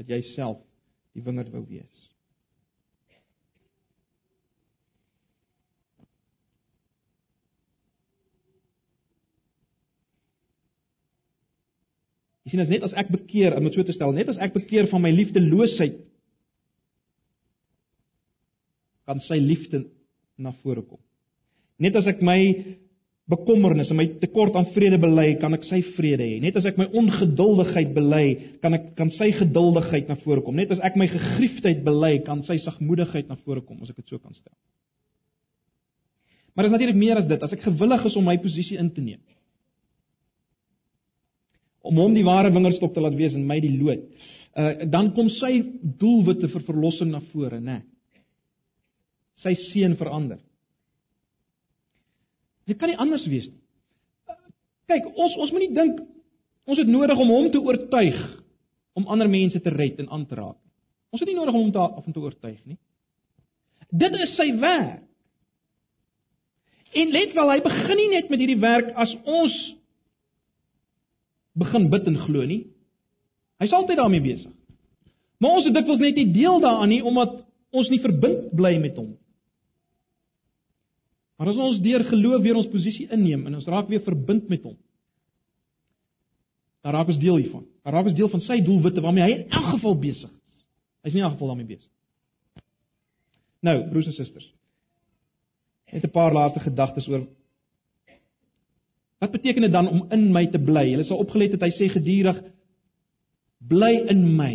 dat 0.00 0.08
jy 0.08 0.22
self 0.32 0.62
die 1.12 1.22
wingerd 1.22 1.50
wou 1.52 1.66
wees. 1.68 2.09
Sien 12.50 12.62
as 12.62 12.70
net 12.72 12.84
as 12.86 12.94
ek 12.98 13.10
bekeer, 13.12 13.56
om 13.56 13.66
dit 13.66 13.76
so 13.76 13.86
te 13.86 13.94
stel, 13.96 14.12
net 14.16 14.30
as 14.32 14.40
ek 14.42 14.54
bekeer 14.56 14.90
van 14.90 15.04
my 15.04 15.12
liefdeloosheid 15.14 15.98
kan 19.10 19.22
sy 19.24 19.40
liefde 19.42 19.84
na 20.38 20.52
vore 20.62 20.84
kom. 20.86 21.00
Net 21.80 21.96
as 21.98 22.06
ek 22.10 22.20
my 22.22 22.38
bekommernis 23.30 23.90
en 23.92 23.98
my 23.98 24.06
tekort 24.22 24.56
aan 24.58 24.68
vrede 24.74 24.98
bely, 25.00 25.28
kan 25.40 25.54
ek 25.54 25.64
sy 25.68 25.80
vrede 25.96 26.26
hê. 26.26 26.38
Net 26.42 26.58
as 26.58 26.66
ek 26.68 26.78
my 26.80 26.88
ongeduldigheid 26.98 27.92
bely, 27.94 28.24
kan 28.62 28.74
ek 28.76 28.90
kan 28.98 29.12
sy 29.14 29.30
geduldigheid 29.38 30.10
na 30.10 30.18
vore 30.24 30.44
kom. 30.46 30.58
Net 30.58 30.74
as 30.74 30.82
ek 30.86 30.98
my 30.98 31.06
gegriefdheid 31.10 31.84
bely, 31.86 32.16
kan 32.26 32.42
sy 32.46 32.58
sagmoedigheid 32.62 33.30
na 33.30 33.38
vore 33.44 33.62
kom, 33.66 33.80
as 33.84 33.92
ek 33.92 34.02
dit 34.02 34.10
so 34.10 34.18
kan 34.18 34.34
stel. 34.34 34.54
Maar 36.54 36.66
is 36.66 36.74
natuurlik 36.74 36.98
meer 36.98 37.20
as 37.20 37.28
dit. 37.30 37.42
As 37.42 37.54
ek 37.54 37.62
gewillig 37.68 38.06
is 38.10 38.16
om 38.18 38.26
my 38.26 38.36
posisie 38.42 38.78
in 38.82 38.90
te 38.92 39.04
neem, 39.04 39.20
om 41.80 41.96
hom 41.96 42.14
die 42.14 42.26
ware 42.26 42.52
wingerdstok 42.52 42.92
te 42.94 43.02
laat 43.02 43.16
wees 43.18 43.34
en 43.36 43.46
my 43.48 43.60
die 43.62 43.72
lood. 43.78 44.04
Uh 44.58 44.86
dan 44.90 45.12
kom 45.16 45.30
sy 45.32 45.60
doelwitte 46.00 46.50
vir 46.52 46.66
verlossing 46.66 47.12
na 47.12 47.22
vore, 47.32 47.60
né? 47.60 47.82
Sy 49.40 49.54
seën 49.70 49.96
verander. 49.96 50.40
Dit 52.68 52.78
kan 52.78 52.90
nie 52.90 52.98
anders 53.00 53.26
wees 53.30 53.48
nie. 53.48 53.60
Kyk, 54.90 55.06
ons 55.14 55.36
ons 55.38 55.52
moenie 55.54 55.72
dink 55.74 56.00
ons 56.70 56.78
het 56.78 56.90
nodig 56.90 57.18
om 57.18 57.30
hom 57.32 57.48
te 57.50 57.62
oortuig 57.62 58.18
om 58.98 59.06
ander 59.10 59.30
mense 59.30 59.58
te 59.62 59.70
red 59.70 59.98
en 60.02 60.10
aan 60.10 60.26
te 60.26 60.36
raak. 60.38 60.58
Ons 61.10 61.22
het 61.22 61.30
nie 61.30 61.38
nodig 61.38 61.54
om 61.54 61.64
hom 61.64 61.72
te 61.74 61.80
af 61.82 62.06
en 62.06 62.14
te 62.14 62.22
oortuig 62.22 62.58
nie. 62.66 62.78
Dit 63.90 64.14
is 64.22 64.36
sy 64.36 64.50
werk. 64.60 65.06
En 66.90 67.12
let 67.14 67.34
wel, 67.34 67.52
hy 67.54 67.60
begin 67.62 67.98
nie 68.00 68.08
net 68.16 68.30
met 68.30 68.40
hierdie 68.42 68.58
werk 68.62 68.90
as 68.98 69.12
ons 69.22 69.54
begin 71.60 71.88
bid 71.92 72.08
en 72.10 72.18
glo 72.24 72.44
nie. 72.48 72.64
Hy's 73.60 73.74
altyd 73.76 74.00
daarmee 74.00 74.24
besig. 74.24 74.52
Maar 75.40 75.56
ons 75.58 75.66
het 75.68 75.76
dikwels 75.76 76.02
net 76.02 76.18
nie 76.20 76.28
deel 76.34 76.60
daaraan 76.60 76.92
nie 76.92 77.00
omdat 77.06 77.40
ons 77.72 77.88
nie 77.92 78.00
verbind 78.02 78.50
bly 78.56 78.74
met 78.82 78.96
hom. 78.98 79.14
Maar 81.40 81.52
as 81.52 81.60
ons 81.60 81.80
deur 81.80 82.04
geloof 82.04 82.42
weer 82.44 82.58
ons 82.60 82.68
posisie 82.68 83.06
inneem 83.08 83.46
en 83.48 83.56
ons 83.56 83.68
raak 83.72 83.88
weer 83.88 84.02
verbind 84.04 84.50
met 84.52 84.64
hom, 84.66 84.76
dan 86.84 86.96
raak 86.96 87.08
ons 87.12 87.20
deel 87.20 87.38
hiervan. 87.40 87.64
Dan 87.84 87.94
raak 87.94 88.10
ons 88.10 88.16
deel 88.16 88.28
van 88.32 88.42
sy 88.44 88.58
doelwitte 88.64 89.04
waarmee 89.04 89.24
hy 89.24 89.32
in 89.38 89.56
elk 89.56 89.70
geval 89.74 89.96
besig 90.00 90.28
is. 90.28 90.62
Hy's 91.04 91.16
nie 91.16 91.22
in 91.22 91.28
elk 91.28 91.36
geval 91.38 91.52
daarmee 91.52 91.70
besig. 91.70 91.88
Nou, 93.64 93.76
broers 93.88 94.08
en 94.08 94.16
susters. 94.16 94.48
Net 95.92 96.04
'n 96.04 96.12
paar 96.12 96.32
laaste 96.32 96.60
gedagtes 96.60 97.08
oor 97.08 97.26
Wat 99.20 99.30
beteken 99.30 99.62
dit 99.62 99.72
dan 99.72 99.88
om 99.88 100.06
in 100.10 100.30
my 100.32 100.46
te 100.48 100.58
bly? 100.58 100.86
Hulle 100.90 101.04
sal 101.04 101.20
opgelet 101.20 101.52
het 101.56 101.64
hy 101.66 101.70
sê 101.76 101.90
gedurig 101.92 102.40
bly 103.70 103.92
in 104.08 104.24
my. 104.36 104.54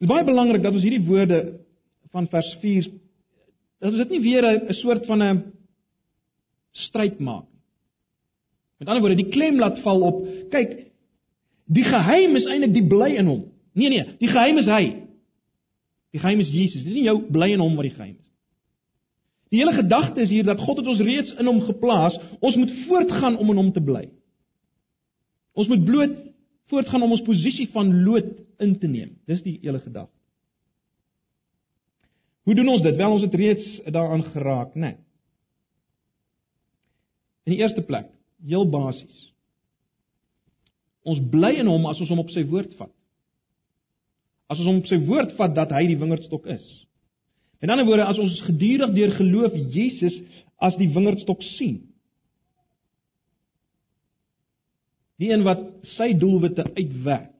Dit 0.00 0.08
is 0.08 0.10
baie 0.10 0.24
belangrik 0.26 0.64
dat 0.64 0.72
ons 0.72 0.84
hierdie 0.84 1.04
woorde 1.04 1.40
van 2.12 2.28
vers 2.32 2.48
4 2.64 2.88
dat 3.82 3.90
ons 3.90 4.00
dit 4.04 4.14
nie 4.14 4.22
weer 4.22 4.44
'n 4.46 4.72
soort 4.78 5.06
van 5.06 5.22
'n 5.22 5.42
stryd 6.72 7.18
maak. 7.20 7.46
Met 8.78 8.88
ander 8.88 9.02
woorde, 9.02 9.22
die 9.22 9.30
klem 9.30 9.58
laat 9.58 9.78
val 9.82 10.00
op, 10.02 10.26
kyk, 10.50 10.70
die 11.66 11.84
geheim 11.84 12.36
is 12.36 12.46
eintlik 12.46 12.72
die 12.74 12.88
bly 12.88 13.14
in 13.14 13.26
hom. 13.26 13.44
Nee 13.72 13.88
nee, 13.88 14.16
die 14.18 14.28
geheim 14.28 14.58
is 14.58 14.66
hy. 14.66 14.84
Die 16.12 16.20
geheim 16.20 16.40
is 16.40 16.50
Jesus. 16.50 16.84
Dis 16.84 16.94
nie 16.94 17.04
jou 17.04 17.30
bly 17.30 17.52
in 17.52 17.60
hom 17.60 17.76
wat 17.76 17.86
die 17.88 17.94
geheim 17.94 18.16
is. 18.18 18.31
Die 19.52 19.60
hele 19.60 19.74
gedagte 19.76 20.24
is 20.24 20.30
hier 20.32 20.46
dat 20.48 20.60
God 20.64 20.80
het 20.80 20.88
ons 20.88 21.02
reeds 21.04 21.34
in 21.36 21.46
hom 21.46 21.60
geplaas. 21.66 22.16
Ons 22.40 22.56
moet 22.56 22.72
voortgaan 22.86 23.36
om 23.36 23.50
in 23.52 23.60
hom 23.60 23.72
te 23.72 23.82
bly. 23.84 24.06
Ons 25.52 25.68
moet 25.68 25.84
bloot 25.84 26.14
voortgaan 26.72 27.04
om 27.04 27.12
ons 27.12 27.24
posisie 27.26 27.68
van 27.74 27.90
lood 28.06 28.30
in 28.64 28.78
te 28.80 28.88
neem. 28.88 29.18
Dis 29.28 29.44
die 29.44 29.58
hele 29.60 29.82
gedagte. 29.82 30.16
Hoe 32.48 32.56
doen 32.56 32.72
ons 32.72 32.82
dit? 32.82 32.96
Wel 32.96 33.12
ons 33.12 33.26
het 33.26 33.34
reeds 33.38 33.66
daaraan 33.92 34.24
geraak, 34.32 34.72
né? 34.74 34.80
Nee. 34.80 34.96
In 37.42 37.56
die 37.56 37.60
eerste 37.60 37.82
plek, 37.82 38.08
heel 38.46 38.64
basies. 38.70 39.28
Ons 41.02 41.20
bly 41.30 41.56
in 41.58 41.68
hom 41.70 41.86
as 41.90 42.00
ons 42.00 42.10
hom 42.14 42.22
op 42.22 42.30
sy 42.30 42.44
woord 42.48 42.72
vat. 42.78 42.92
As 44.50 44.60
ons 44.62 44.68
hom 44.70 44.80
op 44.80 44.88
sy 44.90 44.98
woord 45.06 45.34
vat 45.38 45.54
dat 45.54 45.74
hy 45.74 45.84
die 45.90 45.98
wingerdstok 45.98 46.46
is. 46.54 46.66
In 47.62 47.70
ander 47.70 47.86
woorde, 47.86 48.08
as 48.10 48.18
ons 48.18 48.40
gedurig 48.42 48.90
deur 48.96 49.12
geloof 49.14 49.54
Jesus 49.70 50.16
as 50.58 50.74
die 50.80 50.90
wingerdstok 50.90 51.44
sien. 51.54 51.78
Die 55.22 55.30
een 55.30 55.44
wat 55.46 55.62
sy 55.94 56.10
doelwitte 56.18 56.66
uitwerk. 56.74 57.30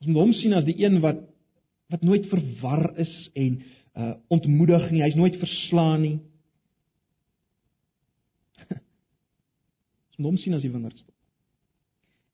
Ons 0.00 0.08
moet 0.08 0.20
hom 0.22 0.30
sien 0.32 0.56
as 0.56 0.68
die 0.68 0.78
een 0.80 1.00
wat 1.04 1.26
wat 1.90 2.04
nooit 2.06 2.28
verwar 2.30 2.92
is 3.02 3.12
en 3.34 3.56
uh 3.98 4.12
ontmoedig 4.30 4.84
nie, 4.92 5.00
hy's 5.02 5.16
nooit 5.18 5.34
verslaan 5.40 6.04
nie. 6.04 6.18
Moet 10.20 10.34
hom 10.34 10.36
sien 10.36 10.52
as 10.52 10.64
die 10.66 10.72
wingerdstok. 10.72 11.14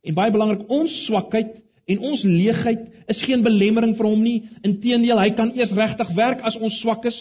En 0.06 0.14
baie 0.14 0.32
belangrik, 0.34 0.64
ons 0.74 0.90
swakheid 1.06 1.52
en 1.86 2.00
ons 2.02 2.24
leegheid 2.26 2.82
is 3.12 3.20
geen 3.22 3.44
belemmering 3.46 3.92
vir 3.94 4.08
hom 4.08 4.24
nie. 4.24 4.40
Inteendeel, 4.66 5.20
hy 5.22 5.30
kan 5.38 5.52
eers 5.54 5.74
regtig 5.76 6.10
werk 6.18 6.42
as 6.46 6.58
ons 6.58 6.80
swak 6.82 7.06
is. 7.06 7.18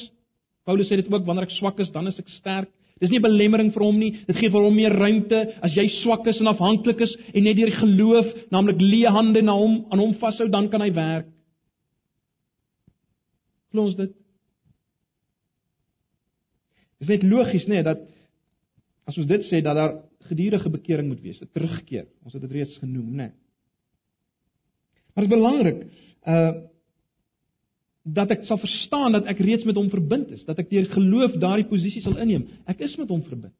Paulus 0.65 0.89
sê 0.89 0.97
dit 0.97 1.11
ook 1.11 1.27
wanneer 1.27 1.45
ek 1.45 1.53
swak 1.53 1.77
is, 1.85 1.91
dan 1.93 2.09
is 2.09 2.17
ek 2.21 2.33
sterk. 2.33 2.71
Dis 2.97 3.11
nie 3.11 3.19
'n 3.19 3.27
belemmering 3.27 3.71
vir 3.73 3.83
hom 3.83 3.99
nie. 3.99 4.11
Dit 4.25 4.37
gee 4.37 4.49
vir 4.49 4.63
hom 4.63 4.75
meer 4.75 4.93
ruimte 4.93 5.53
as 5.61 5.75
jy 5.75 5.85
swak 6.01 6.25
is 6.27 6.39
en 6.39 6.47
afhanklik 6.47 7.01
is 7.01 7.15
en 7.33 7.43
net 7.43 7.57
deur 7.57 7.71
geloof, 7.71 8.25
naamlik 8.49 8.79
leë 8.79 9.11
hande 9.11 9.41
na 9.41 9.53
hom 9.53 9.85
aan 9.91 9.99
hom 9.99 10.13
vashou, 10.13 10.47
dan 10.47 10.69
kan 10.69 10.81
hy 10.81 10.91
werk. 10.91 11.27
Glo 13.71 13.85
ons 13.85 13.95
dit? 13.95 14.11
Dis 16.99 17.09
net 17.09 17.23
logies 17.23 17.67
nê 17.67 17.75
nee, 17.75 17.83
dat 17.83 17.99
as 19.05 19.17
ons 19.17 19.27
dit 19.27 19.41
sê 19.43 19.61
dat 19.61 19.75
daar 19.75 20.01
gedurende 20.29 20.69
bekering 20.69 21.07
moet 21.07 21.21
wees, 21.21 21.41
'n 21.41 21.49
terugkeer. 21.53 22.07
Ons 22.23 22.33
het 22.33 22.41
dit 22.41 22.51
reeds 22.51 22.77
genoem, 22.77 23.09
nê. 23.11 23.15
Nee. 23.15 23.31
Maar 25.13 25.23
dit 25.23 25.31
is 25.31 25.37
belangrik 25.37 25.85
uh 26.27 26.53
dat 28.05 28.29
ek 28.29 28.43
sal 28.45 28.59
verstaan 28.61 29.15
dat 29.15 29.25
ek 29.25 29.39
reeds 29.41 29.65
met 29.65 29.75
hom 29.79 29.87
verbind 29.89 30.29
is, 30.29 30.43
dat 30.45 30.59
ek 30.61 30.69
deur 30.69 30.85
geloof 30.91 31.39
daardie 31.41 31.65
posisie 31.65 32.03
sal 32.05 32.19
inneem. 32.21 32.43
Ek 32.69 32.83
is 32.85 32.93
met 33.01 33.09
hom 33.09 33.23
verbind. 33.25 33.55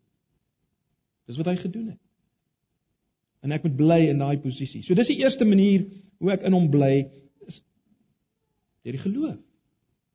Dis 1.26 1.39
wat 1.41 1.49
hy 1.49 1.55
gedoen 1.63 1.88
het. 1.95 2.01
En 3.41 3.55
ek 3.55 3.66
moet 3.66 3.74
bly 3.80 3.97
in 4.11 4.22
daai 4.22 4.38
posisie. 4.43 4.84
So 4.86 4.93
dis 4.93 5.09
die 5.09 5.18
eerste 5.24 5.47
manier 5.49 5.88
hoe 6.22 6.30
ek 6.36 6.45
in 6.45 6.53
hom 6.53 6.70
bly 6.70 7.07
is 7.49 7.57
deur 8.86 8.99
die 8.99 9.01
geloof. 9.01 9.41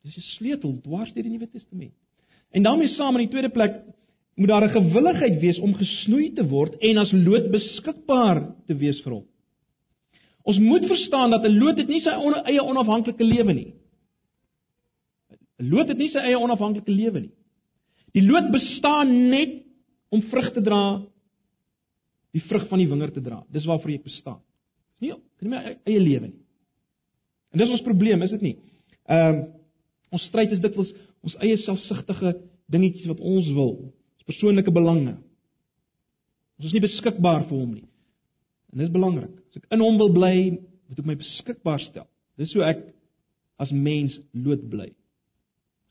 Dis 0.07 0.15
'n 0.15 0.27
sleutel 0.37 0.79
dwars 0.79 1.11
deur 1.11 1.27
die 1.27 1.35
Nuwe 1.35 1.51
Testament. 1.51 1.93
En 2.51 2.63
daarmee 2.63 2.87
saam 2.87 3.19
in 3.19 3.27
die 3.27 3.33
tweede 3.35 3.51
plek 3.51 3.83
moet 4.41 4.49
daar 4.49 4.65
'n 4.67 4.77
gewilligheid 4.77 5.39
wees 5.39 5.59
om 5.59 5.73
gesnoei 5.73 6.33
te 6.33 6.43
word 6.47 6.75
en 6.81 6.97
as 6.97 7.11
lood 7.11 7.51
beskikbaar 7.51 8.55
te 8.67 8.73
wees 8.73 9.01
vir 9.03 9.13
hom. 9.13 9.25
Ons 10.43 10.59
moet 10.59 10.85
verstaan 10.85 11.29
dat 11.29 11.45
'n 11.45 11.59
lood 11.59 11.77
het 11.77 11.87
nie 11.87 11.99
sy 11.99 12.09
eie 12.09 12.63
onafhanklike 12.63 13.23
lewe 13.23 13.53
nie. 13.53 13.73
'n 15.59 15.69
Loot 15.69 15.87
het 15.87 15.97
nie 15.97 16.09
sy 16.09 16.19
eie 16.19 16.39
onafhanklike 16.39 16.91
lewe 16.91 17.19
nie. 17.19 17.33
Die 18.13 18.23
loot 18.23 18.51
bestaan 18.51 19.29
net 19.29 19.63
om 20.09 20.21
vrug 20.21 20.51
te 20.53 20.61
dra, 20.61 21.01
die 22.33 22.41
vrug 22.41 22.67
van 22.67 22.79
die 22.79 22.87
wingerd 22.87 23.13
te 23.13 23.21
dra. 23.21 23.43
Dis 23.51 23.65
waarvoor 23.65 23.91
jy 23.91 24.01
bestaan. 24.03 24.41
Nie 24.99 25.09
kan 25.09 25.49
nie 25.49 25.49
my 25.49 25.77
eie 25.85 25.99
lewe 25.99 26.27
nie. 26.27 26.41
En 27.51 27.59
dis 27.59 27.69
ons 27.69 27.81
probleem, 27.81 28.21
is 28.21 28.29
dit 28.29 28.41
nie? 28.41 28.57
Ehm 29.07 29.35
uh, 29.35 29.43
ons 30.11 30.25
stryd 30.27 30.51
is 30.51 30.59
dikwels 30.59 30.89
ons 31.23 31.37
eie 31.39 31.55
selfsugtige 31.55 32.33
dingetjies 32.67 33.07
wat 33.07 33.21
ons 33.23 33.47
wil, 33.55 33.93
ons 34.21 34.29
persoonlike 34.29 34.71
belange. 34.73 35.17
Ons 36.61 36.69
is 36.69 36.75
nie 36.77 36.83
beskikbaar 36.83 37.47
vir 37.49 37.57
hom 37.57 37.71
nie. 37.73 37.87
En 38.71 38.83
dis 38.83 38.93
belangrik. 38.93 39.33
As 39.49 39.59
ek 39.59 39.73
in 39.73 39.81
hom 39.83 39.97
wil 39.99 40.13
bly, 40.13 40.35
moet 40.87 40.99
ek 41.01 41.07
my 41.09 41.17
beskikbaar 41.19 41.81
stel. 41.81 42.05
Dis 42.39 42.53
hoe 42.55 42.63
ek 42.67 42.85
as 43.61 43.73
mens 43.73 44.15
lood 44.33 44.63
bly 44.69 44.91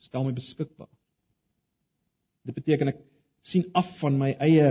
stel 0.06 0.24
my 0.24 0.32
beskikbaar. 0.32 0.88
Dit 2.46 2.56
beteken 2.56 2.92
ek 2.94 3.02
sien 3.50 3.66
af 3.76 3.88
van 4.00 4.16
my 4.20 4.30
eie 4.40 4.70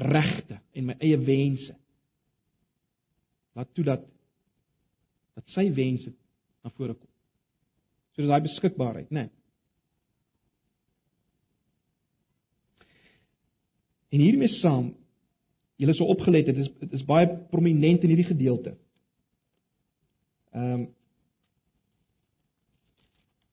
regte 0.00 0.56
en 0.72 0.88
my 0.88 0.96
eie 1.02 1.18
wense. 1.20 1.74
Laat 3.58 3.74
toe 3.76 3.84
dat 3.90 4.06
dat 5.36 5.52
sy 5.52 5.66
wense 5.76 6.10
na 6.64 6.72
vore 6.76 6.94
kom. 6.96 7.08
So 8.12 8.22
dis 8.22 8.30
daai 8.30 8.44
beskikbaarheid, 8.44 9.12
né? 9.12 9.28
Nee. 9.28 9.36
En 14.10 14.18
hiermee 14.18 14.50
saam, 14.58 14.90
julle 15.80 15.94
sou 15.96 16.08
opgelet 16.10 16.50
het, 16.50 16.56
dit 16.56 16.66
is 16.66 16.72
dit 16.82 16.96
is 16.98 17.06
baie 17.06 17.28
prominent 17.50 18.02
in 18.04 18.12
hierdie 18.12 18.32
gedeelte. 18.32 18.74
Ehm 20.54 20.72
um, 20.80 20.88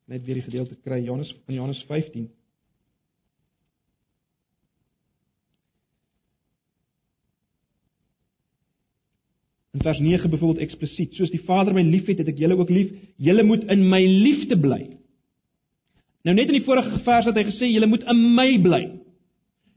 net 0.08 0.24
weer 0.24 0.38
die 0.40 0.46
gedeelte 0.46 0.78
kry 0.80 1.02
Johannes 1.04 1.34
in 1.52 1.58
Johannes 1.58 1.82
15. 1.84 2.30
In 9.76 9.84
vers 9.84 10.00
9 10.00 10.30
byvoorbeeld 10.32 10.64
eksplisiet, 10.64 11.14
soos 11.14 11.30
die 11.30 11.44
Vader 11.44 11.76
my 11.76 11.84
liefhet, 11.84 12.22
het 12.24 12.32
ek 12.32 12.40
julle 12.40 12.56
ook 12.58 12.72
lief. 12.72 12.94
Julle 13.22 13.44
moet 13.46 13.68
in 13.70 13.84
my 13.92 14.00
liefde 14.08 14.58
bly. 14.58 14.80
Nou 16.26 16.34
net 16.34 16.50
in 16.50 16.58
die 16.58 16.66
vorige 16.66 17.04
vers 17.06 17.28
het 17.28 17.38
hy 17.38 17.44
gesê 17.52 17.70
julle 17.70 17.92
moet 17.92 18.08
in 18.08 18.24
my 18.36 18.48
bly. 18.64 18.82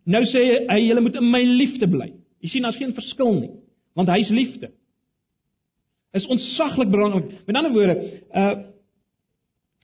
Nou 0.04 0.22
sê 0.28 0.42
hy 0.68 0.80
julle 0.86 1.04
moet 1.04 1.16
in 1.20 1.30
my 1.30 1.42
liefde 1.44 1.88
bly. 1.90 2.12
Jy 2.40 2.54
sien 2.54 2.64
daar's 2.64 2.78
geen 2.80 2.94
verskil 2.96 3.34
nie, 3.36 3.50
want 3.98 4.08
hy's 4.08 4.30
liefde. 4.32 4.70
Is 6.16 6.26
ontsaglik 6.26 6.90
belangrik. 6.90 7.32
Met 7.46 7.56
ander 7.56 7.72
woorde, 7.74 7.96
uh 8.34 8.58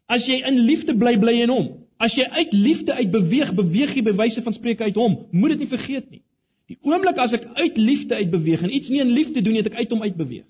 As 0.06 0.22
jy 0.22 0.36
in 0.46 0.60
liefde 0.68 0.94
bly, 0.94 1.16
bly 1.18 1.40
in 1.42 1.50
hom. 1.50 1.64
As 1.98 2.14
jy 2.14 2.26
uit 2.30 2.52
liefde 2.54 2.94
uit 2.94 3.10
beweeg, 3.10 3.52
beweeg 3.58 3.96
jy 3.96 4.04
by 4.06 4.12
wyse 4.20 4.42
van 4.44 4.54
spreek 4.54 4.84
uit 4.84 4.98
hom. 4.98 5.16
Moet 5.34 5.56
dit 5.56 5.64
nie 5.64 5.72
vergeet 5.72 6.06
nie. 6.12 6.22
Die 6.70 6.78
oomblik 6.86 7.18
as 7.22 7.34
ek 7.34 7.46
uit 7.56 7.78
liefde 7.78 8.18
uit 8.18 8.30
beweeg 8.30 8.62
en 8.62 8.74
iets 8.74 8.90
nie 8.90 9.00
in 9.02 9.14
liefde 9.14 9.42
doen 9.42 9.54
nie, 9.54 9.62
het 9.62 9.72
ek 9.72 9.80
uit 9.82 9.94
hom 9.94 10.02
uit 10.02 10.16
beweeg. 10.18 10.46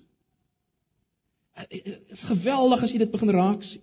Dit 1.73 2.13
is 2.13 2.25
geweldig 2.29 2.83
as 2.85 2.93
jy 2.93 3.01
dit 3.01 3.13
begin 3.13 3.33
raak 3.33 3.65
sien. 3.65 3.81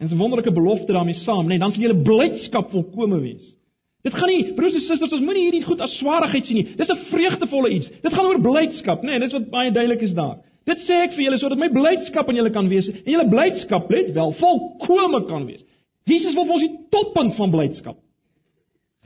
En 0.00 0.08
'n 0.08 0.16
wonderlike 0.16 0.52
belofte 0.52 0.92
daarmee 0.92 1.14
saam, 1.14 1.44
nê, 1.44 1.48
nee, 1.48 1.58
dan 1.58 1.72
sal 1.72 1.82
julle 1.82 2.02
blydskap 2.02 2.70
volkome 2.70 3.20
wees. 3.20 3.56
Dit 4.02 4.14
gaan 4.16 4.28
nie 4.32 4.54
broers 4.56 4.74
en 4.74 4.80
susters, 4.80 5.12
ons 5.12 5.20
moenie 5.20 5.42
hierdie 5.42 5.64
goed 5.64 5.80
as 5.84 5.98
swaarheid 5.98 6.46
sien 6.46 6.56
nie. 6.56 6.68
Dis 6.76 6.88
'n 6.88 7.04
vreugdevolle 7.12 7.70
iets. 7.70 7.90
Dit 8.00 8.12
gaan 8.12 8.26
oor 8.26 8.40
blydskap, 8.40 9.02
nê, 9.02 9.10
nee, 9.10 9.18
dis 9.18 9.32
wat 9.32 9.50
baie 9.50 9.70
duidelik 9.70 10.02
is 10.02 10.14
daar. 10.14 10.38
Dit 10.64 10.78
sê 10.78 11.04
ek 11.04 11.12
vir 11.12 11.24
julle 11.24 11.38
sodat 11.38 11.58
my 11.58 11.68
blydskap 11.68 12.28
in 12.28 12.36
julle 12.36 12.50
kan 12.50 12.68
wees 12.68 12.88
en 12.88 13.12
julle 13.12 13.28
blydskap 13.28 13.90
let 13.90 14.12
wel 14.14 14.32
volkome 14.32 15.26
kan 15.26 15.46
wees. 15.46 15.64
Jesus 16.06 16.34
wil 16.34 16.44
vir 16.44 16.52
ons 16.52 16.66
die 16.66 16.78
toppunt 16.90 17.34
van 17.34 17.50
blydskap 17.50 17.96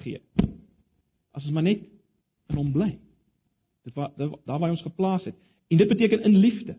gee. 0.04 0.20
As 1.34 1.44
ons 1.44 1.54
maar 1.54 1.66
net 1.66 1.82
in 2.50 2.56
hom 2.56 2.72
bly. 2.72 2.90
Dit 3.84 3.94
waar 3.94 4.12
daar 4.16 4.58
waar 4.58 4.68
hy 4.68 4.76
ons 4.76 4.86
geplaas 4.86 5.24
het. 5.24 5.36
En 5.70 5.80
dit 5.80 5.88
beteken 5.88 6.22
in 6.22 6.36
liefde. 6.36 6.76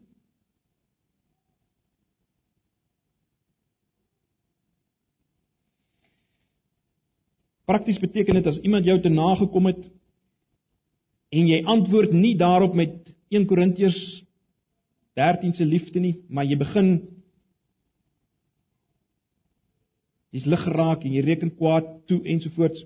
Prakties 7.66 8.00
beteken 8.00 8.38
dit 8.38 8.48
as 8.48 8.60
iemand 8.62 8.86
jou 8.86 9.00
te 9.02 9.10
nagekom 9.10 9.72
het 9.72 9.82
en 11.36 11.50
jy 11.50 11.64
antwoord 11.66 12.14
nie 12.14 12.36
daarop 12.38 12.76
met 12.78 13.10
1 13.34 13.48
Korintiërs 13.50 14.00
13 15.16 15.54
se 15.54 15.66
liefde 15.66 16.00
nie, 16.00 16.16
maar 16.30 16.46
jy 16.46 16.58
begin 16.60 16.90
jy's 20.36 20.48
lig 20.52 20.64
geraak 20.68 21.06
en 21.08 21.14
jy 21.16 21.24
reken 21.24 21.54
kwaad 21.56 21.88
toe 22.10 22.20
ensovoorts, 22.28 22.84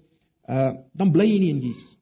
uh 0.49 0.73
dan 0.93 1.11
bly 1.13 1.25
jy 1.25 1.39
nie 1.41 1.53
in 1.55 1.63
Jesus. 1.65 1.95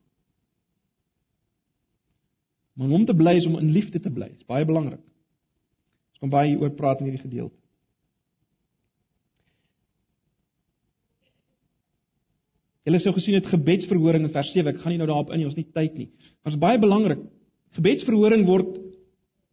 Maar 2.78 2.94
om 2.94 3.06
te 3.06 3.16
bly 3.16 3.38
is 3.40 3.48
om 3.48 3.58
in 3.58 3.72
liefde 3.74 4.00
te 4.00 4.12
bly. 4.14 4.28
Dit 4.28 4.44
is 4.44 4.50
baie 4.50 4.66
belangrik. 4.68 5.02
Ons 6.14 6.22
kom 6.22 6.34
baie 6.34 6.58
oor 6.60 6.76
praat 6.76 7.00
in 7.02 7.10
hierdie 7.10 7.24
gedeelte. 7.24 7.58
Julle 12.88 13.02
sou 13.04 13.12
gesien 13.18 13.36
het 13.36 13.50
gebedsverhoring 13.52 14.24
in 14.24 14.32
vers 14.32 14.50
7. 14.56 14.72
Ek 14.72 14.78
gaan 14.80 14.94
nie 14.96 15.02
nou 15.02 15.10
daarop 15.10 15.34
in 15.36 15.42
nie, 15.42 15.48
ons 15.50 15.58
het 15.58 15.66
nie 15.66 15.76
tyd 15.76 15.96
nie. 16.00 16.06
Maar 16.40 16.54
dit 16.54 16.56
is 16.56 16.62
baie 16.62 16.80
belangrik. 16.80 17.24
Gebedsverhoring 17.76 18.46
word 18.48 18.70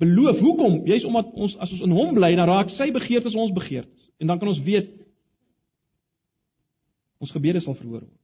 beloof. 0.02 0.38
Hoekom? 0.38 0.76
Jy's 0.86 1.06
omdat 1.08 1.32
ons 1.34 1.56
as 1.58 1.72
ons 1.74 1.82
in 1.82 1.94
hom 1.96 2.12
bly, 2.14 2.30
dan 2.38 2.46
raak 2.46 2.70
sy 2.76 2.92
begeertes 2.94 3.34
ons 3.34 3.50
begeertes. 3.56 4.04
En 4.22 4.30
dan 4.30 4.38
kan 4.38 4.52
ons 4.52 4.60
weet 4.62 4.92
ons 7.24 7.32
gebede 7.34 7.62
sal 7.64 7.74
verhoor 7.74 8.04
word. 8.04 8.20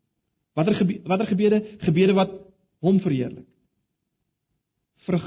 Watter 0.58 0.78
gebede, 0.78 1.02
watter 1.08 1.30
gebede? 1.30 1.60
Gebede 1.82 2.14
wat 2.14 2.38
hom 2.84 3.02
verheerlik. 3.02 3.48
Vrug 5.08 5.26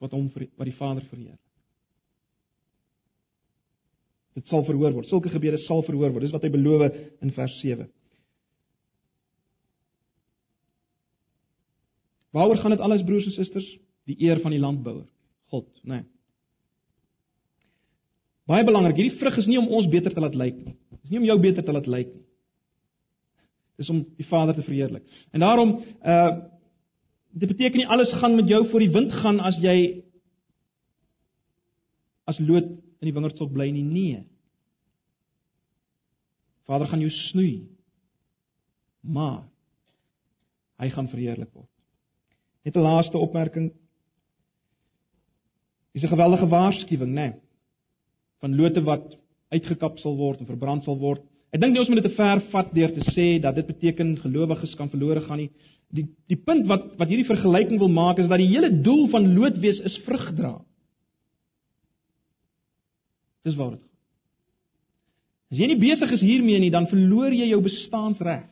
wat 0.00 0.16
hom 0.16 0.30
wat 0.32 0.64
die 0.64 0.76
Vader 0.78 1.04
verheerlik. 1.10 1.44
Dit 4.38 4.48
sal 4.48 4.64
verhoor 4.64 4.96
word. 4.96 5.12
Sulke 5.12 5.28
gebede 5.32 5.60
sal 5.66 5.84
verhoor 5.84 6.14
word. 6.14 6.24
Dis 6.24 6.32
wat 6.32 6.46
hy 6.46 6.54
beloof 6.56 6.88
in 7.20 7.36
vers 7.36 7.60
7. 7.60 7.90
Waaroor 12.36 12.60
gaan 12.60 12.74
dit 12.74 12.84
alles 12.84 13.04
broers 13.04 13.26
en 13.26 13.36
susters? 13.36 13.68
Die 14.08 14.16
eer 14.24 14.40
van 14.40 14.52
die 14.52 14.60
landbouer. 14.60 15.06
God, 15.52 15.68
né? 15.82 16.02
Nee. 16.02 16.06
Baie 18.48 18.64
belangrik, 18.64 18.96
hierdie 18.96 19.18
vrug 19.20 19.36
is 19.42 19.48
nie 19.48 19.58
om 19.60 19.68
ons 19.76 19.88
beter 19.92 20.14
te 20.14 20.22
laat 20.24 20.36
lyk 20.38 20.56
nie. 20.56 20.74
Dis 21.02 21.12
nie 21.12 21.20
om 21.20 21.26
jou 21.28 21.36
beter 21.42 21.64
te 21.64 21.72
laat 21.74 21.88
lyk 21.90 22.08
nie. 22.14 22.24
Dis 23.78 23.90
om 23.92 24.00
die 24.16 24.26
Vader 24.26 24.56
te 24.56 24.64
verheerlik. 24.64 25.04
En 25.32 25.44
daarom 25.44 25.76
uh 26.02 26.30
dit 27.38 27.50
beteken 27.52 27.76
nie 27.78 27.86
alles 27.86 28.10
gaan 28.18 28.34
met 28.34 28.48
jou 28.48 28.62
voor 28.70 28.80
die 28.80 28.90
wind 28.90 29.12
gaan 29.12 29.36
as 29.44 29.58
jy 29.62 30.02
as 32.26 32.38
lood 32.40 32.70
in 32.72 33.06
die 33.06 33.12
wingerdstok 33.12 33.52
bly 33.52 33.68
nie. 33.70 33.84
Nee. 33.84 34.22
Vader 36.66 36.88
gaan 36.88 37.04
jou 37.04 37.12
snoei. 37.12 37.68
Maar 39.04 39.44
hy 40.80 40.88
gaan 40.96 41.12
verheerlik 41.12 41.52
word. 41.52 41.77
Net 42.64 42.76
'n 42.76 42.80
laaste 42.80 43.18
opmerking. 43.18 43.72
Dis 45.92 46.02
'n 46.02 46.14
geweldige 46.14 46.48
waarskuwing, 46.48 47.12
né? 47.12 47.14
Nee, 47.14 47.32
van 48.40 48.56
lote 48.56 48.82
wat 48.82 49.16
uitgekap 49.48 49.98
sal 49.98 50.16
word 50.16 50.40
en 50.40 50.46
verbrand 50.46 50.84
sal 50.84 50.98
word. 50.98 51.22
Ek 51.50 51.60
dink 51.60 51.72
nie 51.72 51.80
ons 51.80 51.88
moet 51.88 52.02
dit 52.02 52.10
te 52.10 52.16
ver 52.16 52.40
vat 52.52 52.74
deur 52.74 52.92
te 52.92 53.04
sê 53.14 53.40
dat 53.40 53.54
dit 53.54 53.66
beteken 53.66 54.16
gelowiges 54.20 54.74
kan 54.76 54.90
verlore 54.92 55.20
gaan 55.24 55.38
nie. 55.38 55.50
Die 55.90 56.04
die 56.28 56.36
punt 56.36 56.66
wat 56.68 56.98
wat 57.00 57.08
hierdie 57.08 57.28
vergelyking 57.28 57.78
wil 57.80 57.88
maak 57.88 58.18
is 58.18 58.28
dat 58.28 58.38
die 58.38 58.50
hele 58.50 58.70
doel 58.82 59.08
van 59.08 59.34
lood 59.34 59.58
wees 59.58 59.80
is 59.80 59.96
vrug 60.04 60.34
dra. 60.36 60.58
Dis 63.44 63.56
waar 63.56 63.70
dit 63.70 63.80
gaan. 63.80 63.88
As 65.48 65.56
jy 65.56 65.66
nie 65.70 65.80
besig 65.80 66.12
is 66.12 66.20
hiermee 66.20 66.60
nie, 66.60 66.70
dan 66.70 66.86
verloor 66.90 67.32
jy 67.32 67.48
jou 67.48 67.60
bestaansreg. 67.64 68.44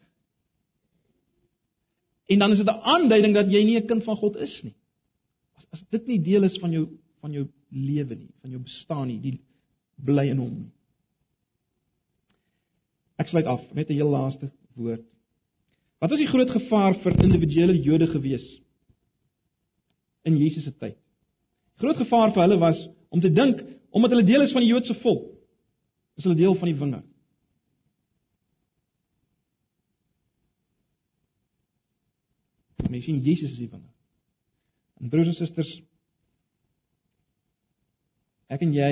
En 2.27 2.39
dan 2.39 2.51
is 2.51 2.59
dit 2.59 2.67
'n 2.67 2.83
aanduiding 2.95 3.35
dat 3.35 3.51
jy 3.51 3.65
nie 3.65 3.77
'n 3.81 3.87
kind 3.87 4.05
van 4.05 4.17
God 4.17 4.37
is 4.37 4.61
nie. 4.63 4.75
As 5.57 5.67
as 5.71 5.83
dit 5.91 6.07
nie 6.07 6.23
deel 6.23 6.43
is 6.43 6.59
van 6.59 6.73
jou 6.73 6.89
van 7.21 7.33
jou 7.33 7.47
lewe 7.71 8.15
nie, 8.15 8.31
van 8.41 8.51
jou 8.51 8.63
bestaan 8.63 9.07
nie, 9.07 9.21
die 9.21 9.41
bly 9.97 10.29
in 10.29 10.39
hom 10.39 10.55
nie. 10.55 10.73
Ek 13.17 13.29
sluit 13.29 13.47
af 13.47 13.63
met 13.75 13.89
'n 13.91 13.95
heel 13.95 14.11
laaste 14.11 14.51
woord. 14.75 15.05
Wat 15.99 16.11
was 16.11 16.19
die 16.19 16.29
groot 16.29 16.51
gevaar 16.51 16.95
vir 16.95 17.23
individuele 17.25 17.83
Jode 17.83 18.07
gewees 18.07 18.61
in 20.25 20.37
Jesus 20.37 20.65
se 20.65 20.73
tyd? 20.73 20.97
Groot 21.81 21.97
gevaar 21.97 22.33
vir 22.33 22.43
hulle 22.43 22.59
was 22.59 22.89
om 23.09 23.21
te 23.21 23.33
dink 23.33 23.63
omdat 23.91 24.11
hulle 24.11 24.25
deel 24.25 24.43
is 24.43 24.53
van 24.53 24.61
die 24.61 24.69
Joodse 24.69 24.95
volk, 24.95 25.33
is 26.17 26.25
hulle 26.25 26.37
deel 26.37 26.55
van 26.55 26.69
die 26.69 26.79
wingerd. 26.79 27.16
Mense 32.97 33.11
sien 33.11 33.21
Jesus 33.25 33.53
is 33.53 33.61
die 33.61 33.69
wingerd. 33.69 33.93
En 34.97 35.13
broers 35.13 35.29
en 35.29 35.37
susters, 35.37 35.71
ek 38.49 38.63
en 38.65 38.73
jy 38.73 38.91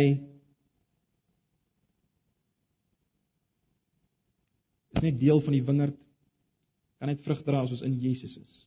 is 4.94 5.02
net 5.02 5.16
deel 5.18 5.40
van 5.40 5.56
die 5.56 5.64
wingerd 5.64 6.00
kan 6.98 7.10
net 7.10 7.24
vrug 7.24 7.40
dra 7.44 7.62
as 7.64 7.72
ons 7.74 7.84
in 7.86 7.96
Jesus 8.00 8.36
is. 8.36 8.64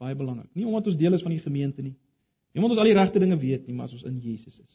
Baie 0.00 0.16
belangrik. 0.16 0.50
Nie 0.56 0.66
omdat 0.66 0.92
ons 0.92 0.98
deel 1.00 1.16
is 1.16 1.24
van 1.24 1.32
die 1.34 1.42
gemeente 1.44 1.82
nie. 1.84 1.94
Nie 2.52 2.60
omdat 2.60 2.76
ons 2.76 2.82
al 2.82 2.90
die 2.90 2.96
regte 2.96 3.22
dinge 3.22 3.38
weet 3.40 3.66
nie, 3.66 3.76
maar 3.76 3.88
as 3.88 3.96
ons 3.96 4.06
in 4.08 4.18
Jesus 4.20 4.58
is. 4.58 4.72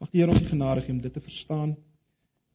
Mag 0.00 0.12
die 0.12 0.22
Here 0.22 0.32
ons 0.32 0.44
die 0.44 0.50
genade 0.50 0.84
gee 0.84 0.94
om 0.94 1.00
dit 1.02 1.12
te 1.12 1.22
verstaan, 1.24 1.74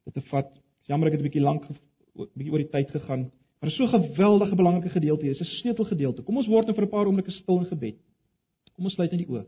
dit 0.06 0.14
te 0.14 0.22
vat. 0.30 0.50
Jammer 0.88 1.08
ek 1.08 1.16
het 1.16 1.22
'n 1.22 1.28
bietjie 1.28 1.44
lank 1.44 1.66
bietjie 2.14 2.52
oor 2.52 2.62
die 2.62 2.70
tyd 2.70 2.90
gegaan, 2.90 3.30
maar 3.60 3.70
so 3.70 3.84
'n 3.84 4.00
geweldige 4.00 4.54
belangrike 4.54 4.88
gedeelte 4.88 5.26
is 5.26 5.40
'n 5.40 5.44
sleutelgedeelte. 5.44 6.22
Kom 6.22 6.36
ons 6.36 6.46
word 6.46 6.66
nou 6.66 6.74
vir 6.74 6.84
'n 6.84 6.90
paar 6.90 7.06
oomblikke 7.06 7.30
stil 7.30 7.58
in 7.58 7.66
gebed. 7.66 7.96
Kom 8.74 8.84
ons 8.84 8.94
sluit 8.94 9.10
net 9.10 9.20
die 9.20 9.30
oë. 9.30 9.46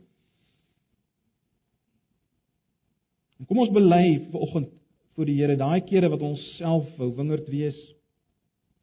En 3.39 3.47
kom 3.47 3.59
ons 3.59 3.73
bely 3.73 4.29
vanoggend 4.31 4.71
voor 5.15 5.29
die 5.29 5.37
Here 5.41 5.57
daai 5.57 5.81
kere 5.81 6.09
wat 6.13 6.23
ons 6.23 6.41
self 6.57 6.89
wou 6.99 7.11
wingerd 7.17 7.49
wees, 7.49 7.77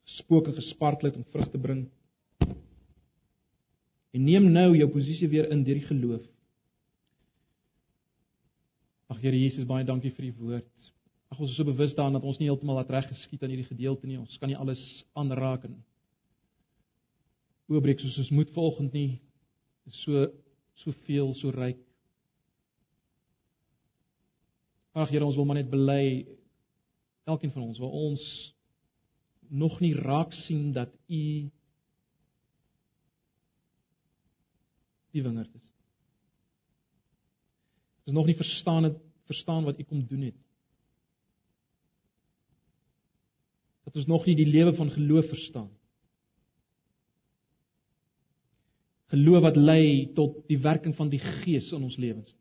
spooke 0.04 0.52
gespartel 0.52 1.08
het 1.08 1.16
om 1.16 1.24
vrug 1.32 1.50
te 1.50 1.58
bring. 1.58 1.84
En 4.14 4.24
neem 4.24 4.50
nou 4.52 4.76
jou 4.76 4.88
posisie 4.90 5.28
weer 5.28 5.50
in 5.50 5.64
deur 5.66 5.80
die 5.80 5.86
geloof. 5.86 6.22
Ag 9.10 9.22
Here 9.22 9.38
Jesus, 9.38 9.66
baie 9.66 9.86
dankie 9.86 10.12
vir 10.14 10.30
u 10.30 10.32
woord. 10.40 10.93
Ag 11.34 11.40
ons 11.42 11.50
is 11.50 11.56
so 11.58 11.66
bewus 11.66 11.96
daaraan 11.98 12.14
dat 12.14 12.26
ons 12.30 12.38
nie 12.38 12.46
heeltemal 12.46 12.76
wat 12.78 12.90
reg 12.94 13.08
geskied 13.10 13.42
aan 13.42 13.50
hierdie 13.50 13.66
gedeelte 13.66 14.06
nie. 14.06 14.20
Ons 14.22 14.38
kan 14.38 14.46
nie 14.46 14.58
alles 14.58 14.80
aanraak 15.18 15.64
en 15.66 15.80
oopbreek 17.66 17.98
soos 17.98 18.20
ons 18.22 18.30
moet 18.38 18.52
volgens 18.54 18.92
nie. 18.94 19.16
Is 19.90 19.98
so 20.04 20.28
soveel 20.84 21.32
so 21.34 21.50
ryk. 21.50 21.80
Ag 24.94 25.10
Here, 25.10 25.26
ons 25.26 25.34
wil 25.34 25.48
maar 25.50 25.58
net 25.58 25.72
bely 25.72 26.22
elkeen 27.26 27.50
van 27.50 27.66
ons 27.66 27.82
waar 27.82 27.98
ons 27.98 28.22
nog 29.50 29.80
nie 29.82 29.90
raak 29.98 30.30
sien 30.44 30.70
dat 30.76 30.94
u 31.10 31.24
die 35.10 35.26
wingerd 35.26 35.50
is. 35.50 35.66
Ons 38.06 38.14
nog 38.22 38.30
nie 38.30 38.38
verstaan 38.38 38.92
het 38.92 39.02
verstaan 39.26 39.66
wat 39.66 39.82
u 39.82 39.90
kom 39.90 40.06
doen 40.06 40.28
het. 40.30 40.43
Dat 43.94 44.02
ons 44.02 44.10
nog 44.10 44.24
nie 44.26 44.34
die 44.34 44.50
lewe 44.50 44.72
van 44.74 44.90
geloof 44.90 45.28
verstaan. 45.30 45.68
Geloof 49.14 49.42
wat 49.44 49.56
lei 49.56 50.10
tot 50.16 50.40
die 50.48 50.58
werking 50.58 50.96
van 50.98 51.12
die 51.12 51.20
Gees 51.22 51.68
in 51.70 51.84
ons 51.86 51.94
lewens. 52.02 52.32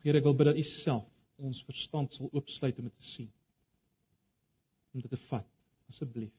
Here, 0.00 0.22
ek 0.22 0.24
wil 0.24 0.36
bid 0.38 0.48
dat 0.48 0.56
U 0.56 0.64
self 0.70 1.04
ons 1.36 1.58
verstand 1.66 2.14
sal 2.16 2.30
oopsluit 2.32 2.78
om 2.80 2.86
dit 2.88 2.94
te 2.96 3.08
sien. 3.10 3.28
Om 4.94 5.02
dit 5.02 5.12
te 5.12 5.18
vat, 5.26 5.44
asseblief. 5.90 6.32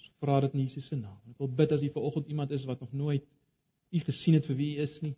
Ons 0.00 0.08
vra 0.24 0.40
dit 0.42 0.56
in 0.56 0.64
Jesus 0.64 0.88
se 0.90 0.98
naam. 0.98 1.20
Ek 1.30 1.44
wil 1.44 1.52
bid 1.60 1.76
as 1.76 1.84
hier 1.84 1.94
vanoggend 1.94 2.32
iemand 2.32 2.56
is 2.56 2.66
wat 2.66 2.82
nog 2.82 2.90
nooit 2.96 3.22
U 3.94 4.02
gesien 4.02 4.34
het 4.34 4.50
vir 4.50 4.58
wie 4.58 4.72
U 4.74 4.82
is 4.82 4.98
nie. 5.04 5.14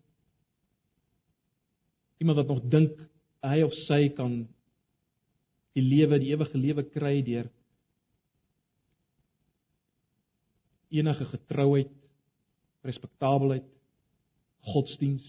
Iemand 2.19 2.41
wat 2.41 2.51
nog 2.51 2.63
dink 2.71 2.99
hy 3.45 3.61
of 3.63 3.75
sy 3.85 4.09
kan 4.15 4.41
die 5.77 5.85
lewe, 5.85 6.19
die 6.19 6.33
ewige 6.33 6.59
lewe 6.59 6.83
kry 6.91 7.19
deur 7.23 7.47
enige 10.89 11.25
getrouheid, 11.25 11.91
respektaabelheid, 12.81 13.67
godsdiens 14.73 15.25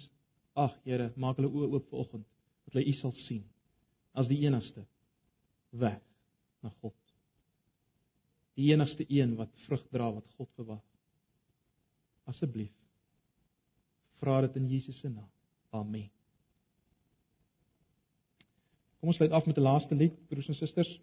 Ag 0.58 0.74
Here, 0.84 1.10
maak 1.20 1.38
hulle 1.38 1.50
oë 1.52 1.68
oop 1.76 1.90
vanoggend 1.92 2.26
dat 2.66 2.74
hulle 2.74 2.90
U 2.90 2.94
sal 2.98 3.12
sien 3.22 3.44
as 4.18 4.28
die 4.28 4.40
enigste 4.42 4.82
weg 5.70 6.00
na 6.64 6.72
God. 6.82 6.96
Die 8.58 8.72
enigste 8.74 9.06
een 9.06 9.36
wat 9.38 9.52
vrug 9.66 9.84
dra 9.94 10.10
wat 10.16 10.26
God 10.36 10.50
verwag. 10.58 10.82
Asseblief 12.28 12.74
vra 14.20 14.40
dit 14.44 14.58
in 14.60 14.72
Jesus 14.74 14.98
se 15.00 15.08
naam. 15.08 15.30
Amen. 15.70 16.10
Kom 19.00 19.08
ons 19.08 19.16
sluit 19.16 19.32
af 19.32 19.46
met 19.46 19.56
'n 19.56 19.62
laaste 19.64 19.94
lied, 19.94 20.14
broers 20.28 20.48
en 20.48 20.54
susters. 20.54 21.00